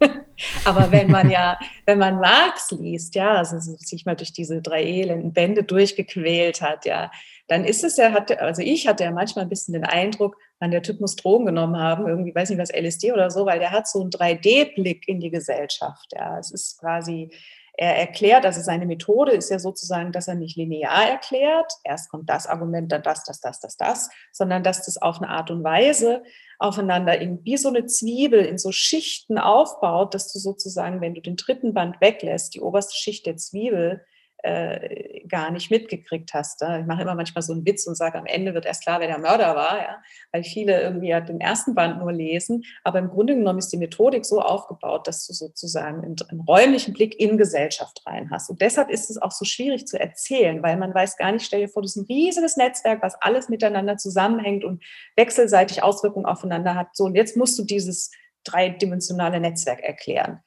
aber 0.64 0.90
wenn 0.92 1.10
man 1.10 1.30
ja, 1.30 1.58
wenn 1.84 1.98
man 1.98 2.20
Marx 2.20 2.70
liest, 2.70 3.14
ja, 3.14 3.32
also 3.32 3.58
sich 3.58 4.06
mal 4.06 4.16
durch 4.16 4.32
diese 4.32 4.62
drei 4.62 4.82
elenden 4.82 5.32
Bände 5.32 5.62
durchgequält 5.62 6.62
hat, 6.62 6.86
ja, 6.86 7.10
dann 7.48 7.64
ist 7.64 7.84
es 7.84 7.96
ja, 7.96 8.12
hat, 8.12 8.38
also 8.40 8.62
ich 8.62 8.88
hatte 8.88 9.04
ja 9.04 9.10
manchmal 9.10 9.44
ein 9.44 9.48
bisschen 9.48 9.74
den 9.74 9.84
Eindruck, 9.84 10.36
man, 10.58 10.70
der 10.70 10.82
Typ 10.82 11.00
muss 11.00 11.16
Drogen 11.16 11.46
genommen 11.46 11.78
haben, 11.78 12.08
irgendwie, 12.08 12.34
weiß 12.34 12.50
nicht 12.50 12.58
was, 12.58 12.72
LSD 12.72 13.12
oder 13.12 13.30
so, 13.30 13.46
weil 13.46 13.58
der 13.58 13.70
hat 13.70 13.86
so 13.86 14.00
einen 14.00 14.10
3D-Blick 14.10 15.06
in 15.06 15.20
die 15.20 15.30
Gesellschaft. 15.30 16.12
Ja, 16.12 16.38
es 16.38 16.50
ist 16.50 16.78
quasi, 16.80 17.30
er 17.78 17.96
erklärt, 17.96 18.46
also 18.46 18.60
seine 18.62 18.86
Methode 18.86 19.32
ist 19.32 19.50
ja 19.50 19.58
sozusagen, 19.58 20.10
dass 20.10 20.28
er 20.28 20.34
nicht 20.34 20.56
linear 20.56 21.08
erklärt, 21.08 21.70
erst 21.84 22.10
kommt 22.10 22.28
das 22.30 22.46
Argument, 22.46 22.90
dann 22.90 23.02
das, 23.02 23.22
das, 23.24 23.40
das, 23.40 23.60
das, 23.60 23.76
das, 23.76 24.10
sondern 24.32 24.62
dass 24.62 24.86
das 24.86 25.00
auf 25.00 25.18
eine 25.18 25.28
Art 25.28 25.50
und 25.50 25.62
Weise 25.62 26.22
aufeinander 26.58 27.18
in, 27.20 27.44
wie 27.44 27.58
so 27.58 27.68
eine 27.68 27.84
Zwiebel 27.84 28.44
in 28.44 28.56
so 28.56 28.72
Schichten 28.72 29.38
aufbaut, 29.38 30.14
dass 30.14 30.32
du 30.32 30.38
sozusagen, 30.38 31.02
wenn 31.02 31.14
du 31.14 31.20
den 31.20 31.36
dritten 31.36 31.74
Band 31.74 32.00
weglässt, 32.00 32.54
die 32.54 32.60
oberste 32.60 32.96
Schicht 32.96 33.26
der 33.26 33.36
Zwiebel 33.36 34.02
äh, 34.46 35.26
gar 35.26 35.50
nicht 35.50 35.70
mitgekriegt 35.70 36.32
hast. 36.32 36.60
Ja. 36.60 36.78
Ich 36.78 36.86
mache 36.86 37.02
immer 37.02 37.14
manchmal 37.14 37.42
so 37.42 37.52
einen 37.52 37.66
Witz 37.66 37.86
und 37.86 37.96
sage, 37.96 38.18
am 38.18 38.26
Ende 38.26 38.54
wird 38.54 38.64
erst 38.64 38.82
klar, 38.82 39.00
wer 39.00 39.08
der 39.08 39.18
Mörder 39.18 39.56
war, 39.56 39.78
ja, 39.78 40.02
weil 40.32 40.44
viele 40.44 40.80
irgendwie 40.80 41.08
ja 41.08 41.20
den 41.20 41.40
ersten 41.40 41.74
Band 41.74 41.98
nur 41.98 42.12
lesen. 42.12 42.62
Aber 42.84 43.00
im 43.00 43.08
Grunde 43.08 43.34
genommen 43.34 43.58
ist 43.58 43.72
die 43.72 43.76
Methodik 43.76 44.24
so 44.24 44.40
aufgebaut, 44.40 45.08
dass 45.08 45.26
du 45.26 45.32
sozusagen 45.32 46.04
einen, 46.04 46.16
einen 46.28 46.40
räumlichen 46.40 46.94
Blick 46.94 47.18
in 47.18 47.36
Gesellschaft 47.38 48.02
rein 48.06 48.30
hast. 48.30 48.48
Und 48.48 48.60
deshalb 48.60 48.88
ist 48.90 49.10
es 49.10 49.20
auch 49.20 49.32
so 49.32 49.44
schwierig 49.44 49.86
zu 49.86 49.98
erzählen, 49.98 50.62
weil 50.62 50.76
man 50.76 50.94
weiß 50.94 51.16
gar 51.16 51.32
nicht, 51.32 51.44
stell 51.44 51.60
dir 51.60 51.68
vor, 51.68 51.82
du 51.82 51.88
hast 51.88 51.96
ein 51.96 52.06
riesiges 52.06 52.56
Netzwerk, 52.56 53.02
was 53.02 53.20
alles 53.20 53.48
miteinander 53.48 53.96
zusammenhängt 53.96 54.64
und 54.64 54.82
wechselseitig 55.16 55.82
Auswirkungen 55.82 56.26
aufeinander 56.26 56.74
hat. 56.74 56.88
So, 56.94 57.04
und 57.04 57.16
jetzt 57.16 57.36
musst 57.36 57.58
du 57.58 57.64
dieses 57.64 58.10
dreidimensionale 58.44 59.40
Netzwerk 59.40 59.80
erklären. 59.80 60.40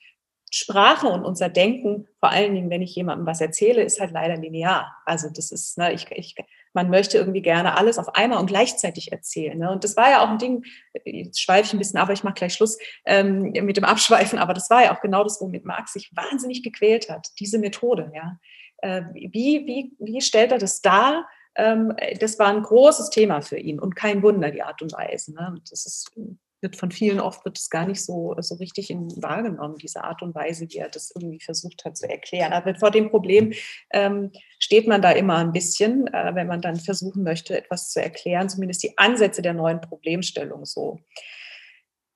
Sprache 0.52 1.08
und 1.08 1.24
unser 1.24 1.50
Denken, 1.50 2.08
vor 2.20 2.32
allen 2.32 2.56
Dingen, 2.56 2.70
wenn 2.70 2.82
ich 2.82 2.96
jemandem 2.96 3.26
was 3.26 3.42
erzähle, 3.42 3.84
ist 3.84 4.00
halt 4.00 4.12
leider 4.12 4.36
linear. 4.36 4.96
Also 5.06 5.30
das 5.30 5.52
ist, 5.52 5.78
ne, 5.78 5.94
ich, 5.94 6.10
ich, 6.12 6.36
man 6.74 6.90
möchte 6.90 7.18
irgendwie 7.18 7.42
gerne 7.42 7.78
alles 7.78 8.00
auf 8.00 8.16
einmal 8.16 8.40
und 8.40 8.48
gleichzeitig 8.48 9.12
erzählen. 9.12 9.58
Ne? 9.58 9.72
Und 9.72 9.84
das 9.84 9.96
war 9.96 10.10
ja 10.10 10.24
auch 10.24 10.30
ein 10.30 10.38
Ding, 10.38 10.66
jetzt 11.06 11.42
schweife 11.42 11.68
ich 11.68 11.74
ein 11.74 11.80
bisschen 11.80 11.98
ab, 11.98 12.04
aber 12.04 12.14
ich 12.14 12.24
mache 12.24 12.36
gleich 12.36 12.54
Schluss 12.54 12.78
ähm, 13.06 13.52
mit 13.52 13.78
dem 13.78 13.84
Abschweifen, 13.84 14.40
aber 14.40 14.54
das 14.54 14.70
war 14.70 14.84
ja 14.84 14.96
auch 14.96 15.02
genau 15.02 15.24
das, 15.24 15.40
womit 15.40 15.66
Marx 15.66 15.94
sich 15.94 16.12
wahnsinnig 16.16 16.64
gequält 16.64 17.10
hat, 17.10 17.28
diese 17.40 17.60
Methode. 17.60 18.12
Ja? 18.16 18.40
Äh, 18.78 19.04
wie, 19.14 19.66
wie, 19.66 19.92
wie 20.00 20.22
stellt 20.22 20.52
er 20.52 20.58
das 20.58 20.82
dar? 20.82 21.28
Ähm, 21.56 21.96
das 22.20 22.40
war 22.40 22.48
ein 22.48 22.64
großes 22.64 23.10
Thema 23.10 23.42
für 23.42 23.58
ihn 23.58 23.80
und 23.80 23.96
kein 23.96 24.24
Wunder, 24.24 24.52
die 24.52 24.64
Art 24.64 24.82
und 24.82 24.94
Weise. 24.94 25.34
Ne? 25.34 25.48
Und 25.52 25.72
das 25.72 25.86
ist 25.86 26.12
wird 26.62 26.76
von 26.76 26.92
vielen 26.92 27.20
oft 27.20 27.46
wird 27.46 27.58
es 27.58 27.70
gar 27.70 27.88
nicht 27.88 28.04
so, 28.04 28.36
so 28.40 28.56
richtig 28.56 28.90
in, 28.90 29.10
wahrgenommen, 29.22 29.78
diese 29.78 30.04
Art 30.04 30.22
und 30.22 30.36
Weise, 30.36 30.68
wie 30.70 30.78
er 30.78 30.90
das 30.90 31.12
irgendwie 31.16 31.40
versucht 31.40 31.86
hat 31.86 31.98
zu 31.98 32.10
erklären. 32.10 32.54
Aber 32.54 32.76
vor 32.76 32.92
dem 32.92 33.10
Problem 33.10 33.54
ähm, 33.92 34.32
steht 34.60 34.88
man 34.88 35.02
da 35.02 35.12
immer 35.12 35.38
ein 35.38 35.52
bisschen, 35.52 36.08
äh, 36.08 36.36
wenn 36.36 36.48
man 36.48 36.62
dann 36.62 36.76
versuchen 36.76 37.24
möchte, 37.24 37.58
etwas 37.58 37.92
zu 37.92 38.02
erklären, 38.02 38.50
zumindest 38.50 38.84
die 38.84 38.98
Ansätze 38.98 39.42
der 39.42 39.54
neuen 39.54 39.82
Problemstellung 39.82 40.66
so. 40.66 41.00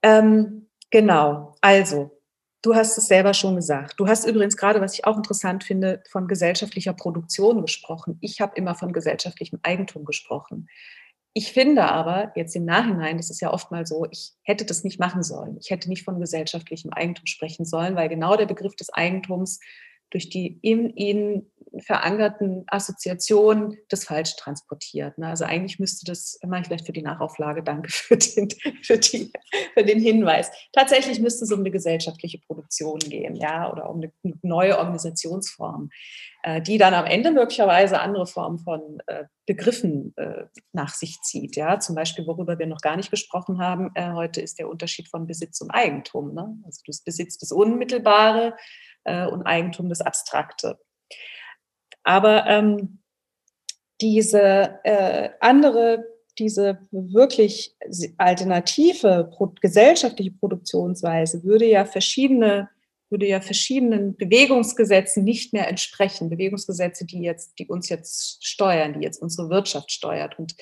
Ähm, 0.01 0.69
genau, 0.89 1.56
also 1.62 2.12
Du 2.63 2.73
hast 2.75 2.97
es 2.97 3.10
selber 3.10 3.34
schon 3.34 3.58
gesagt. 3.58 3.99
Du 3.99 4.08
hast 4.08 4.25
übrigens 4.25 4.56
gerade, 4.56 4.79
was 4.79 4.93
ich 4.93 5.03
auch 5.03 5.17
interessant 5.17 5.65
finde, 5.65 6.01
von 6.10 6.29
gesellschaftlicher 6.29 6.93
Produktion 6.93 7.62
gesprochen. 7.62 8.17
Ich 8.21 8.39
habe 8.39 8.56
immer 8.56 8.73
von 8.73 8.93
gesellschaftlichem 8.93 9.60
Eigentum 9.63 10.06
gesprochen. 10.06 10.69
Ich 11.36 11.52
finde 11.52 11.86
aber 11.86 12.32
jetzt 12.36 12.56
im 12.56 12.65
Nachhinein, 12.65 13.17
das 13.17 13.32
ist 13.32 13.41
ja 13.41 13.52
oft 13.52 13.72
mal 13.72 13.88
so, 13.88 14.06
ich 14.12 14.34
hätte 14.43 14.65
das 14.65 14.84
nicht 14.84 15.00
machen 15.00 15.24
sollen. 15.24 15.58
Ich 15.60 15.72
hätte 15.72 15.89
nicht 15.89 16.04
von 16.04 16.19
gesellschaftlichem 16.19 16.91
Eigentum 16.91 17.26
sprechen 17.26 17.65
sollen, 17.65 17.96
weil 17.96 18.08
genau 18.08 18.36
der 18.36 18.46
Begriff 18.46 18.76
des 18.76 18.91
Eigentums 18.91 19.60
durch 20.09 20.29
die 20.29 20.59
in 20.61 20.95
ihnen 20.95 21.51
verankerten 21.79 22.65
Assoziationen 22.67 23.77
das 23.89 24.05
falsch 24.05 24.35
transportiert. 24.35 25.17
Ne? 25.17 25.27
Also 25.27 25.45
eigentlich 25.45 25.79
müsste 25.79 26.05
das, 26.05 26.39
mache 26.45 26.61
ich 26.61 26.67
vielleicht 26.67 26.85
für 26.85 26.93
die 26.93 27.01
Nachauflage, 27.01 27.63
danke 27.63 27.91
für 27.91 28.17
den, 28.17 28.49
für, 28.83 28.97
die, 28.97 29.31
für 29.73 29.83
den 29.83 29.99
Hinweis. 29.99 30.51
Tatsächlich 30.71 31.19
müsste 31.19 31.45
es 31.45 31.51
um 31.51 31.61
eine 31.61 31.71
gesellschaftliche 31.71 32.39
Produktion 32.39 32.99
gehen, 32.99 33.35
ja, 33.35 33.71
oder 33.71 33.89
um 33.89 33.97
eine 34.01 34.11
neue 34.43 34.77
Organisationsform, 34.77 35.89
äh, 36.43 36.61
die 36.61 36.77
dann 36.77 36.93
am 36.93 37.05
Ende 37.05 37.31
möglicherweise 37.31 37.99
andere 37.99 38.27
Formen 38.27 38.59
von 38.59 38.99
äh, 39.07 39.25
Begriffen 39.47 40.13
äh, 40.17 40.45
nach 40.73 40.93
sich 40.93 41.21
zieht. 41.21 41.55
Ja, 41.55 41.79
zum 41.79 41.95
Beispiel, 41.95 42.27
worüber 42.27 42.59
wir 42.59 42.67
noch 42.67 42.81
gar 42.81 42.95
nicht 42.95 43.09
gesprochen 43.09 43.59
haben 43.59 43.91
heute, 43.97 44.41
ist 44.41 44.59
der 44.59 44.69
Unterschied 44.69 45.09
von 45.09 45.27
Besitz 45.27 45.59
und 45.59 45.71
Eigentum. 45.71 46.33
Ne? 46.33 46.57
Also 46.65 46.81
das 46.87 47.01
Besitz 47.01 47.37
das 47.37 47.51
Unmittelbare 47.51 48.55
und 49.05 49.43
Eigentum 49.43 49.89
das 49.89 50.01
Abstrakte. 50.01 50.79
Aber 52.03 52.45
ähm, 52.47 52.99
diese 54.01 54.79
äh, 54.83 55.29
andere, 55.39 56.05
diese 56.37 56.79
wirklich 56.91 57.75
alternative 58.17 59.29
pro 59.31 59.53
gesellschaftliche 59.61 60.31
Produktionsweise 60.31 61.43
würde 61.43 61.65
ja 61.65 61.85
verschiedene 61.85 62.69
würde 63.13 63.27
ja 63.27 63.41
verschiedenen 63.41 64.17
Bewegungsgesetzen 64.17 65.23
nicht 65.23 65.53
mehr 65.53 65.67
entsprechen. 65.67 66.31
Bewegungsgesetze, 66.31 67.05
die 67.05 67.21
jetzt, 67.21 67.59
die 67.59 67.67
uns 67.67 67.87
jetzt 67.87 68.43
steuern, 68.43 68.93
die 68.93 69.01
jetzt 69.01 69.21
unsere 69.21 69.49
Wirtschaft 69.51 69.91
steuert. 69.91 70.37
Und 70.39 70.55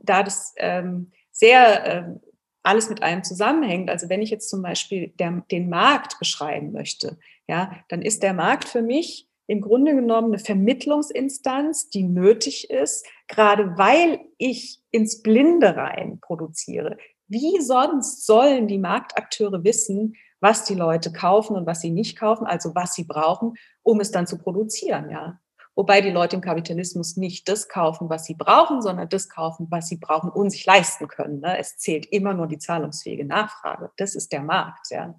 da 0.00 0.24
das 0.24 0.52
ähm, 0.56 1.12
sehr 1.30 1.84
ähm, 1.86 2.20
alles 2.68 2.90
mit 2.90 3.02
einem 3.02 3.24
zusammenhängt, 3.24 3.88
also 3.88 4.10
wenn 4.10 4.20
ich 4.20 4.30
jetzt 4.30 4.50
zum 4.50 4.60
Beispiel 4.60 5.08
der, 5.18 5.42
den 5.50 5.70
Markt 5.70 6.18
beschreiben 6.18 6.70
möchte, 6.72 7.18
ja, 7.48 7.72
dann 7.88 8.02
ist 8.02 8.22
der 8.22 8.34
Markt 8.34 8.68
für 8.68 8.82
mich 8.82 9.26
im 9.46 9.62
Grunde 9.62 9.94
genommen 9.94 10.28
eine 10.28 10.38
Vermittlungsinstanz, 10.38 11.88
die 11.88 12.02
nötig 12.02 12.68
ist, 12.68 13.06
gerade 13.26 13.78
weil 13.78 14.20
ich 14.36 14.80
ins 14.90 15.22
Blinde 15.22 15.74
rein 15.76 16.20
produziere. 16.20 16.98
Wie 17.26 17.58
sonst 17.62 18.26
sollen 18.26 18.68
die 18.68 18.78
Marktakteure 18.78 19.64
wissen, 19.64 20.14
was 20.40 20.64
die 20.64 20.74
Leute 20.74 21.10
kaufen 21.10 21.56
und 21.56 21.66
was 21.66 21.80
sie 21.80 21.90
nicht 21.90 22.18
kaufen, 22.18 22.46
also 22.46 22.74
was 22.74 22.92
sie 22.92 23.04
brauchen, 23.04 23.54
um 23.82 24.00
es 24.00 24.10
dann 24.10 24.26
zu 24.26 24.36
produzieren, 24.36 25.10
ja? 25.10 25.40
Wobei 25.78 26.00
die 26.00 26.10
Leute 26.10 26.34
im 26.34 26.42
Kapitalismus 26.42 27.16
nicht 27.16 27.48
das 27.48 27.68
kaufen, 27.68 28.10
was 28.10 28.24
sie 28.24 28.34
brauchen, 28.34 28.82
sondern 28.82 29.08
das 29.08 29.28
kaufen, 29.28 29.68
was 29.70 29.86
sie 29.86 29.94
brauchen 29.94 30.28
und 30.28 30.50
sich 30.50 30.66
leisten 30.66 31.06
können. 31.06 31.38
Ne? 31.38 31.56
Es 31.56 31.78
zählt 31.78 32.06
immer 32.06 32.34
nur 32.34 32.48
die 32.48 32.58
zahlungsfähige 32.58 33.24
Nachfrage. 33.24 33.92
Das 33.96 34.16
ist 34.16 34.32
der 34.32 34.42
Markt. 34.42 34.90
Ja. 34.90 35.14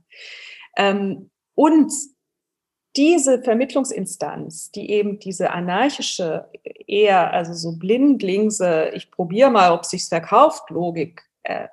Ähm, 0.76 1.30
und 1.56 1.94
diese 2.98 3.42
Vermittlungsinstanz, 3.42 4.70
die 4.72 4.92
eben 4.92 5.20
diese 5.20 5.52
anarchische, 5.52 6.50
eher 6.88 7.32
also 7.32 7.54
so 7.54 7.78
blindlingse, 7.78 8.90
ich 8.94 9.12
probiere 9.12 9.52
mal, 9.52 9.72
ob 9.72 9.86
sich's 9.86 10.10
verkauft, 10.10 10.72
Logik 10.72 11.22
äh, 11.44 11.70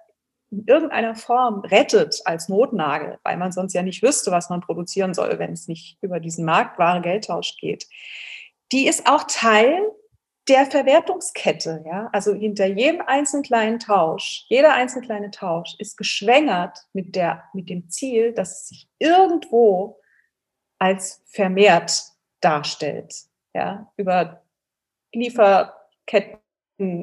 in 0.53 0.65
irgendeiner 0.69 1.17
Form 1.17 1.59
rettet 1.63 2.23
als 2.25 2.49
Notnagel, 2.49 3.19
weil 3.25 3.37
man 3.37 3.51
sonst 3.51 3.73
ja 3.73 3.83
nicht 3.83 4.05
wüsste, 4.05 4.31
was 4.31 4.49
man 4.49 4.61
produzieren 4.61 5.13
soll, 5.13 5.41
wenn 5.41 5.55
es 5.55 5.67
nicht 5.67 5.99
über 6.03 6.21
diesen 6.21 6.45
Marktware 6.45 7.01
Geldtausch 7.01 7.57
geht, 7.57 7.89
die 8.73 8.87
ist 8.87 9.07
auch 9.07 9.25
Teil 9.25 9.93
der 10.49 10.67
Verwertungskette. 10.67 11.85
Ja? 11.87 12.09
Also 12.13 12.35
hinter 12.35 12.67
jedem 12.67 13.01
einzelnen 13.01 13.43
kleinen 13.43 13.79
Tausch, 13.79 14.45
jeder 14.49 14.73
einzelne 14.75 15.05
kleine 15.05 15.31
Tausch 15.31 15.75
ist 15.79 15.97
geschwängert 15.97 16.87
mit, 16.93 17.17
der, 17.17 17.45
mit 17.53 17.69
dem 17.69 17.89
Ziel, 17.89 18.33
dass 18.33 18.63
es 18.63 18.69
sich 18.69 18.89
irgendwo 18.99 20.01
als 20.79 21.23
vermehrt 21.27 22.03
darstellt. 22.41 23.15
Ja? 23.55 23.93
Über 23.97 24.43
Lieferketten, 25.13 26.43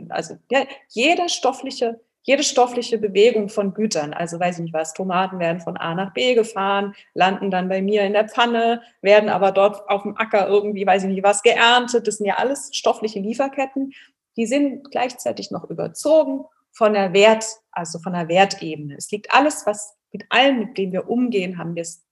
also 0.09 0.37
ja, 0.49 0.65
jede 0.89 1.29
stoffliche 1.29 1.99
jede 2.23 2.43
stoffliche 2.43 2.97
Bewegung 2.97 3.49
von 3.49 3.73
Gütern, 3.73 4.13
also 4.13 4.39
weiß 4.39 4.57
ich 4.57 4.63
nicht 4.63 4.73
was, 4.73 4.93
Tomaten 4.93 5.39
werden 5.39 5.59
von 5.59 5.77
A 5.77 5.93
nach 5.93 6.13
B 6.13 6.33
gefahren, 6.35 6.95
landen 7.13 7.51
dann 7.51 7.67
bei 7.67 7.81
mir 7.81 8.03
in 8.03 8.13
der 8.13 8.27
Pfanne, 8.27 8.81
werden 9.01 9.29
aber 9.29 9.51
dort 9.51 9.87
auf 9.89 10.03
dem 10.03 10.17
Acker 10.17 10.47
irgendwie, 10.47 10.87
weiß 10.87 11.03
ich 11.03 11.09
nicht 11.09 11.23
was, 11.23 11.43
geerntet. 11.43 12.07
Das 12.07 12.17
sind 12.17 12.25
ja 12.25 12.35
alles 12.35 12.69
stoffliche 12.73 13.19
Lieferketten. 13.19 13.93
Die 14.37 14.45
sind 14.45 14.89
gleichzeitig 14.89 15.51
noch 15.51 15.69
überzogen 15.69 16.45
von 16.71 16.93
der 16.93 17.13
Wert, 17.13 17.45
also 17.71 17.99
von 17.99 18.13
der 18.13 18.29
Wertebene. 18.29 18.95
Es 18.97 19.11
liegt 19.11 19.33
alles, 19.33 19.65
was 19.65 19.95
mit 20.11 20.23
allem, 20.29 20.59
mit 20.59 20.77
dem 20.77 20.93
wir 20.93 21.09
umgehen, 21.09 21.57
haben 21.57 21.75
wir 21.75 21.81
es 21.81 22.03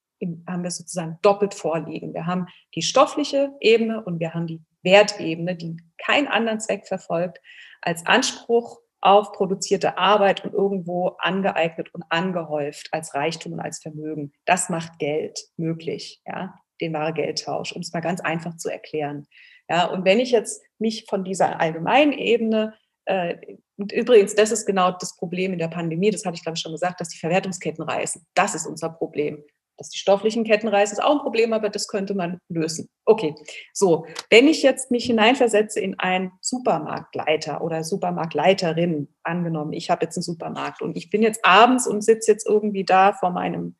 haben 0.47 0.61
wir 0.61 0.69
sozusagen 0.69 1.17
doppelt 1.23 1.55
vorliegen. 1.55 2.13
Wir 2.13 2.27
haben 2.27 2.45
die 2.75 2.83
stoffliche 2.83 3.55
Ebene 3.59 4.03
und 4.03 4.19
wir 4.19 4.35
haben 4.35 4.45
die 4.45 4.61
Wertebene, 4.83 5.55
die 5.55 5.77
keinen 5.97 6.27
anderen 6.27 6.59
Zweck 6.59 6.87
verfolgt, 6.87 7.39
als 7.81 8.05
Anspruch 8.05 8.79
auf 9.01 9.31
produzierte 9.33 9.97
Arbeit 9.97 10.45
und 10.45 10.53
irgendwo 10.53 11.09
angeeignet 11.19 11.93
und 11.93 12.03
angehäuft 12.09 12.89
als 12.91 13.13
Reichtum 13.13 13.53
und 13.53 13.59
als 13.59 13.79
Vermögen. 13.79 14.31
Das 14.45 14.69
macht 14.69 14.99
Geld 14.99 15.39
möglich, 15.57 16.21
ja, 16.25 16.53
den 16.79 16.93
wahre 16.93 17.13
Geldtausch, 17.13 17.73
um 17.73 17.81
es 17.81 17.93
mal 17.93 18.01
ganz 18.01 18.21
einfach 18.21 18.57
zu 18.57 18.69
erklären. 18.69 19.27
Ja, 19.69 19.85
und 19.87 20.05
wenn 20.05 20.19
ich 20.19 20.31
jetzt 20.31 20.63
mich 20.79 21.05
von 21.09 21.23
dieser 21.23 21.59
allgemeinen 21.59 22.13
Ebene 22.13 22.75
äh, 23.05 23.37
und 23.77 23.91
übrigens, 23.91 24.35
das 24.35 24.51
ist 24.51 24.65
genau 24.67 24.91
das 24.91 25.17
Problem 25.17 25.53
in 25.53 25.59
der 25.59 25.67
Pandemie, 25.67 26.11
das 26.11 26.23
hatte 26.23 26.35
ich 26.35 26.43
glaube 26.43 26.55
ich 26.55 26.61
schon 26.61 26.71
gesagt, 26.71 27.01
dass 27.01 27.09
die 27.09 27.17
Verwertungsketten 27.17 27.83
reißen. 27.83 28.25
Das 28.35 28.53
ist 28.53 28.67
unser 28.67 28.89
Problem 28.89 29.43
dass 29.81 29.89
die 29.89 29.97
stofflichen 29.97 30.43
Ketten 30.43 30.67
reißen, 30.67 30.95
ist 30.97 31.03
auch 31.03 31.13
ein 31.13 31.23
Problem, 31.23 31.53
aber 31.53 31.69
das 31.69 31.87
könnte 31.87 32.13
man 32.13 32.39
lösen. 32.49 32.87
Okay, 33.05 33.33
so, 33.73 34.05
wenn 34.29 34.47
ich 34.47 34.61
jetzt 34.61 34.91
mich 34.91 35.05
hineinversetze 35.05 35.79
in 35.79 35.97
einen 35.97 36.31
Supermarktleiter 36.39 37.63
oder 37.63 37.83
Supermarktleiterin, 37.83 39.07
angenommen, 39.23 39.73
ich 39.73 39.89
habe 39.89 40.05
jetzt 40.05 40.17
einen 40.17 40.23
Supermarkt 40.23 40.83
und 40.83 40.95
ich 40.95 41.09
bin 41.09 41.23
jetzt 41.23 41.43
abends 41.43 41.87
und 41.87 42.03
sitze 42.03 42.31
jetzt 42.31 42.47
irgendwie 42.47 42.83
da 42.83 43.13
vor 43.13 43.31
meinem 43.31 43.75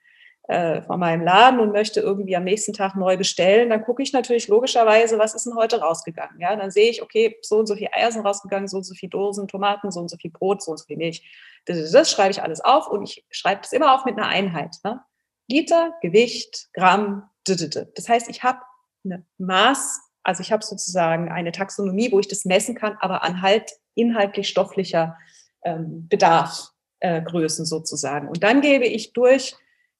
äh, 0.47 0.81
vor 0.81 0.97
meinem 0.97 1.23
Laden 1.23 1.59
und 1.59 1.71
möchte 1.71 1.99
irgendwie 1.99 2.35
am 2.35 2.43
nächsten 2.43 2.73
Tag 2.73 2.95
neu 2.95 3.15
bestellen, 3.15 3.69
dann 3.69 3.83
gucke 3.83 4.01
ich 4.01 4.11
natürlich 4.11 4.47
logischerweise, 4.47 5.19
was 5.19 5.35
ist 5.35 5.45
denn 5.45 5.55
heute 5.55 5.79
rausgegangen. 5.79 6.41
Ja, 6.41 6.55
dann 6.55 6.71
sehe 6.71 6.89
ich, 6.89 7.03
okay, 7.03 7.37
so 7.41 7.59
und 7.59 7.67
so 7.67 7.75
viel 7.75 7.89
Eier 7.93 8.11
sind 8.11 8.25
rausgegangen, 8.25 8.67
so 8.67 8.77
und 8.77 8.83
so 8.83 8.95
viel 8.95 9.07
Dosen 9.07 9.47
Tomaten, 9.47 9.91
so 9.91 9.99
und 9.99 10.09
so 10.09 10.17
viel 10.17 10.31
Brot, 10.31 10.63
so 10.63 10.71
und 10.71 10.77
so 10.77 10.85
viel 10.85 10.97
Milch. 10.97 11.23
Das, 11.65 11.91
das 11.91 12.11
schreibe 12.11 12.31
ich 12.31 12.41
alles 12.41 12.59
auf 12.59 12.87
und 12.89 13.03
ich 13.03 13.23
schreibe 13.29 13.61
das 13.61 13.71
immer 13.71 13.93
auf 13.93 14.03
mit 14.03 14.17
einer 14.17 14.27
Einheit. 14.27 14.77
Ne? 14.83 14.99
Liter, 15.51 15.93
Gewicht, 16.01 16.69
Gramm, 16.73 17.29
das 17.45 18.07
heißt, 18.07 18.29
ich 18.29 18.43
habe 18.43 18.59
eine 19.03 19.25
Maß, 19.37 19.99
also 20.23 20.41
ich 20.41 20.51
habe 20.51 20.63
sozusagen 20.63 21.29
eine 21.29 21.51
Taxonomie, 21.51 22.11
wo 22.11 22.19
ich 22.19 22.27
das 22.27 22.45
messen 22.45 22.75
kann, 22.75 22.97
aber 22.99 23.23
anhalt 23.23 23.71
inhaltlich 23.95 24.47
stofflicher 24.47 25.17
ähm, 25.63 26.07
Bedarf, 26.07 26.71
äh, 26.99 27.21
sozusagen. 27.47 28.27
Und 28.27 28.43
dann 28.43 28.61
gebe 28.61 28.85
ich 28.85 29.13
durch, 29.13 29.55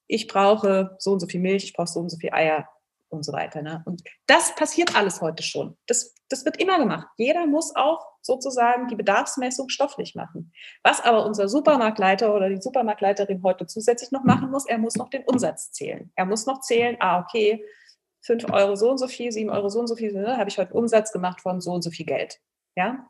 ich 0.07 0.27
brauche 0.27 0.95
so 0.99 1.13
und 1.13 1.19
so 1.19 1.27
viel 1.27 1.41
Milch, 1.41 1.63
ich 1.63 1.73
brauche 1.73 1.87
so 1.87 1.99
und 1.99 2.09
so 2.09 2.17
viel 2.17 2.31
Eier, 2.31 2.67
und 3.11 3.23
so 3.23 3.33
weiter. 3.33 3.61
Ne? 3.61 3.81
Und 3.85 4.03
das 4.25 4.55
passiert 4.55 4.95
alles 4.95 5.21
heute 5.21 5.43
schon. 5.43 5.77
Das, 5.85 6.15
das 6.31 6.45
wird 6.45 6.57
immer 6.57 6.79
gemacht. 6.79 7.07
Jeder 7.17 7.45
muss 7.45 7.75
auch 7.75 8.07
sozusagen 8.21 8.87
die 8.87 8.95
Bedarfsmessung 8.95 9.69
stofflich 9.69 10.15
machen. 10.15 10.53
Was 10.83 11.01
aber 11.01 11.25
unser 11.25 11.49
Supermarktleiter 11.49 12.33
oder 12.33 12.49
die 12.49 12.61
Supermarktleiterin 12.61 13.43
heute 13.43 13.65
zusätzlich 13.65 14.11
noch 14.11 14.23
machen 14.23 14.51
muss, 14.51 14.65
er 14.65 14.77
muss 14.77 14.95
noch 14.95 15.09
den 15.09 15.23
Umsatz 15.23 15.71
zählen. 15.71 16.11
Er 16.15 16.25
muss 16.25 16.45
noch 16.45 16.61
zählen, 16.61 16.97
ah, 16.99 17.19
okay, 17.19 17.65
5 18.21 18.51
Euro 18.51 18.75
so 18.75 18.91
und 18.91 18.97
so 18.97 19.07
viel, 19.07 19.31
7 19.31 19.49
Euro 19.49 19.69
so 19.69 19.79
und 19.79 19.87
so 19.87 19.95
viel, 19.95 20.13
ne, 20.13 20.37
habe 20.37 20.49
ich 20.49 20.57
heute 20.57 20.73
Umsatz 20.73 21.11
gemacht 21.11 21.41
von 21.41 21.59
so 21.59 21.71
und 21.71 21.81
so 21.81 21.89
viel 21.89 22.05
Geld. 22.05 22.39
Ja? 22.75 23.07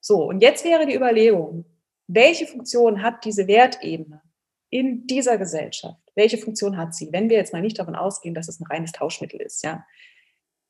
So, 0.00 0.24
und 0.24 0.40
jetzt 0.40 0.64
wäre 0.64 0.86
die 0.86 0.94
Überlegung, 0.94 1.66
welche 2.06 2.46
Funktion 2.46 3.02
hat 3.02 3.24
diese 3.24 3.46
Wertebene 3.46 4.22
in 4.70 5.06
dieser 5.06 5.36
Gesellschaft? 5.36 6.08
welche 6.18 6.36
Funktion 6.36 6.76
hat 6.76 6.94
sie? 6.94 7.10
Wenn 7.12 7.30
wir 7.30 7.36
jetzt 7.36 7.52
mal 7.52 7.62
nicht 7.62 7.78
davon 7.78 7.94
ausgehen, 7.94 8.34
dass 8.34 8.48
es 8.48 8.58
ein 8.60 8.66
reines 8.66 8.90
Tauschmittel 8.90 9.40
ist, 9.40 9.62
ja. 9.62 9.86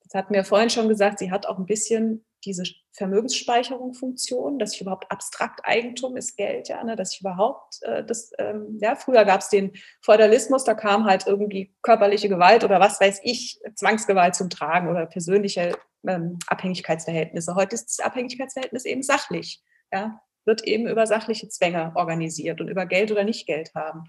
Das 0.08 0.22
hatten 0.22 0.34
wir 0.34 0.44
vorhin 0.44 0.70
schon 0.70 0.88
gesagt, 0.88 1.18
sie 1.18 1.30
hat 1.30 1.46
auch 1.46 1.58
ein 1.58 1.66
bisschen 1.66 2.24
diese 2.44 2.62
Vermögensspeicherung-Funktion, 2.92 4.58
dass 4.58 4.74
ich 4.74 4.80
überhaupt 4.80 5.10
abstrakt 5.10 5.60
Eigentum 5.64 6.16
ist 6.16 6.36
Geld, 6.36 6.68
ja, 6.68 6.82
ne, 6.82 6.96
dass 6.96 7.14
ich 7.14 7.20
überhaupt 7.20 7.82
äh, 7.82 8.04
das, 8.04 8.30
ähm, 8.38 8.78
ja, 8.80 8.96
früher 8.96 9.24
gab 9.24 9.40
es 9.40 9.48
den 9.48 9.72
Feudalismus, 10.02 10.64
da 10.64 10.74
kam 10.74 11.04
halt 11.04 11.26
irgendwie 11.26 11.74
körperliche 11.82 12.28
Gewalt 12.28 12.64
oder 12.64 12.80
was 12.80 13.00
weiß 13.00 13.20
ich, 13.24 13.60
Zwangsgewalt 13.74 14.34
zum 14.34 14.50
Tragen 14.50 14.88
oder 14.88 15.06
persönliche 15.06 15.76
ähm, 16.06 16.38
Abhängigkeitsverhältnisse. 16.46 17.54
Heute 17.54 17.74
ist 17.74 17.98
das 17.98 18.06
Abhängigkeitsverhältnis 18.06 18.84
eben 18.84 19.02
sachlich, 19.02 19.62
ja, 19.92 20.20
wird 20.44 20.64
eben 20.64 20.86
über 20.86 21.06
sachliche 21.06 21.48
Zwänge 21.48 21.92
organisiert 21.96 22.60
und 22.60 22.68
über 22.68 22.86
Geld 22.86 23.10
oder 23.10 23.24
nicht 23.24 23.46
Geld 23.46 23.74
haben. 23.74 24.04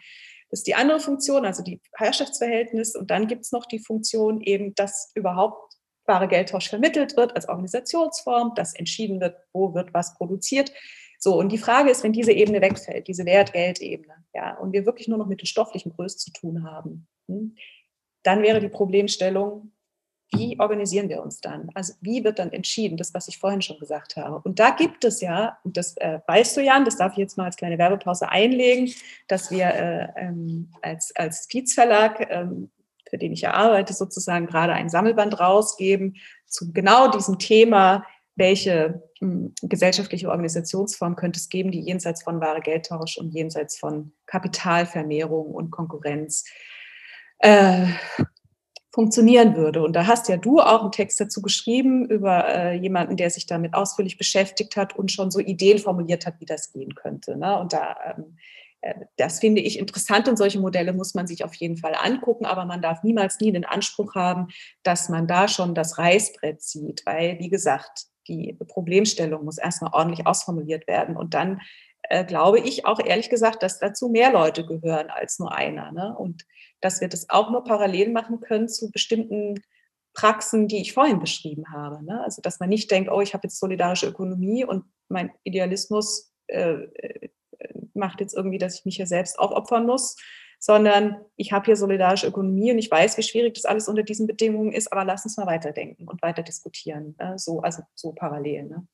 Das 0.49 0.61
ist 0.61 0.67
die 0.67 0.75
andere 0.75 0.99
Funktion, 0.99 1.45
also 1.45 1.63
die 1.63 1.81
Herrschaftsverhältnis. 1.93 2.95
Und 2.95 3.11
dann 3.11 3.27
gibt 3.27 3.45
es 3.45 3.51
noch 3.51 3.65
die 3.65 3.79
Funktion 3.79 4.41
eben, 4.41 4.73
dass 4.73 5.11
überhaupt 5.13 5.75
wahre 6.10 6.28
Geldtausch 6.28 6.68
vermittelt 6.68 7.16
wird 7.16 7.36
als 7.36 7.47
Organisationsform, 7.47 8.53
dass 8.55 8.74
entschieden 8.74 9.22
wird, 9.22 9.38
wo 9.53 9.74
wird 9.74 9.93
was 9.93 10.16
produziert. 10.16 10.74
So, 11.18 11.38
und 11.38 11.51
die 11.51 11.57
Frage 11.57 11.89
ist, 11.89 12.03
wenn 12.03 12.14
diese 12.14 12.34
Ebene 12.34 12.62
wegfällt, 12.62 13.07
diese 13.07 13.26
Wert-Geld-Ebene, 13.26 14.16
ja, 14.34 14.57
und 14.57 14.74
wir 14.74 14.86
wirklich 14.86 15.07
nur 15.07 15.18
noch 15.18 15.28
mit 15.28 15.41
den 15.41 15.47
stofflichen 15.47 15.91
Größen 15.91 16.20
zu 16.20 16.32
tun 16.32 16.64
haben, 16.64 17.07
hm, 17.28 17.55
dann 18.24 18.41
wäre 18.41 18.60
die 18.60 18.70
Problemstellung, 18.70 19.72
wie 20.32 20.60
organisieren 20.60 21.10
wir 21.10 21.24
uns 21.24 21.41
dann? 21.41 21.70
Also 21.74 21.93
wie 22.01 22.24
wird 22.24 22.38
dann 22.38 22.51
entschieden? 22.51 22.97
Das, 22.97 23.14
was 23.14 23.28
ich 23.28 23.39
vorhin 23.39 23.62
schon 23.62 23.80
gesagt 23.80 24.16
habe. 24.16 24.39
Und 24.43 24.60
da 24.60 24.70
gibt 24.70 25.03
es 25.03 25.22
ja, 25.22 25.57
und 25.64 25.76
das 25.76 25.97
äh, 25.97 26.20
weißt 26.28 26.55
du, 26.55 26.62
Jan, 26.62 26.86
das 26.86 26.97
darf 26.97 27.14
ich 27.14 27.18
jetzt 27.18 27.38
mal 27.38 27.45
als 27.45 27.55
kleine 27.55 27.78
Werbepause 27.78 28.30
einlegen, 28.30 28.93
dass 29.28 29.49
wir 29.49 29.66
äh, 29.66 30.07
ähm, 30.18 30.72
als, 30.82 31.16
als 31.16 31.47
Kiezverlag, 31.47 32.28
ähm, 32.30 32.70
für 33.10 33.18
den 33.18 33.34
ich 33.34 33.47
arbeite, 33.47 33.93
sozusagen 33.93 34.47
gerade 34.47 34.74
ein 34.74 34.89
Sammelband 34.89 35.39
rausgeben 35.39 36.18
zu 36.47 36.72
genau 36.72 37.10
diesem 37.10 37.39
Thema, 37.39 38.05
welche 38.36 39.03
hm, 39.20 39.53
gesellschaftliche 39.62 40.30
Organisationsform 40.30 41.16
könnte 41.16 41.39
es 41.39 41.49
geben, 41.49 41.72
die 41.72 41.82
jenseits 41.82 42.24
von 42.24 42.39
wahre 42.39 42.62
Geldtausch 42.62 43.18
und 43.18 43.34
jenseits 43.34 43.78
von 43.78 44.14
Kapitalvermehrung 44.26 45.53
und 45.53 45.72
Konkurrenz 45.72 46.45
äh, 47.39 47.88
funktionieren 48.91 49.55
würde. 49.55 49.84
Und 49.84 49.93
da 49.95 50.07
hast 50.07 50.30
ja 50.30 50.38
du 50.38 50.60
auch 50.60 50.82
einen 50.82 50.91
Text 50.91 51.20
dazu 51.20 51.41
geschrieben 51.41 52.10
über 52.10 52.47
äh, 52.47 52.74
jemanden, 52.74 53.18
der 53.18 53.30
sich 53.30 53.45
damit 53.45 53.74
ausführlich 53.74 54.18
beschäftigt 54.18 54.76
hat 54.76 54.97
und 54.97 55.12
schon 55.12 55.32
so 55.32 55.39
Ideen 55.39 55.78
formuliert 55.78 56.26
hat, 56.26 56.39
wie 56.39 56.45
das 56.45 56.72
gehen 56.72 56.95
könnte. 56.95 57.38
Ne? 57.38 57.60
Und 57.60 57.74
da, 57.74 57.95
ähm, 58.05 58.24
äh, 58.26 58.34
das 59.17 59.39
finde 59.39 59.61
ich 59.61 59.77
interessant 59.77 60.27
und 60.27 60.38
solche 60.38 60.59
Modelle 60.59 60.93
muss 60.93 61.13
man 61.13 61.27
sich 61.27 61.43
auf 61.43 61.53
jeden 61.55 61.77
Fall 61.77 61.95
angucken, 61.95 62.45
aber 62.45 62.65
man 62.65 62.82
darf 62.82 63.03
niemals 63.03 63.39
nie 63.39 63.51
den 63.51 63.65
Anspruch 63.65 64.15
haben, 64.15 64.47
dass 64.84 65.09
man 65.09 65.27
da 65.27 65.47
schon 65.47 65.75
das 65.75 65.97
Reißbrett 65.97 66.61
zieht, 66.61 67.05
weil, 67.05 67.39
wie 67.39 67.49
gesagt, 67.49 68.05
die 68.27 68.57
Problemstellung 68.67 69.43
muss 69.43 69.57
erstmal 69.57 69.91
ordentlich 69.93 70.25
ausformuliert 70.25 70.88
werden 70.88 71.17
und 71.17 71.34
dann 71.34 71.59
äh, 72.03 72.23
glaube 72.23 72.59
ich 72.59 72.86
auch 72.86 72.99
ehrlich 73.03 73.30
gesagt, 73.30 73.63
dass 73.63 73.80
dazu 73.80 74.09
mehr 74.09 74.32
Leute 74.32 74.65
gehören 74.65 75.09
als 75.09 75.39
nur 75.39 75.53
einer. 75.53 75.91
Ne? 75.91 76.15
Und 76.17 76.45
dass 76.80 77.01
wir 77.01 77.09
das 77.09 77.30
auch 77.30 77.51
nur 77.51 77.63
parallel 77.63 78.11
machen 78.11 78.39
können 78.39 78.69
zu 78.69 78.91
bestimmten 78.91 79.61
Praxen, 80.13 80.67
die 80.67 80.82
ich 80.82 80.93
vorhin 80.93 81.19
beschrieben 81.19 81.71
habe. 81.71 82.03
Ne? 82.03 82.23
Also 82.23 82.41
dass 82.41 82.59
man 82.59 82.69
nicht 82.69 82.89
denkt, 82.89 83.11
oh, 83.11 83.21
ich 83.21 83.34
habe 83.34 83.47
jetzt 83.47 83.59
solidarische 83.59 84.07
Ökonomie 84.07 84.63
und 84.63 84.86
mein 85.09 85.32
Idealismus 85.43 86.32
äh, 86.47 86.84
äh 86.84 87.30
macht 87.93 88.22
jetzt 88.22 88.36
irgendwie, 88.36 88.57
dass 88.57 88.80
ich 88.80 88.86
mich 88.86 88.95
hier 88.95 89.07
selbst 89.07 89.39
aufopfern 89.39 89.86
muss, 89.86 90.16
sondern 90.60 91.18
ich 91.38 91.51
habe 91.51 91.66
hier 91.66 91.76
solidarische 91.76 92.28
Ökonomie 92.28 92.72
und 92.72 92.80
ich 92.80 92.91
weiß, 92.91 93.18
wie 93.18 93.24
schwierig 93.24 93.53
das 93.55 93.66
alles 93.66 93.88
unter 93.88 94.03
diesen 94.03 94.28
Bedingungen 94.28 94.74
ist, 94.74 94.91
aber 94.91 95.05
lass 95.05 95.26
uns 95.26 95.38
mal 95.38 95.47
weiterdenken 95.47 96.07
und 96.07 96.22
weiter 96.22 96.43
diskutieren. 96.43 97.16
Ne? 97.20 97.38
So, 97.38 97.62
also 97.62 97.82
so 97.95 98.12
parallel. 98.12 98.66
Ne? 98.66 98.88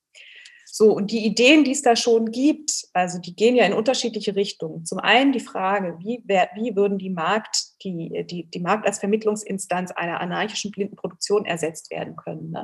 So, 0.68 0.92
und 0.92 1.10
die 1.12 1.26
Ideen, 1.26 1.64
die 1.64 1.72
es 1.72 1.82
da 1.82 1.96
schon 1.96 2.32
gibt, 2.32 2.88
also 2.94 3.18
die 3.18 3.36
gehen 3.36 3.56
ja 3.56 3.66
in 3.66 3.74
unterschiedliche 3.74 4.36
Richtungen. 4.36 4.86
Zum 4.86 5.00
einen 5.00 5.32
die 5.32 5.40
Frage, 5.40 5.98
wie, 6.00 6.22
wer, 6.26 6.50
wie 6.54 6.76
würden 6.76 6.98
die 6.98 7.10
Markt, 7.10 7.82
die, 7.84 8.26
die, 8.30 8.50
die 8.50 8.60
Markt 8.60 8.86
als 8.86 9.00
Vermittlungsinstanz 9.00 9.92
einer 9.92 10.20
anarchischen 10.20 10.72
blinden 10.72 10.98
Produktion 10.98 11.46
ersetzt 11.46 11.92
werden 11.92 12.16
können. 12.16 12.52
Ne? 12.52 12.64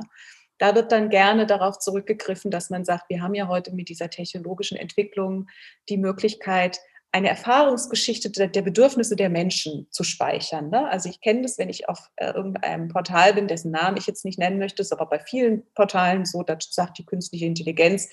Da 0.62 0.76
wird 0.76 0.92
dann 0.92 1.08
gerne 1.08 1.44
darauf 1.44 1.80
zurückgegriffen, 1.80 2.52
dass 2.52 2.70
man 2.70 2.84
sagt, 2.84 3.10
wir 3.10 3.20
haben 3.20 3.34
ja 3.34 3.48
heute 3.48 3.74
mit 3.74 3.88
dieser 3.88 4.10
technologischen 4.10 4.78
Entwicklung 4.78 5.48
die 5.88 5.96
Möglichkeit, 5.96 6.78
eine 7.10 7.30
Erfahrungsgeschichte 7.30 8.30
der, 8.30 8.62
Bedürfnisse 8.62 9.16
der 9.16 9.28
Menschen 9.28 9.88
zu 9.90 10.04
speichern. 10.04 10.70
Ne? 10.70 10.88
Also 10.88 11.08
ich 11.08 11.20
kenne 11.20 11.42
das, 11.42 11.58
wenn 11.58 11.68
ich 11.68 11.88
auf 11.88 12.08
äh, 12.14 12.30
irgendeinem 12.30 12.86
Portal 12.86 13.34
bin, 13.34 13.48
dessen 13.48 13.72
Namen 13.72 13.96
ich 13.96 14.06
jetzt 14.06 14.24
nicht 14.24 14.38
nennen 14.38 14.60
möchte, 14.60 14.82
ist 14.82 14.92
aber 14.92 15.06
bei 15.06 15.18
vielen 15.18 15.64
Portalen 15.74 16.24
so, 16.24 16.44
da 16.44 16.56
sagt 16.60 16.96
die 16.96 17.06
künstliche 17.06 17.46
Intelligenz, 17.46 18.08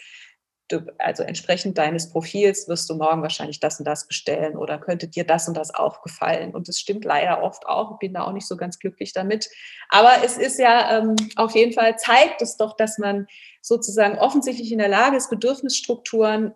du, 0.71 0.85
also 0.97 1.23
entsprechend 1.23 1.77
deines 1.77 2.09
Profils 2.09 2.67
wirst 2.67 2.89
du 2.89 2.95
morgen 2.95 3.21
wahrscheinlich 3.21 3.59
das 3.59 3.79
und 3.79 3.85
das 3.85 4.07
bestellen 4.07 4.55
oder 4.55 4.77
könnte 4.77 5.07
dir 5.07 5.25
das 5.25 5.47
und 5.47 5.57
das 5.57 5.73
auch 5.73 6.01
gefallen. 6.01 6.53
Und 6.53 6.67
das 6.67 6.79
stimmt 6.79 7.03
leider 7.03 7.43
oft 7.43 7.67
auch. 7.67 7.93
Ich 7.93 7.97
bin 7.99 8.13
da 8.13 8.23
auch 8.23 8.31
nicht 8.31 8.47
so 8.47 8.55
ganz 8.55 8.79
glücklich 8.79 9.13
damit. 9.13 9.49
Aber 9.89 10.23
es 10.23 10.37
ist 10.37 10.59
ja 10.59 10.97
ähm, 10.97 11.15
auf 11.35 11.55
jeden 11.55 11.73
Fall, 11.73 11.97
zeigt 11.97 12.41
es 12.41 12.57
doch, 12.57 12.77
dass 12.77 12.97
man 12.97 13.27
sozusagen 13.61 14.17
offensichtlich 14.17 14.71
in 14.71 14.79
der 14.79 14.87
Lage 14.87 15.17
ist, 15.17 15.29
Bedürfnisstrukturen, 15.29 16.53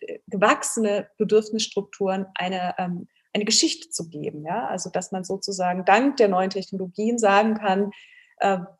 äh, 0.00 0.18
gewachsene 0.28 1.08
Bedürfnisstrukturen 1.18 2.26
eine, 2.34 2.74
ähm, 2.78 3.08
eine 3.32 3.44
Geschichte 3.44 3.90
zu 3.90 4.08
geben. 4.08 4.44
Ja? 4.44 4.66
Also 4.68 4.90
dass 4.90 5.12
man 5.12 5.24
sozusagen 5.24 5.84
dank 5.84 6.16
der 6.16 6.28
neuen 6.28 6.50
Technologien 6.50 7.18
sagen 7.18 7.54
kann, 7.54 7.90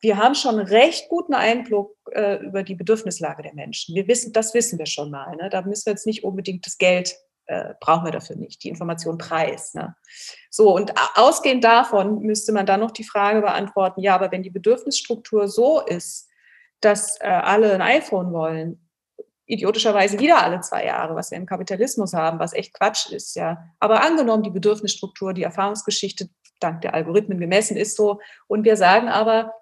wir 0.00 0.16
haben 0.16 0.34
schon 0.34 0.58
recht 0.58 1.08
guten 1.08 1.34
Einblick 1.34 1.86
äh, 2.12 2.36
über 2.44 2.62
die 2.62 2.74
Bedürfnislage 2.74 3.42
der 3.42 3.54
Menschen. 3.54 3.94
Wir 3.94 4.08
wissen, 4.08 4.32
das 4.32 4.54
wissen 4.54 4.78
wir 4.78 4.86
schon 4.86 5.10
mal. 5.10 5.36
Ne? 5.36 5.50
Da 5.50 5.62
müssen 5.62 5.86
wir 5.86 5.92
jetzt 5.92 6.06
nicht 6.06 6.24
unbedingt 6.24 6.66
das 6.66 6.78
Geld 6.78 7.14
äh, 7.50 7.74
brauchen 7.80 8.04
wir 8.04 8.12
dafür 8.12 8.36
nicht, 8.36 8.62
die 8.62 8.68
Information 8.68 9.18
Preis. 9.18 9.74
Ne? 9.74 9.96
So, 10.50 10.72
und 10.72 10.94
ausgehend 11.16 11.64
davon 11.64 12.20
müsste 12.20 12.52
man 12.52 12.64
dann 12.64 12.78
noch 12.78 12.92
die 12.92 13.02
Frage 13.02 13.40
beantworten, 13.40 14.00
ja, 14.00 14.14
aber 14.14 14.30
wenn 14.30 14.44
die 14.44 14.50
Bedürfnisstruktur 14.50 15.48
so 15.48 15.80
ist, 15.80 16.28
dass 16.80 17.20
äh, 17.20 17.26
alle 17.26 17.74
ein 17.74 17.82
iPhone 17.82 18.32
wollen, 18.32 18.88
idiotischerweise 19.46 20.20
wieder 20.20 20.40
alle 20.40 20.60
zwei 20.60 20.86
Jahre, 20.86 21.16
was 21.16 21.32
wir 21.32 21.38
im 21.38 21.46
Kapitalismus 21.46 22.12
haben, 22.14 22.38
was 22.38 22.52
echt 22.52 22.72
Quatsch 22.72 23.10
ist, 23.10 23.34
ja. 23.34 23.58
Aber 23.80 24.00
angenommen, 24.02 24.44
die 24.44 24.50
Bedürfnisstruktur, 24.50 25.34
die 25.34 25.42
Erfahrungsgeschichte 25.42 26.30
dank 26.60 26.82
der 26.82 26.94
Algorithmen 26.94 27.40
gemessen 27.40 27.76
ist 27.76 27.96
so, 27.96 28.20
und 28.46 28.64
wir 28.64 28.76
sagen 28.76 29.08
aber, 29.08 29.54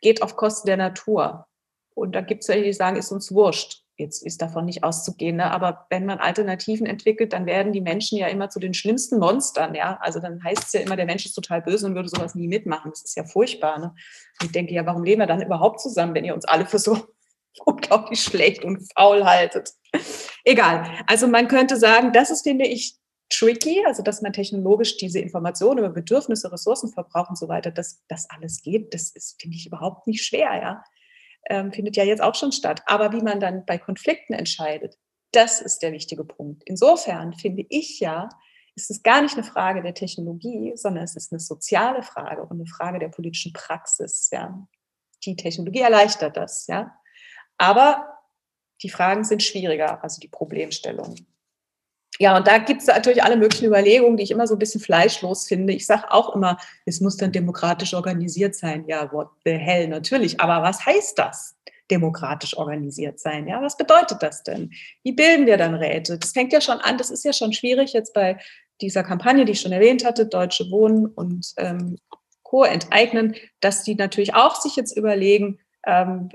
geht 0.00 0.22
auf 0.22 0.36
Kosten 0.36 0.66
der 0.66 0.76
Natur. 0.76 1.46
Und 1.94 2.14
da 2.14 2.20
gibt 2.20 2.42
es 2.42 2.48
welche, 2.48 2.64
die 2.64 2.72
sagen, 2.72 2.96
ist 2.96 3.12
uns 3.12 3.32
wurscht. 3.32 3.84
Jetzt 3.96 4.26
ist 4.26 4.42
davon 4.42 4.64
nicht 4.64 4.82
auszugehen, 4.82 5.36
ne? 5.36 5.52
aber 5.52 5.86
wenn 5.88 6.04
man 6.04 6.18
Alternativen 6.18 6.84
entwickelt, 6.84 7.32
dann 7.32 7.46
werden 7.46 7.72
die 7.72 7.80
Menschen 7.80 8.18
ja 8.18 8.26
immer 8.26 8.50
zu 8.50 8.58
den 8.58 8.74
schlimmsten 8.74 9.20
Monstern, 9.20 9.76
ja. 9.76 9.98
Also 10.00 10.18
dann 10.18 10.42
heißt 10.42 10.64
es 10.64 10.72
ja 10.72 10.80
immer, 10.80 10.96
der 10.96 11.06
Mensch 11.06 11.24
ist 11.24 11.34
total 11.34 11.62
böse 11.62 11.86
und 11.86 11.94
würde 11.94 12.08
sowas 12.08 12.34
nie 12.34 12.48
mitmachen. 12.48 12.90
Das 12.90 13.04
ist 13.04 13.16
ja 13.16 13.22
furchtbar. 13.22 13.78
Ne? 13.78 13.94
Ich 14.42 14.50
denke, 14.50 14.74
ja, 14.74 14.84
warum 14.84 15.04
leben 15.04 15.20
wir 15.20 15.28
dann 15.28 15.42
überhaupt 15.42 15.80
zusammen, 15.80 16.12
wenn 16.14 16.24
ihr 16.24 16.34
uns 16.34 16.44
alle 16.44 16.66
für 16.66 16.80
so 16.80 16.98
unglaublich 17.64 18.20
schlecht 18.20 18.64
und 18.64 18.82
faul 18.96 19.24
haltet? 19.24 19.70
Egal. 20.42 20.90
Also 21.06 21.28
man 21.28 21.46
könnte 21.46 21.76
sagen, 21.76 22.12
das 22.12 22.30
ist, 22.32 22.42
finde 22.42 22.66
ich, 22.66 22.96
tricky, 23.38 23.84
also 23.86 24.02
dass 24.02 24.22
man 24.22 24.32
technologisch 24.32 24.96
diese 24.96 25.18
Informationen 25.18 25.78
über 25.78 25.90
Bedürfnisse, 25.90 26.52
Ressourcenverbrauch 26.52 27.30
und 27.30 27.38
so 27.38 27.48
weiter, 27.48 27.70
dass 27.70 28.02
das 28.08 28.28
alles 28.30 28.62
geht, 28.62 28.94
das 28.94 29.10
ist, 29.10 29.40
finde 29.40 29.56
ich, 29.56 29.66
überhaupt 29.66 30.06
nicht 30.06 30.24
schwer, 30.24 30.54
ja 30.60 30.84
ähm, 31.48 31.72
findet 31.72 31.96
ja 31.96 32.04
jetzt 32.04 32.22
auch 32.22 32.34
schon 32.34 32.52
statt. 32.52 32.82
Aber 32.86 33.12
wie 33.12 33.22
man 33.22 33.40
dann 33.40 33.64
bei 33.66 33.78
Konflikten 33.78 34.32
entscheidet, 34.32 34.98
das 35.32 35.60
ist 35.60 35.82
der 35.82 35.92
wichtige 35.92 36.24
Punkt. 36.24 36.62
Insofern 36.64 37.34
finde 37.34 37.66
ich 37.68 38.00
ja, 38.00 38.28
ist 38.76 38.90
es 38.90 39.02
gar 39.02 39.22
nicht 39.22 39.34
eine 39.34 39.44
Frage 39.44 39.82
der 39.82 39.94
Technologie, 39.94 40.72
sondern 40.76 41.04
es 41.04 41.16
ist 41.16 41.32
eine 41.32 41.40
soziale 41.40 42.02
Frage 42.02 42.42
und 42.42 42.52
eine 42.52 42.66
Frage 42.66 42.98
der 42.98 43.08
politischen 43.08 43.52
Praxis. 43.52 44.30
Ja. 44.32 44.66
Die 45.24 45.36
Technologie 45.36 45.80
erleichtert 45.80 46.36
das, 46.36 46.66
ja. 46.66 46.94
Aber 47.56 48.08
die 48.82 48.90
Fragen 48.90 49.24
sind 49.24 49.42
schwieriger, 49.42 50.02
also 50.02 50.20
die 50.20 50.28
Problemstellungen. 50.28 51.26
Ja, 52.20 52.36
und 52.36 52.46
da 52.46 52.58
gibt 52.58 52.80
es 52.80 52.86
natürlich 52.86 53.22
alle 53.24 53.36
möglichen 53.36 53.66
Überlegungen, 53.66 54.16
die 54.16 54.22
ich 54.22 54.30
immer 54.30 54.46
so 54.46 54.54
ein 54.54 54.58
bisschen 54.58 54.80
fleischlos 54.80 55.48
finde. 55.48 55.72
Ich 55.72 55.86
sage 55.86 56.12
auch 56.12 56.34
immer, 56.34 56.58
es 56.86 57.00
muss 57.00 57.16
dann 57.16 57.32
demokratisch 57.32 57.92
organisiert 57.92 58.54
sein. 58.54 58.84
Ja, 58.86 59.10
what 59.12 59.28
the 59.44 59.52
hell, 59.52 59.88
natürlich. 59.88 60.40
Aber 60.40 60.62
was 60.62 60.86
heißt 60.86 61.18
das, 61.18 61.56
demokratisch 61.90 62.56
organisiert 62.56 63.18
sein? 63.18 63.48
Ja, 63.48 63.60
was 63.60 63.76
bedeutet 63.76 64.22
das 64.22 64.44
denn? 64.44 64.70
Wie 65.02 65.12
bilden 65.12 65.46
wir 65.46 65.56
dann 65.56 65.74
Räte? 65.74 66.18
Das 66.18 66.30
fängt 66.30 66.52
ja 66.52 66.60
schon 66.60 66.78
an, 66.78 66.98
das 66.98 67.10
ist 67.10 67.24
ja 67.24 67.32
schon 67.32 67.52
schwierig 67.52 67.92
jetzt 67.92 68.14
bei 68.14 68.38
dieser 68.80 69.02
Kampagne, 69.02 69.44
die 69.44 69.52
ich 69.52 69.60
schon 69.60 69.72
erwähnt 69.72 70.04
hatte, 70.04 70.26
Deutsche 70.26 70.70
Wohnen 70.70 71.06
und 71.06 71.52
ähm, 71.56 71.98
Co. 72.42 72.64
enteignen, 72.64 73.34
dass 73.60 73.82
die 73.82 73.96
natürlich 73.96 74.34
auch 74.34 74.60
sich 74.60 74.76
jetzt 74.76 74.96
überlegen, 74.96 75.58
ähm, 75.86 76.28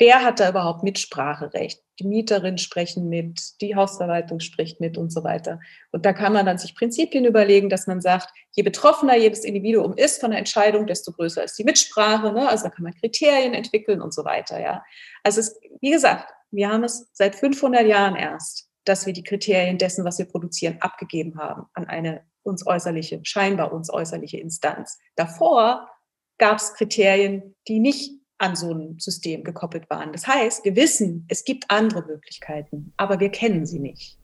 wer 0.00 0.24
hat 0.24 0.40
da 0.40 0.48
überhaupt 0.48 0.82
Mitspracherecht? 0.82 1.84
Die 2.00 2.06
Mieterinnen 2.06 2.56
sprechen 2.56 3.10
mit, 3.10 3.60
die 3.60 3.76
Hausverwaltung 3.76 4.40
spricht 4.40 4.80
mit 4.80 4.96
und 4.96 5.12
so 5.12 5.22
weiter. 5.22 5.60
Und 5.92 6.06
da 6.06 6.14
kann 6.14 6.32
man 6.32 6.46
dann 6.46 6.56
sich 6.56 6.74
Prinzipien 6.74 7.26
überlegen, 7.26 7.68
dass 7.68 7.86
man 7.86 8.00
sagt, 8.00 8.30
je 8.52 8.62
betroffener 8.62 9.14
jedes 9.16 9.44
Individuum 9.44 9.94
ist 9.94 10.20
von 10.20 10.30
der 10.30 10.38
Entscheidung, 10.38 10.86
desto 10.86 11.12
größer 11.12 11.44
ist 11.44 11.58
die 11.58 11.64
Mitsprache. 11.64 12.32
Ne? 12.32 12.48
Also 12.48 12.64
da 12.64 12.70
kann 12.70 12.84
man 12.84 12.94
Kriterien 12.94 13.52
entwickeln 13.52 14.00
und 14.00 14.14
so 14.14 14.24
weiter. 14.24 14.58
Ja. 14.58 14.82
Also 15.22 15.40
es, 15.40 15.60
wie 15.80 15.90
gesagt, 15.90 16.32
wir 16.50 16.70
haben 16.70 16.82
es 16.82 17.10
seit 17.12 17.36
500 17.36 17.86
Jahren 17.86 18.16
erst, 18.16 18.70
dass 18.86 19.04
wir 19.04 19.12
die 19.12 19.22
Kriterien 19.22 19.76
dessen, 19.76 20.06
was 20.06 20.18
wir 20.18 20.26
produzieren, 20.26 20.78
abgegeben 20.80 21.38
haben 21.38 21.66
an 21.74 21.86
eine 21.86 22.24
uns 22.42 22.66
äußerliche, 22.66 23.20
scheinbar 23.22 23.70
uns 23.70 23.92
äußerliche 23.92 24.38
Instanz. 24.38 24.98
Davor 25.14 25.90
gab 26.38 26.56
es 26.56 26.72
Kriterien, 26.72 27.54
die 27.68 27.80
nicht 27.80 28.19
an 28.40 28.56
so 28.56 28.72
ein 28.72 28.98
System 28.98 29.44
gekoppelt 29.44 29.88
waren. 29.90 30.12
Das 30.12 30.26
heißt, 30.26 30.64
wir 30.64 30.74
wissen, 30.74 31.26
es 31.28 31.44
gibt 31.44 31.70
andere 31.70 32.04
Möglichkeiten, 32.06 32.92
aber 32.96 33.20
wir 33.20 33.28
kennen 33.28 33.66
sie 33.66 33.78
nicht. 33.78 34.16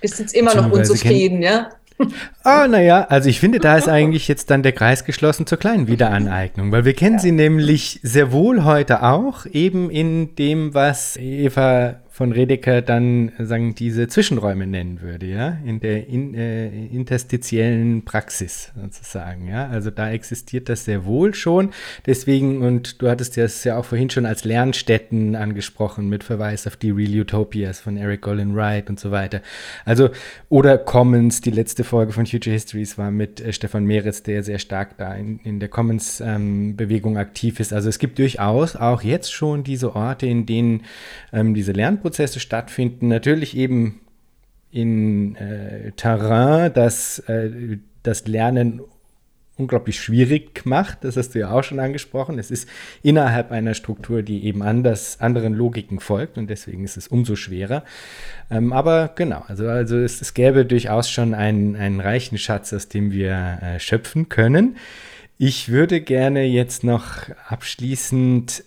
Bist 0.00 0.18
jetzt 0.18 0.34
immer 0.34 0.54
noch 0.54 0.70
unzufrieden, 0.70 1.42
ja? 1.42 1.70
Ah, 2.42 2.68
naja, 2.68 3.06
also 3.08 3.28
ich 3.28 3.40
finde, 3.40 3.58
da 3.58 3.76
ist 3.76 3.88
eigentlich 3.88 4.28
jetzt 4.28 4.50
dann 4.50 4.62
der 4.62 4.72
Kreis 4.72 5.04
geschlossen 5.04 5.46
zur 5.46 5.58
kleinen 5.58 5.88
Wiederaneignung, 5.88 6.70
weil 6.70 6.84
wir 6.84 6.92
kennen 6.92 7.16
ja. 7.16 7.20
sie 7.20 7.32
nämlich 7.32 8.00
sehr 8.02 8.32
wohl 8.32 8.64
heute 8.64 9.02
auch, 9.02 9.46
eben 9.46 9.90
in 9.90 10.34
dem, 10.36 10.74
was 10.74 11.16
Eva 11.16 12.00
von 12.16 12.32
Redeker 12.32 12.80
dann 12.80 13.32
sagen 13.38 13.74
diese 13.74 14.08
Zwischenräume 14.08 14.66
nennen 14.66 15.02
würde, 15.02 15.26
ja, 15.26 15.58
in 15.66 15.80
der 15.80 16.08
in, 16.08 16.32
äh, 16.32 16.86
interstitiellen 16.86 18.06
Praxis 18.06 18.72
sozusagen, 18.74 19.48
ja. 19.48 19.68
Also 19.68 19.90
da 19.90 20.10
existiert 20.10 20.70
das 20.70 20.86
sehr 20.86 21.04
wohl 21.04 21.34
schon. 21.34 21.74
Deswegen, 22.06 22.62
und 22.62 23.02
du 23.02 23.10
hattest 23.10 23.36
das 23.36 23.62
ja 23.64 23.76
auch 23.76 23.84
vorhin 23.84 24.08
schon 24.08 24.24
als 24.24 24.44
Lernstätten 24.44 25.36
angesprochen, 25.36 26.08
mit 26.08 26.24
Verweis 26.24 26.66
auf 26.66 26.76
die 26.76 26.90
Real 26.90 27.20
Utopias 27.20 27.80
von 27.80 27.98
Eric 27.98 28.22
Golden 28.22 28.56
Wright 28.56 28.88
und 28.88 28.98
so 28.98 29.10
weiter. 29.10 29.42
Also, 29.84 30.08
oder 30.48 30.78
Commons, 30.78 31.42
die 31.42 31.50
letzte 31.50 31.84
Folge 31.84 32.14
von 32.14 32.24
Future 32.24 32.54
Histories 32.54 32.96
war 32.96 33.10
mit 33.10 33.42
äh, 33.42 33.52
Stefan 33.52 33.84
Meretz, 33.84 34.22
der 34.22 34.42
sehr 34.42 34.58
stark 34.58 34.96
da 34.96 35.14
in, 35.14 35.38
in 35.40 35.60
der 35.60 35.68
Commons-Bewegung 35.68 37.12
ähm, 37.12 37.18
aktiv 37.18 37.60
ist. 37.60 37.74
Also 37.74 37.90
es 37.90 37.98
gibt 37.98 38.18
durchaus 38.18 38.74
auch 38.74 39.02
jetzt 39.02 39.34
schon 39.34 39.64
diese 39.64 39.94
Orte, 39.94 40.24
in 40.24 40.46
denen 40.46 40.84
ähm, 41.30 41.52
diese 41.52 41.72
Lernprozesse 41.72 42.05
Lernprozesse 42.06 42.40
stattfinden, 42.40 43.08
natürlich 43.08 43.56
eben 43.56 44.00
in 44.70 45.36
äh, 45.36 45.92
Terrain, 45.92 46.72
das 46.72 47.18
äh, 47.20 47.78
das 48.02 48.26
Lernen 48.28 48.80
unglaublich 49.56 49.98
schwierig 49.98 50.66
macht. 50.66 51.02
Das 51.02 51.16
hast 51.16 51.34
du 51.34 51.40
ja 51.40 51.50
auch 51.50 51.64
schon 51.64 51.80
angesprochen. 51.80 52.38
Es 52.38 52.50
ist 52.50 52.68
innerhalb 53.02 53.50
einer 53.50 53.74
Struktur, 53.74 54.22
die 54.22 54.44
eben 54.44 54.62
anders, 54.62 55.20
anderen 55.20 55.54
Logiken 55.54 55.98
folgt 55.98 56.36
und 56.38 56.48
deswegen 56.48 56.84
ist 56.84 56.96
es 56.96 57.08
umso 57.08 57.36
schwerer. 57.36 57.82
Ähm, 58.50 58.72
aber 58.72 59.12
genau, 59.14 59.42
also, 59.48 59.66
also 59.66 59.96
es, 59.96 60.20
es 60.20 60.34
gäbe 60.34 60.66
durchaus 60.66 61.10
schon 61.10 61.34
einen, 61.34 61.74
einen 61.74 62.00
reichen 62.00 62.38
Schatz, 62.38 62.72
aus 62.72 62.88
dem 62.88 63.10
wir 63.10 63.58
äh, 63.62 63.80
schöpfen 63.80 64.28
können. 64.28 64.76
Ich 65.38 65.70
würde 65.70 66.00
gerne 66.00 66.44
jetzt 66.44 66.84
noch 66.84 67.28
abschließend 67.48 68.62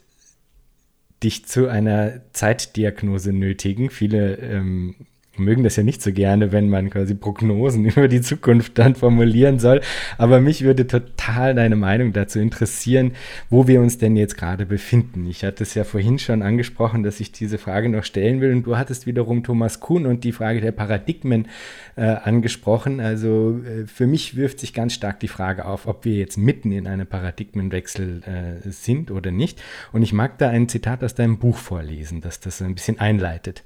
dich 1.24 1.46
zu 1.46 1.68
einer 1.68 2.22
Zeitdiagnose 2.34 3.34
nötigen. 3.34 3.90
Viele 3.90 4.36
ähm, 4.36 4.96
mögen 5.40 5.64
das 5.64 5.76
ja 5.76 5.84
nicht 5.84 6.02
so 6.02 6.12
gerne, 6.12 6.52
wenn 6.52 6.70
man 6.70 6.90
quasi 6.90 7.16
Prognosen 7.16 7.86
über 7.90 8.08
die 8.08 8.22
Zukunft 8.22 8.78
dann 8.78 8.96
formulieren 8.96 9.60
soll. 9.60 9.82
Aber 10.18 10.40
mich 10.40 10.64
würde 10.64 10.88
total 10.88 11.56
deine 11.56 11.76
Meinung 11.76 12.14
dazu 12.14 12.40
interessieren, 12.40 13.12
wo 13.50 13.68
wir 13.68 13.82
uns 13.82 13.98
denn 13.98 14.16
jetzt 14.16 14.38
gerade 14.38 14.66
befinden. 14.66 15.26
Ich 15.28 15.44
hatte 15.44 15.64
es 15.64 15.74
ja 15.74 15.84
vorhin 15.84 16.20
schon 16.20 16.42
angesprochen, 16.42 17.04
dass 17.04 17.20
ich 17.20 17.32
diese 17.32 17.58
Frage 17.58 17.90
noch 17.90 18.04
stellen 18.04 18.42
will. 18.42 18.52
Und 18.52 18.64
du 18.64 18.78
hattest 18.78 19.06
wiederum 19.06 19.44
Thomas 19.44 19.80
Kuhn 19.80 20.06
und 20.06 20.24
die 20.24 20.32
Frage 20.32 20.62
der 20.62 20.72
Paradigmen 20.72 21.48
äh, 21.96 22.02
angesprochen. 22.02 23.00
Also 23.00 23.60
äh, 23.66 23.88
für 23.88 24.08
mich 24.08 24.36
wirft 24.36 24.60
sich 24.60 24.74
ganz 24.74 24.94
stark 24.94 25.20
die 25.20 25.28
Frage 25.28 25.66
auf, 25.66 25.88
ob 25.88 26.06
wir 26.06 26.14
jetzt 26.14 26.38
mitten 26.38 26.72
in 26.72 26.88
einem 26.88 27.08
Paradigmenwechsel 27.08 28.22
äh, 28.24 28.70
sind 28.70 29.12
oder 29.12 29.32
nicht. 29.32 29.62
Und 29.92 30.02
ich 30.02 30.14
mag 30.14 30.38
da 30.38 30.50
ein 30.50 30.68
Zitat 30.68 31.04
aus 31.04 31.16
deinem 31.16 31.38
Buch 31.38 31.58
vorlesen, 31.58 32.22
das 32.22 32.40
das 32.40 32.62
ein 32.62 32.76
bisschen 32.76 33.00
einleitet. 33.00 33.64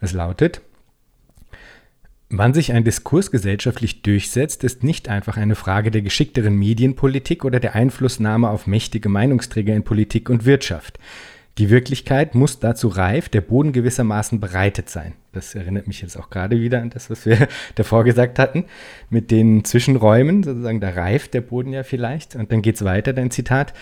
Es 0.00 0.12
lautet, 0.12 0.62
Wann 2.32 2.54
sich 2.54 2.72
ein 2.72 2.84
Diskurs 2.84 3.32
gesellschaftlich 3.32 4.02
durchsetzt, 4.02 4.62
ist 4.62 4.84
nicht 4.84 5.08
einfach 5.08 5.36
eine 5.36 5.56
Frage 5.56 5.90
der 5.90 6.02
geschickteren 6.02 6.54
Medienpolitik 6.54 7.44
oder 7.44 7.58
der 7.58 7.74
Einflussnahme 7.74 8.48
auf 8.48 8.68
mächtige 8.68 9.08
Meinungsträger 9.08 9.74
in 9.74 9.82
Politik 9.82 10.30
und 10.30 10.44
Wirtschaft. 10.44 11.00
Die 11.58 11.70
Wirklichkeit 11.70 12.36
muss 12.36 12.60
dazu 12.60 12.86
reif, 12.86 13.28
der 13.28 13.40
Boden 13.40 13.72
gewissermaßen 13.72 14.38
bereitet 14.38 14.88
sein. 14.88 15.14
Das 15.32 15.56
erinnert 15.56 15.88
mich 15.88 16.02
jetzt 16.02 16.16
auch 16.16 16.30
gerade 16.30 16.60
wieder 16.60 16.80
an 16.80 16.90
das, 16.90 17.10
was 17.10 17.26
wir 17.26 17.48
davor 17.74 18.04
gesagt 18.04 18.38
hatten, 18.38 18.64
mit 19.10 19.32
den 19.32 19.64
Zwischenräumen, 19.64 20.44
sozusagen, 20.44 20.80
da 20.80 20.90
reift 20.90 21.34
der 21.34 21.40
Boden 21.40 21.72
ja 21.72 21.82
vielleicht. 21.82 22.36
Und 22.36 22.52
dann 22.52 22.62
geht 22.62 22.76
es 22.76 22.84
weiter, 22.84 23.12
dein 23.12 23.32
Zitat. 23.32 23.74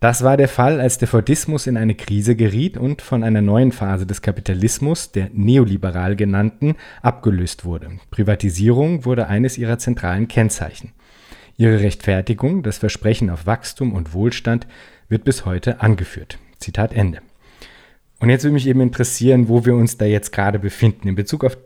Das 0.00 0.22
war 0.22 0.36
der 0.36 0.48
Fall, 0.48 0.80
als 0.80 0.98
der 0.98 1.08
Fordismus 1.08 1.66
in 1.66 1.78
eine 1.78 1.94
Krise 1.94 2.36
geriet 2.36 2.76
und 2.76 3.00
von 3.00 3.24
einer 3.24 3.40
neuen 3.40 3.72
Phase 3.72 4.06
des 4.06 4.20
Kapitalismus, 4.20 5.10
der 5.10 5.30
neoliberal 5.32 6.16
genannten, 6.16 6.76
abgelöst 7.00 7.64
wurde. 7.64 7.92
Privatisierung 8.10 9.06
wurde 9.06 9.26
eines 9.28 9.56
ihrer 9.56 9.78
zentralen 9.78 10.28
Kennzeichen. 10.28 10.92
Ihre 11.56 11.80
Rechtfertigung, 11.80 12.62
das 12.62 12.76
Versprechen 12.76 13.30
auf 13.30 13.46
Wachstum 13.46 13.94
und 13.94 14.12
Wohlstand, 14.12 14.66
wird 15.08 15.24
bis 15.24 15.46
heute 15.46 15.80
angeführt. 15.80 16.38
Zitat 16.58 16.92
Ende. 16.92 17.20
Und 18.18 18.28
jetzt 18.28 18.44
würde 18.44 18.54
mich 18.54 18.66
eben 18.66 18.80
interessieren, 18.82 19.48
wo 19.48 19.64
wir 19.64 19.74
uns 19.74 19.96
da 19.96 20.04
jetzt 20.04 20.32
gerade 20.32 20.58
befinden 20.58 21.08
in 21.08 21.14
Bezug 21.14 21.44
auf 21.44 21.56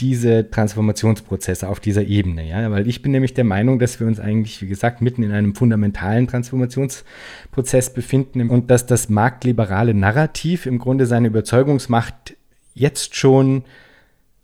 diese 0.00 0.50
Transformationsprozesse 0.50 1.68
auf 1.68 1.78
dieser 1.78 2.02
Ebene, 2.02 2.48
ja, 2.48 2.68
weil 2.70 2.88
ich 2.88 3.00
bin 3.00 3.12
nämlich 3.12 3.32
der 3.34 3.44
Meinung, 3.44 3.78
dass 3.78 4.00
wir 4.00 4.06
uns 4.08 4.18
eigentlich, 4.18 4.60
wie 4.60 4.66
gesagt, 4.66 5.00
mitten 5.00 5.22
in 5.22 5.30
einem 5.30 5.54
fundamentalen 5.54 6.26
Transformationsprozess 6.26 7.92
befinden 7.92 8.50
und 8.50 8.70
dass 8.70 8.86
das 8.86 9.08
marktliberale 9.08 9.94
Narrativ 9.94 10.66
im 10.66 10.78
Grunde 10.78 11.06
seine 11.06 11.28
Überzeugungsmacht 11.28 12.36
jetzt 12.74 13.14
schon 13.14 13.64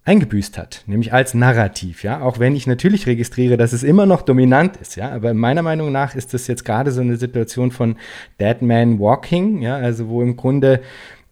eingebüßt 0.05 0.57
hat, 0.57 0.85
nämlich 0.87 1.13
als 1.13 1.35
Narrativ, 1.35 2.05
ja, 2.05 2.23
auch 2.23 2.39
wenn 2.39 2.57
ich 2.57 2.67
natürlich 2.67 3.07
registriere, 3.07 3.57
dass 3.57 3.73
es 3.73 3.83
immer 3.83 4.07
noch 4.07 4.23
dominant 4.23 4.77
ist, 4.77 4.97
ja, 4.97 5.11
aber 5.11 5.35
meiner 5.35 5.63
Meinung 5.63 5.93
nach 5.93 6.15
ist 6.15 6.33
das 6.33 6.47
jetzt 6.47 6.65
gerade 6.65 6.91
so 6.91 7.01
eine 7.01 7.17
Situation 7.17 7.71
von 7.71 7.97
Dead 8.41 8.63
Man 8.63 8.99
Walking, 8.99 9.63
ja, 9.63 9.77
also 9.77 10.09
wo 10.09 10.23
im 10.23 10.37
Grunde 10.37 10.81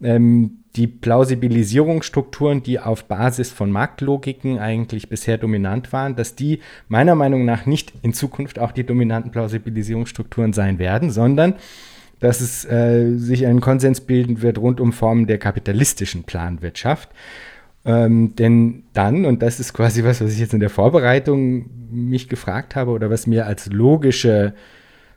ähm, 0.03 0.65
die 0.79 0.87
Plausibilisierungsstrukturen, 0.87 2.63
die 2.63 2.79
auf 2.79 3.05
Basis 3.05 3.51
von 3.51 3.73
Marktlogiken 3.73 4.61
eigentlich 4.61 5.09
bisher 5.09 5.37
dominant 5.37 5.93
waren, 5.93 6.15
dass 6.15 6.37
die 6.37 6.61
meiner 6.87 7.17
Meinung 7.17 7.45
nach 7.45 7.67
nicht 7.67 7.93
in 8.03 8.13
Zukunft 8.13 8.61
auch 8.61 8.71
die 8.71 8.85
dominanten 8.85 9.33
Plausibilisierungsstrukturen 9.33 10.53
sein 10.53 10.79
werden, 10.79 11.11
sondern 11.11 11.55
dass 12.21 12.41
es 12.41 12.65
äh, 12.65 13.17
sich 13.17 13.45
ein 13.47 13.61
Konsens 13.61 14.01
bilden 14.01 14.41
wird 14.41 14.59
rund 14.59 14.81
um 14.81 14.93
Formen 14.93 15.27
der 15.27 15.39
kapitalistischen 15.39 16.23
Planwirtschaft. 16.23 17.11
Ähm, 17.85 18.37
denn 18.37 18.85
dann, 18.93 19.25
und 19.25 19.43
das 19.43 19.59
ist 19.59 19.73
quasi 19.73 20.05
was, 20.05 20.21
was 20.21 20.33
ich 20.33 20.39
jetzt 20.39 20.55
in 20.55 20.61
der 20.61 20.71
Vorbereitung 20.71 21.71
mich 21.91 22.29
gefragt 22.29 22.77
habe 22.77 22.93
oder 22.93 23.11
was 23.11 23.27
mir 23.27 23.47
als 23.47 23.67
logische 23.67 24.55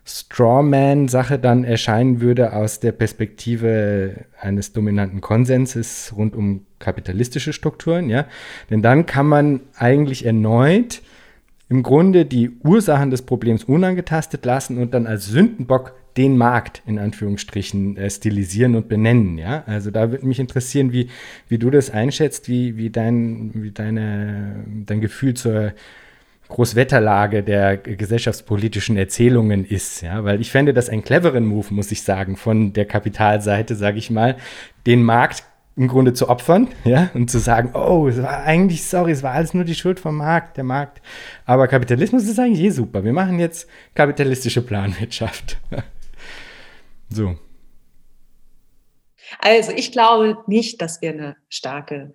Strawman-Sache 0.04 1.38
dann 1.38 1.62
erscheinen 1.64 2.20
würde 2.20 2.54
aus 2.54 2.80
der 2.80 2.92
Perspektive 2.92 4.24
eines 4.40 4.72
dominanten 4.72 5.20
Konsenses 5.20 6.12
rund 6.16 6.34
um 6.34 6.66
kapitalistische 6.80 7.52
Strukturen, 7.52 8.10
ja. 8.10 8.26
Denn 8.68 8.82
dann 8.82 9.06
kann 9.06 9.26
man 9.26 9.60
eigentlich 9.76 10.26
erneut 10.26 11.02
im 11.68 11.82
Grunde 11.82 12.26
die 12.26 12.50
Ursachen 12.64 13.10
des 13.10 13.22
Problems 13.22 13.64
unangetastet 13.64 14.44
lassen 14.44 14.78
und 14.78 14.92
dann 14.92 15.06
als 15.06 15.26
Sündenbock 15.26 15.94
den 16.16 16.36
Markt 16.36 16.82
in 16.86 16.98
Anführungsstrichen 16.98 17.96
äh, 17.96 18.10
stilisieren 18.10 18.74
und 18.74 18.88
benennen. 18.88 19.38
Ja? 19.38 19.62
Also 19.66 19.90
da 19.90 20.10
würde 20.10 20.26
mich 20.26 20.38
interessieren, 20.38 20.92
wie, 20.92 21.08
wie 21.48 21.58
du 21.58 21.70
das 21.70 21.90
einschätzt, 21.90 22.48
wie, 22.48 22.76
wie, 22.76 22.90
dein, 22.90 23.52
wie 23.54 23.70
deine, 23.70 24.64
dein 24.84 25.00
Gefühl 25.00 25.34
zur 25.34 25.72
Großwetterlage 26.52 27.42
der 27.42 27.76
gesellschaftspolitischen 27.76 28.96
Erzählungen 28.96 29.64
ist. 29.64 30.02
Ja? 30.02 30.24
Weil 30.24 30.40
ich 30.40 30.50
fände 30.50 30.72
das 30.74 30.88
einen 30.88 31.02
cleveren 31.02 31.46
Move, 31.46 31.72
muss 31.74 31.90
ich 31.90 32.02
sagen, 32.02 32.36
von 32.36 32.72
der 32.72 32.84
Kapitalseite, 32.84 33.74
sage 33.74 33.98
ich 33.98 34.10
mal, 34.10 34.36
den 34.86 35.02
Markt 35.02 35.44
im 35.74 35.88
Grunde 35.88 36.12
zu 36.12 36.28
opfern, 36.28 36.68
ja, 36.84 37.10
und 37.14 37.30
zu 37.30 37.38
sagen, 37.38 37.70
oh, 37.74 38.06
es 38.06 38.22
war 38.22 38.42
eigentlich, 38.44 38.84
sorry, 38.84 39.12
es 39.12 39.22
war 39.22 39.32
alles 39.32 39.54
nur 39.54 39.64
die 39.64 39.74
Schuld 39.74 39.98
vom 39.98 40.18
Markt, 40.18 40.58
der 40.58 40.64
Markt. 40.64 41.00
Aber 41.46 41.66
Kapitalismus 41.66 42.24
ist 42.24 42.38
eigentlich 42.38 42.60
eh 42.60 42.70
super. 42.70 43.04
Wir 43.04 43.14
machen 43.14 43.38
jetzt 43.38 43.68
kapitalistische 43.94 44.62
Planwirtschaft. 44.62 45.58
So. 47.14 47.36
Also 49.38 49.72
ich 49.72 49.92
glaube 49.92 50.38
nicht, 50.46 50.80
dass 50.80 51.02
wir 51.02 51.10
eine 51.10 51.36
starke 51.50 52.14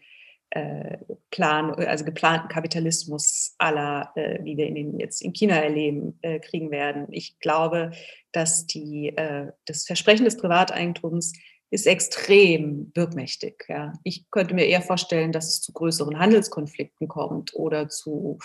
äh, 0.51 0.97
Plan, 1.31 1.71
also 1.71 2.05
geplanten 2.05 2.47
Kapitalismus 2.47 3.55
aller, 3.57 4.11
äh, 4.15 4.39
wie 4.43 4.57
wir 4.57 4.67
ihn 4.67 4.99
jetzt 4.99 5.21
in 5.21 5.33
China 5.33 5.55
erleben, 5.55 6.17
äh, 6.21 6.39
kriegen 6.39 6.71
werden. 6.71 7.07
Ich 7.11 7.39
glaube, 7.39 7.91
dass 8.31 8.65
die, 8.65 9.09
äh, 9.17 9.51
das 9.65 9.85
Versprechen 9.85 10.25
des 10.25 10.37
Privateigentums 10.37 11.33
ist 11.69 11.85
extrem 11.85 12.91
wirkmächtig. 12.95 13.65
Ja. 13.67 13.93
Ich 14.03 14.29
könnte 14.31 14.55
mir 14.55 14.65
eher 14.65 14.81
vorstellen, 14.81 15.31
dass 15.31 15.47
es 15.47 15.61
zu 15.61 15.73
größeren 15.73 16.17
Handelskonflikten 16.17 17.07
kommt 17.07 17.53
oder 17.53 17.89
zu 17.89 18.39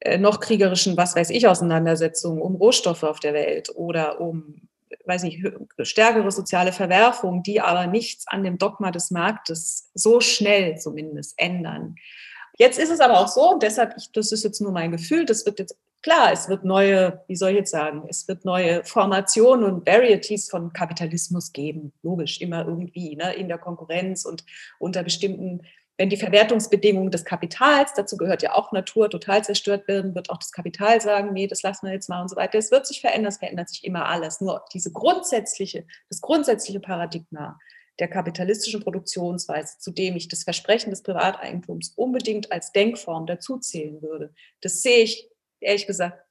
äh, 0.00 0.18
noch 0.18 0.40
kriegerischen, 0.40 0.96
was 0.96 1.16
weiß 1.16 1.30
ich, 1.30 1.46
Auseinandersetzungen 1.46 2.42
um 2.42 2.56
Rohstoffe 2.56 3.04
auf 3.04 3.20
der 3.20 3.32
Welt 3.32 3.70
oder 3.74 4.20
um 4.20 4.68
weiß 5.04 5.22
nicht, 5.22 5.42
stärkere 5.82 6.30
soziale 6.30 6.72
Verwerfungen, 6.72 7.42
die 7.42 7.60
aber 7.60 7.86
nichts 7.86 8.26
an 8.28 8.44
dem 8.44 8.58
Dogma 8.58 8.90
des 8.90 9.10
Marktes 9.10 9.90
so 9.94 10.20
schnell 10.20 10.78
zumindest 10.78 11.34
ändern. 11.36 11.96
Jetzt 12.58 12.78
ist 12.78 12.90
es 12.90 13.00
aber 13.00 13.20
auch 13.20 13.28
so, 13.28 13.52
und 13.52 13.62
deshalb, 13.62 13.94
ich, 13.98 14.10
das 14.12 14.32
ist 14.32 14.44
jetzt 14.44 14.60
nur 14.60 14.72
mein 14.72 14.90
Gefühl, 14.90 15.26
das 15.26 15.44
wird 15.44 15.58
jetzt 15.58 15.76
klar, 16.02 16.32
es 16.32 16.48
wird 16.48 16.64
neue, 16.64 17.20
wie 17.26 17.36
soll 17.36 17.50
ich 17.50 17.56
jetzt 17.56 17.70
sagen, 17.70 18.04
es 18.08 18.28
wird 18.28 18.44
neue 18.44 18.84
Formationen 18.84 19.64
und 19.64 19.86
Varieties 19.86 20.48
von 20.48 20.72
Kapitalismus 20.72 21.52
geben, 21.52 21.92
logisch, 22.02 22.40
immer 22.40 22.66
irgendwie, 22.66 23.16
ne, 23.16 23.34
in 23.34 23.48
der 23.48 23.58
Konkurrenz 23.58 24.24
und 24.24 24.44
unter 24.78 25.02
bestimmten 25.02 25.62
wenn 25.98 26.10
die 26.10 26.16
Verwertungsbedingungen 26.16 27.10
des 27.10 27.24
Kapitals, 27.24 27.94
dazu 27.94 28.16
gehört 28.16 28.42
ja 28.42 28.54
auch 28.54 28.72
Natur, 28.72 29.08
total 29.08 29.42
zerstört 29.42 29.88
werden, 29.88 30.14
wird 30.14 30.28
auch 30.28 30.38
das 30.38 30.52
Kapital 30.52 31.00
sagen, 31.00 31.32
nee, 31.32 31.46
das 31.46 31.62
lassen 31.62 31.86
wir 31.86 31.94
jetzt 31.94 32.08
mal 32.08 32.20
und 32.20 32.28
so 32.28 32.36
weiter. 32.36 32.58
Es 32.58 32.70
wird 32.70 32.86
sich 32.86 33.00
verändern, 33.00 33.28
es 33.28 33.38
verändert 33.38 33.70
sich 33.70 33.84
immer 33.84 34.06
alles. 34.06 34.40
Nur 34.40 34.64
diese 34.74 34.92
grundsätzliche, 34.92 35.86
das 36.10 36.20
grundsätzliche 36.20 36.80
Paradigma 36.80 37.58
der 37.98 38.08
kapitalistischen 38.08 38.82
Produktionsweise, 38.82 39.78
zu 39.78 39.90
dem 39.90 40.16
ich 40.16 40.28
das 40.28 40.44
Versprechen 40.44 40.90
des 40.90 41.02
Privateigentums 41.02 41.94
unbedingt 41.96 42.52
als 42.52 42.72
Denkform 42.72 43.26
dazuzählen 43.26 44.02
würde, 44.02 44.34
das 44.60 44.82
sehe 44.82 45.02
ich 45.02 45.30
ehrlich 45.60 45.86
gesagt 45.86 46.22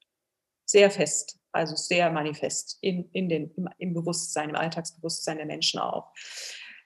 sehr 0.65 0.91
fest, 0.91 1.39
also 1.51 1.75
sehr 1.75 2.11
manifest 2.11 2.77
in, 2.81 3.09
in 3.11 3.29
den, 3.29 3.51
im, 3.55 3.67
im 3.79 3.93
Bewusstsein, 3.95 4.49
im 4.49 4.55
Alltagsbewusstsein 4.55 5.37
der 5.37 5.47
Menschen 5.47 5.79
auch. 5.79 6.11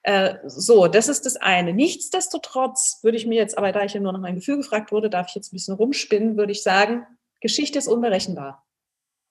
Äh, 0.04 0.36
so, 0.46 0.88
das 0.88 1.10
ist 1.10 1.26
das 1.26 1.36
eine. 1.36 1.74
Nichtsdestotrotz 1.74 3.00
würde 3.04 3.18
ich 3.18 3.26
mir 3.26 3.36
jetzt, 3.36 3.58
aber 3.58 3.72
da 3.72 3.84
ich 3.84 3.94
ja 3.94 4.00
nur 4.00 4.14
nach 4.14 4.20
meinem 4.20 4.36
Gefühl 4.36 4.58
gefragt 4.58 4.92
wurde, 4.92 5.10
darf 5.10 5.28
ich 5.30 5.36
jetzt 5.36 5.52
ein 5.52 5.56
bisschen 5.56 5.76
rumspinnen, 5.76 6.38
würde 6.38 6.52
ich 6.52 6.64
sagen, 6.64 7.06
Geschichte 7.42 7.80
ist 7.80 7.88
unberechenbar. 7.88 8.66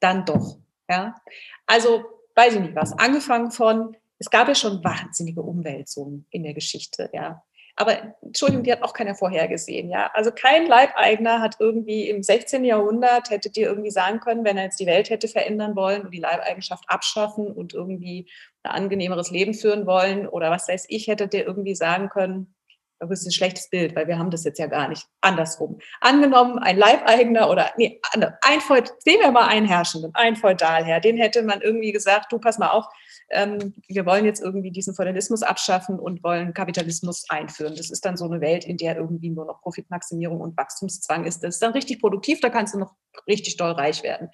Dann 0.00 0.24
doch. 0.24 0.58
Ja? 0.88 1.20
Also, 1.66 2.04
weiß 2.34 2.54
ich 2.54 2.60
nicht 2.60 2.74
was. 2.74 2.92
Angefangen 2.98 3.50
von, 3.50 3.96
es 4.18 4.30
gab 4.30 4.48
ja 4.48 4.54
schon 4.54 4.82
wahnsinnige 4.84 5.42
Umwälzungen 5.42 6.26
in 6.30 6.42
der 6.42 6.54
Geschichte. 6.54 7.10
Ja? 7.12 7.42
Aber 7.76 8.16
Entschuldigung, 8.22 8.64
die 8.64 8.72
hat 8.72 8.82
auch 8.82 8.92
keiner 8.92 9.14
vorhergesehen. 9.14 9.88
Ja? 9.88 10.10
Also 10.12 10.32
kein 10.32 10.66
Leibeigner 10.66 11.40
hat 11.40 11.56
irgendwie 11.60 12.08
im 12.08 12.24
16. 12.24 12.64
Jahrhundert, 12.64 13.30
hätte 13.30 13.50
dir 13.50 13.68
irgendwie 13.68 13.92
sagen 13.92 14.18
können, 14.18 14.44
wenn 14.44 14.56
er 14.56 14.64
jetzt 14.64 14.80
die 14.80 14.86
Welt 14.86 15.10
hätte 15.10 15.28
verändern 15.28 15.76
wollen 15.76 16.02
und 16.02 16.12
die 16.12 16.18
Leibeigenschaft 16.18 16.84
abschaffen 16.88 17.46
und 17.46 17.74
irgendwie 17.74 18.28
angenehmeres 18.70 19.30
Leben 19.30 19.54
führen 19.54 19.86
wollen 19.86 20.28
oder 20.28 20.50
was 20.50 20.68
weiß 20.68 20.86
ich, 20.88 21.08
hätte 21.08 21.28
dir 21.28 21.44
irgendwie 21.46 21.74
sagen 21.74 22.08
können, 22.08 22.54
das 23.00 23.20
ist 23.20 23.26
ein 23.26 23.32
schlechtes 23.32 23.70
Bild, 23.70 23.94
weil 23.94 24.08
wir 24.08 24.18
haben 24.18 24.30
das 24.30 24.44
jetzt 24.44 24.58
ja 24.58 24.66
gar 24.66 24.88
nicht 24.88 25.06
andersrum. 25.20 25.78
Angenommen, 26.00 26.58
ein 26.58 26.76
Leibeigener 26.76 27.48
oder 27.48 27.70
nee, 27.76 28.00
ein 28.42 28.60
Feud, 28.60 28.92
nehmen 29.06 29.22
wir 29.22 29.30
mal 29.30 29.46
einen 29.46 29.66
Herrschenden, 29.66 30.10
ein 30.14 30.36
Feudalherr, 30.36 31.00
den 31.00 31.16
hätte 31.16 31.42
man 31.42 31.60
irgendwie 31.60 31.92
gesagt, 31.92 32.32
du 32.32 32.38
pass 32.38 32.58
mal 32.58 32.70
auf, 32.70 32.86
ähm, 33.30 33.74
wir 33.86 34.06
wollen 34.06 34.24
jetzt 34.24 34.40
irgendwie 34.40 34.70
diesen 34.70 34.94
Feudalismus 34.94 35.42
abschaffen 35.42 35.98
und 35.98 36.24
wollen 36.24 36.54
Kapitalismus 36.54 37.24
einführen. 37.28 37.76
Das 37.76 37.90
ist 37.90 38.04
dann 38.04 38.16
so 38.16 38.24
eine 38.24 38.40
Welt, 38.40 38.64
in 38.64 38.78
der 38.78 38.96
irgendwie 38.96 39.30
nur 39.30 39.44
noch 39.44 39.60
Profitmaximierung 39.60 40.40
und 40.40 40.56
Wachstumszwang 40.56 41.24
ist. 41.24 41.44
Das 41.44 41.56
ist 41.56 41.62
dann 41.62 41.72
richtig 41.72 42.00
produktiv, 42.00 42.40
da 42.40 42.48
kannst 42.48 42.74
du 42.74 42.78
noch 42.78 42.94
richtig 43.26 43.56
doll 43.56 43.72
reich 43.72 44.02
werden. 44.02 44.30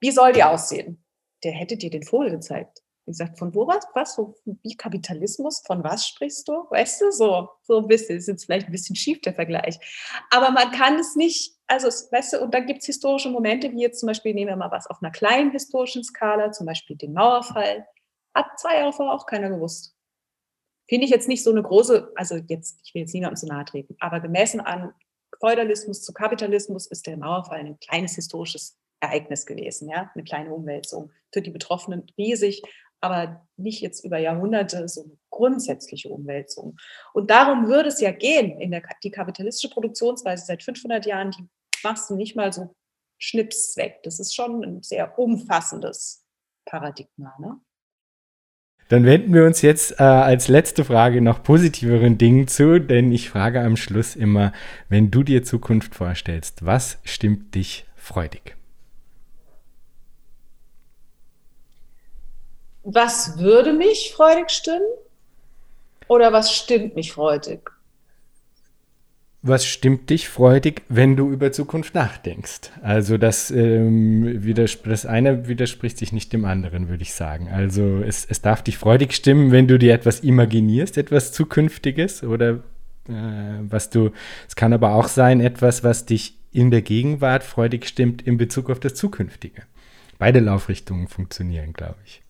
Wie 0.00 0.10
soll 0.10 0.32
die 0.32 0.42
aussehen? 0.42 1.04
Der 1.44 1.52
hätte 1.52 1.76
dir 1.76 1.90
den 1.90 2.02
Vogel 2.02 2.30
gezeigt. 2.30 2.81
Wie 3.04 3.10
gesagt, 3.10 3.38
von 3.38 3.54
wo 3.54 3.66
was? 3.66 3.84
Was? 3.94 4.14
So, 4.14 4.36
wie 4.44 4.76
Kapitalismus? 4.76 5.62
Von 5.66 5.82
was 5.82 6.06
sprichst 6.06 6.46
du? 6.46 6.66
Weißt 6.70 7.00
du, 7.00 7.10
so, 7.10 7.48
so 7.62 7.78
ein 7.78 7.88
bisschen. 7.88 8.16
Ist 8.16 8.28
jetzt 8.28 8.44
vielleicht 8.44 8.66
ein 8.66 8.72
bisschen 8.72 8.94
schief, 8.94 9.20
der 9.22 9.34
Vergleich. 9.34 9.78
Aber 10.30 10.50
man 10.52 10.70
kann 10.70 10.98
es 10.98 11.16
nicht, 11.16 11.56
also, 11.66 11.88
weißt 11.88 12.34
du, 12.34 12.42
und 12.42 12.54
dann 12.54 12.66
gibt 12.66 12.80
es 12.80 12.86
historische 12.86 13.28
Momente, 13.28 13.72
wie 13.72 13.80
jetzt 13.80 14.00
zum 14.00 14.06
Beispiel, 14.06 14.34
nehmen 14.34 14.50
wir 14.50 14.56
mal 14.56 14.70
was 14.70 14.86
auf 14.86 15.02
einer 15.02 15.10
kleinen 15.10 15.50
historischen 15.50 16.04
Skala, 16.04 16.52
zum 16.52 16.66
Beispiel 16.66 16.96
den 16.96 17.12
Mauerfall. 17.12 17.86
Hat 18.34 18.46
zwei 18.58 18.76
Jahre 18.76 18.92
vorher 18.92 19.14
auch 19.14 19.26
keiner 19.26 19.50
gewusst. 19.50 19.96
Finde 20.88 21.04
ich 21.04 21.10
jetzt 21.10 21.28
nicht 21.28 21.42
so 21.42 21.50
eine 21.50 21.62
große, 21.62 22.12
also 22.14 22.36
jetzt, 22.36 22.80
ich 22.84 22.94
will 22.94 23.02
jetzt 23.02 23.14
niemandem 23.14 23.36
zu 23.36 23.46
nahe 23.46 23.64
treten, 23.64 23.96
aber 23.98 24.20
gemessen 24.20 24.60
an 24.60 24.92
Feudalismus 25.40 26.02
zu 26.02 26.12
Kapitalismus 26.12 26.86
ist 26.86 27.06
der 27.06 27.16
Mauerfall 27.16 27.60
ein 27.60 27.78
kleines 27.80 28.14
historisches 28.14 28.78
Ereignis 29.00 29.46
gewesen, 29.46 29.88
ja, 29.88 30.10
eine 30.14 30.24
kleine 30.24 30.52
Umwälzung. 30.52 31.10
Für 31.32 31.42
die 31.42 31.50
Betroffenen 31.50 32.06
riesig, 32.16 32.62
aber 33.02 33.46
nicht 33.56 33.82
jetzt 33.82 34.04
über 34.04 34.18
Jahrhunderte 34.18 34.88
so 34.88 35.04
eine 35.04 35.18
grundsätzliche 35.30 36.08
Umwälzung. 36.08 36.76
Und 37.12 37.30
darum 37.30 37.66
würde 37.66 37.88
es 37.88 38.00
ja 38.00 38.12
gehen 38.12 38.60
in 38.60 38.70
der 38.70 38.82
die 39.02 39.10
kapitalistische 39.10 39.72
Produktionsweise 39.72 40.46
seit 40.46 40.62
500 40.62 41.04
Jahren, 41.04 41.32
die 41.32 41.48
machst 41.82 42.08
du 42.08 42.14
nicht 42.14 42.36
mal 42.36 42.52
so 42.52 42.74
schnips 43.18 43.76
weg. 43.76 44.00
Das 44.04 44.20
ist 44.20 44.34
schon 44.34 44.62
ein 44.62 44.82
sehr 44.82 45.18
umfassendes 45.18 46.24
Paradigma. 46.64 47.34
Ne? 47.40 47.60
Dann 48.88 49.04
wenden 49.04 49.34
wir 49.34 49.46
uns 49.46 49.62
jetzt 49.62 49.98
äh, 49.98 50.02
als 50.04 50.48
letzte 50.48 50.84
Frage 50.84 51.22
noch 51.22 51.42
positiveren 51.42 52.18
Dingen 52.18 52.46
zu, 52.46 52.78
denn 52.78 53.10
ich 53.10 53.30
frage 53.30 53.62
am 53.62 53.76
Schluss 53.76 54.14
immer, 54.14 54.52
wenn 54.88 55.10
du 55.10 55.22
dir 55.22 55.42
Zukunft 55.42 55.94
vorstellst, 55.94 56.64
was 56.64 56.98
stimmt 57.04 57.54
dich 57.54 57.86
freudig? 57.96 58.56
Was 62.84 63.38
würde 63.38 63.72
mich 63.72 64.12
freudig 64.14 64.50
stimmen? 64.50 64.86
Oder 66.08 66.32
was 66.32 66.52
stimmt 66.52 66.96
mich 66.96 67.12
freudig? 67.12 67.70
Was 69.44 69.66
stimmt 69.66 70.08
dich 70.10 70.28
freudig, 70.28 70.82
wenn 70.88 71.16
du 71.16 71.30
über 71.30 71.50
Zukunft 71.50 71.96
nachdenkst? 71.96 72.70
Also 72.80 73.18
das, 73.18 73.50
ähm, 73.50 74.40
das 74.84 75.04
eine 75.04 75.48
widerspricht 75.48 75.98
sich 75.98 76.12
nicht 76.12 76.32
dem 76.32 76.44
anderen, 76.44 76.88
würde 76.88 77.02
ich 77.02 77.12
sagen. 77.12 77.48
Also 77.48 78.02
es, 78.06 78.24
es 78.24 78.40
darf 78.40 78.62
dich 78.62 78.78
freudig 78.78 79.14
stimmen, 79.14 79.50
wenn 79.50 79.66
du 79.66 79.80
dir 79.80 79.94
etwas 79.94 80.20
imaginierst, 80.20 80.96
etwas 80.96 81.32
Zukünftiges 81.32 82.22
oder 82.22 82.62
äh, 83.08 83.12
was 83.62 83.90
du, 83.90 84.10
es 84.46 84.54
kann 84.54 84.72
aber 84.72 84.94
auch 84.94 85.08
sein, 85.08 85.40
etwas, 85.40 85.82
was 85.82 86.06
dich 86.06 86.38
in 86.52 86.70
der 86.70 86.82
Gegenwart 86.82 87.42
freudig 87.42 87.88
stimmt 87.88 88.22
in 88.22 88.36
Bezug 88.36 88.70
auf 88.70 88.78
das 88.78 88.94
Zukünftige. 88.94 89.62
Beide 90.18 90.38
Laufrichtungen 90.38 91.08
funktionieren, 91.08 91.72
glaube 91.72 91.98
ich. 92.04 92.21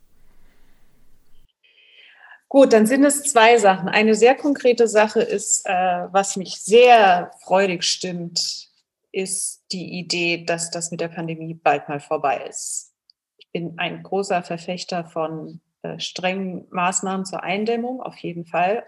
Gut, 2.52 2.74
dann 2.74 2.86
sind 2.86 3.02
es 3.02 3.22
zwei 3.22 3.56
Sachen. 3.56 3.88
Eine 3.88 4.14
sehr 4.14 4.34
konkrete 4.34 4.86
Sache 4.86 5.22
ist, 5.22 5.64
äh, 5.64 5.72
was 6.12 6.36
mich 6.36 6.56
sehr 6.56 7.30
freudig 7.40 7.82
stimmt, 7.82 8.68
ist 9.10 9.64
die 9.72 9.98
Idee, 9.98 10.44
dass 10.44 10.70
das 10.70 10.90
mit 10.90 11.00
der 11.00 11.08
Pandemie 11.08 11.54
bald 11.54 11.88
mal 11.88 11.98
vorbei 11.98 12.44
ist. 12.46 12.92
Ich 13.38 13.50
bin 13.52 13.78
ein 13.78 14.02
großer 14.02 14.42
Verfechter 14.42 15.06
von 15.06 15.62
äh, 15.80 15.98
strengen 15.98 16.66
Maßnahmen 16.68 17.24
zur 17.24 17.42
Eindämmung, 17.42 18.02
auf 18.02 18.18
jeden 18.18 18.44
Fall, 18.44 18.84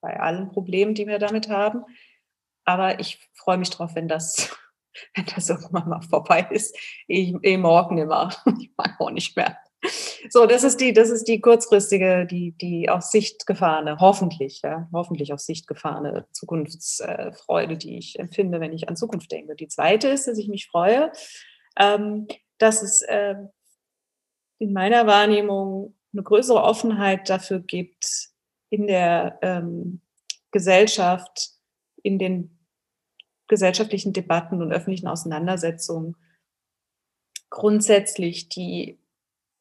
bei 0.00 0.18
allen 0.18 0.48
Problemen, 0.48 0.94
die 0.94 1.06
wir 1.06 1.18
damit 1.18 1.50
haben. 1.50 1.84
Aber 2.64 2.98
ich 2.98 3.18
freue 3.34 3.58
mich 3.58 3.68
drauf, 3.68 3.94
wenn 3.94 4.08
das, 4.08 4.56
wenn 5.14 5.26
das 5.26 5.50
irgendwann 5.50 5.90
mal 5.90 6.00
vorbei 6.00 6.48
ist. 6.50 6.74
Ich, 7.08 7.34
eh 7.42 7.58
morgen 7.58 7.98
immer. 7.98 8.34
Ich 8.58 8.70
mag 8.74 8.98
auch 8.98 9.10
nicht 9.10 9.36
mehr. 9.36 9.58
So, 10.30 10.46
das 10.46 10.62
ist 10.62 10.80
die, 10.80 10.92
das 10.92 11.10
ist 11.10 11.24
die 11.24 11.40
kurzfristige, 11.40 12.26
die, 12.26 12.52
die 12.52 12.88
auf 12.88 13.02
Sicht 13.02 13.46
gefahrene, 13.46 13.98
hoffentlich, 13.98 14.62
ja, 14.62 14.88
hoffentlich 14.92 15.32
auf 15.32 15.40
Sicht 15.40 15.66
gefahrene 15.66 16.26
Zukunftsfreude, 16.32 17.76
die 17.76 17.98
ich 17.98 18.18
empfinde, 18.18 18.60
wenn 18.60 18.72
ich 18.72 18.88
an 18.88 18.96
Zukunft 18.96 19.32
denke. 19.32 19.56
Die 19.56 19.68
zweite 19.68 20.08
ist, 20.08 20.28
dass 20.28 20.38
ich 20.38 20.48
mich 20.48 20.68
freue, 20.68 21.10
ähm, 21.76 22.28
dass 22.58 22.82
es 22.82 23.02
äh, 23.02 23.34
in 24.58 24.72
meiner 24.72 25.06
Wahrnehmung 25.06 25.96
eine 26.12 26.22
größere 26.22 26.62
Offenheit 26.62 27.28
dafür 27.28 27.58
gibt, 27.58 28.30
in 28.70 28.86
der 28.86 29.38
ähm, 29.42 30.00
Gesellschaft, 30.52 31.50
in 32.02 32.18
den 32.18 32.58
gesellschaftlichen 33.48 34.12
Debatten 34.12 34.62
und 34.62 34.72
öffentlichen 34.72 35.08
Auseinandersetzungen 35.08 36.16
grundsätzlich 37.50 38.48
die 38.48 39.01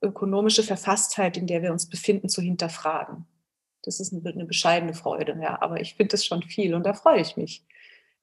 ökonomische 0.02 0.64
Verfasstheit, 0.64 1.38
in 1.38 1.48
der 1.48 1.62
wir 1.62 1.72
uns 1.72 1.88
befinden, 1.88 2.30
zu 2.30 2.42
hinterfragen. 2.42 3.26
Das 3.84 4.00
ist 4.00 4.14
eine, 4.14 4.46
bescheidene 4.46 4.94
Freude, 4.94 5.38
ja, 5.42 5.62
aber 5.62 5.80
ich 5.82 5.96
finde 5.96 6.12
das 6.12 6.26
schon 6.26 6.44
viel 6.44 6.76
und 6.76 6.86
da 6.86 6.94
freue 6.94 7.22
ich 7.22 7.36
mich, 7.36 7.66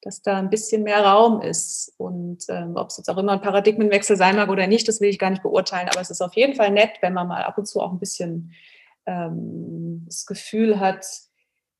dass 0.02 0.22
da 0.22 0.38
ein 0.38 0.50
bisschen 0.50 0.84
mehr 0.84 1.04
Raum 1.04 1.40
ist. 1.40 1.92
Und 1.96 2.44
ähm, 2.48 2.76
ob 2.76 2.88
es 2.88 2.98
jetzt 2.98 3.08
auch 3.08 3.16
immer 3.16 3.32
ein 3.32 3.40
Paradigmenwechsel 3.40 4.16
sein 4.16 4.36
mag 4.36 4.48
oder 4.50 4.66
nicht, 4.66 4.86
das 4.86 5.00
will 5.00 5.08
ich 5.08 5.18
gar 5.18 5.30
nicht 5.30 5.42
beurteilen, 5.42 5.88
aber 5.88 6.00
es 6.00 6.10
ist 6.10 6.22
auf 6.22 6.34
jeden 6.34 6.54
Fall 6.54 6.70
nett, 6.70 6.98
wenn 7.00 7.12
man 7.12 7.26
mal 7.26 7.42
ab 7.42 7.58
und 7.58 7.66
zu 7.66 7.80
auch 7.80 7.92
ein 7.92 7.98
bisschen 7.98 8.52
ähm, 9.06 10.04
das 10.06 10.26
Gefühl 10.26 10.78
hat, 10.78 11.04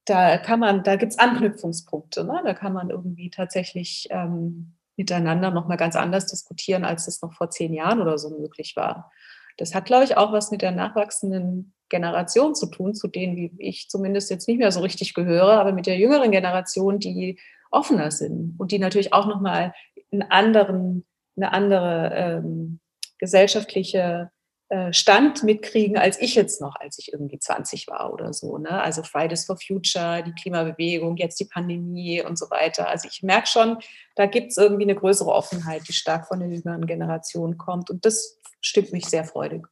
da 0.05 0.38
kann 0.38 0.59
man, 0.59 0.82
da 0.82 0.96
gibt 0.96 1.12
es 1.12 1.18
Anknüpfungspunkte, 1.18 2.24
ne? 2.24 2.40
da 2.44 2.55
kann 2.55 2.72
man 2.72 2.90
irgendwie 2.90 3.30
tatsächlich 3.30 4.09
ähm, 4.11 4.74
miteinander 4.96 5.51
nochmal 5.51 5.76
ganz 5.76 5.94
anders 5.94 6.26
diskutieren, 6.26 6.84
als 6.84 7.05
das 7.05 7.22
noch 7.22 7.34
vor 7.34 7.51
zehn 7.51 7.72
Jahren 7.72 8.01
oder 8.01 8.18
so 8.18 8.30
möglich 8.30 8.74
war. 8.74 9.12
Das 9.59 9.74
hat, 9.74 9.84
glaube 9.84 10.04
ich, 10.04 10.16
auch 10.16 10.32
was 10.32 10.50
mit 10.50 10.62
der 10.62 10.72
nachwachsenden 10.72 11.74
Generation 11.88 12.54
zu 12.54 12.66
tun, 12.66 12.94
zu 12.94 13.09
denen 13.09 13.36
wie 13.36 13.52
ich 13.59 13.88
zumindest 13.88 14.30
jetzt 14.30 14.48
nicht 14.48 14.59
mehr 14.59 14.72
so 14.72 14.80
richtig 14.80 15.14
gehöre, 15.14 15.61
aber 15.61 15.72
mit 15.72 15.86
der 15.86 15.98
jüngeren 15.98 16.30
Generation, 16.30 16.98
die 16.98 17.38
offener 17.70 18.11
sind 18.11 18.54
und 18.59 18.72
die 18.72 18.78
natürlich 18.78 19.12
auch 19.12 19.26
nochmal 19.26 19.74
einen 20.11 20.22
anderen, 20.22 21.06
eine 21.36 21.52
andere 21.52 22.12
ähm, 22.14 22.80
gesellschaftliche 23.18 24.30
äh, 24.70 24.92
Stand 24.92 25.44
mitkriegen, 25.44 25.96
als 25.96 26.20
ich 26.20 26.34
jetzt 26.34 26.61
noch, 26.61 26.76
als 26.76 26.98
ich 26.98 27.12
irgendwie 27.12 27.38
20 27.38 27.88
war 27.88 28.12
oder 28.12 28.34
so. 28.34 28.59
Ne? 28.59 28.70
Also 28.70 29.02
Fridays 29.02 29.46
for 29.46 29.56
Future, 29.56 30.22
die 30.22 30.32
Klimabewegung, 30.32 31.16
jetzt 31.16 31.40
die 31.40 31.46
Pandemie 31.46 32.22
und 32.22 32.38
so 32.38 32.50
weiter. 32.50 32.86
Also 32.88 33.09
ich 33.11 33.22
merke 33.22 33.46
schon, 33.46 33.78
da 34.14 34.26
gibt 34.26 34.50
es 34.50 34.59
irgendwie 34.59 34.84
eine 34.84 34.94
größere 34.94 35.30
Offenheit, 35.30 35.88
die 35.88 35.94
stark 35.94 36.28
von 36.28 36.40
der 36.40 36.50
jüngeren 36.50 36.86
Generation 36.86 37.56
kommt. 37.56 37.88
Und 37.88 38.04
das 38.04 38.38
stimmt 38.61 38.92
mich 38.92 39.06
sehr 39.06 39.24
freudig. 39.24 39.66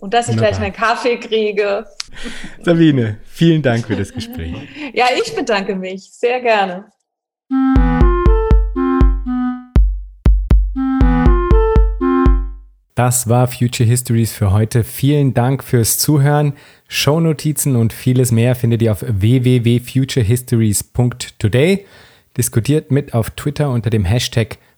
Und 0.00 0.14
dass 0.14 0.28
ich 0.28 0.36
Wunderbar. 0.36 0.50
gleich 0.52 0.60
meinen 0.60 0.74
Kaffee 0.74 1.16
kriege. 1.18 1.84
Sabine, 2.62 3.18
vielen 3.24 3.62
Dank 3.62 3.84
für 3.86 3.96
das 3.96 4.12
Gespräch. 4.12 4.54
Ja, 4.94 5.06
ich 5.22 5.34
bedanke 5.34 5.74
mich 5.76 6.10
sehr 6.12 6.40
gerne. 6.40 6.90
Das 12.94 13.28
war 13.28 13.46
Future 13.46 13.86
Histories 13.88 14.32
für 14.32 14.52
heute. 14.52 14.82
Vielen 14.82 15.34
Dank 15.34 15.62
fürs 15.62 15.98
Zuhören. 15.98 16.54
Shownotizen 16.88 17.76
und 17.76 17.92
vieles 17.92 18.32
mehr 18.32 18.56
findet 18.56 18.82
ihr 18.82 18.90
auf 18.90 19.04
www.futurehistories.today. 19.06 21.86
Diskutiert 22.36 22.90
mit 22.90 23.14
auf 23.14 23.30
Twitter 23.30 23.70
unter 23.70 23.90
dem 23.90 24.04
Hashtag 24.04 24.58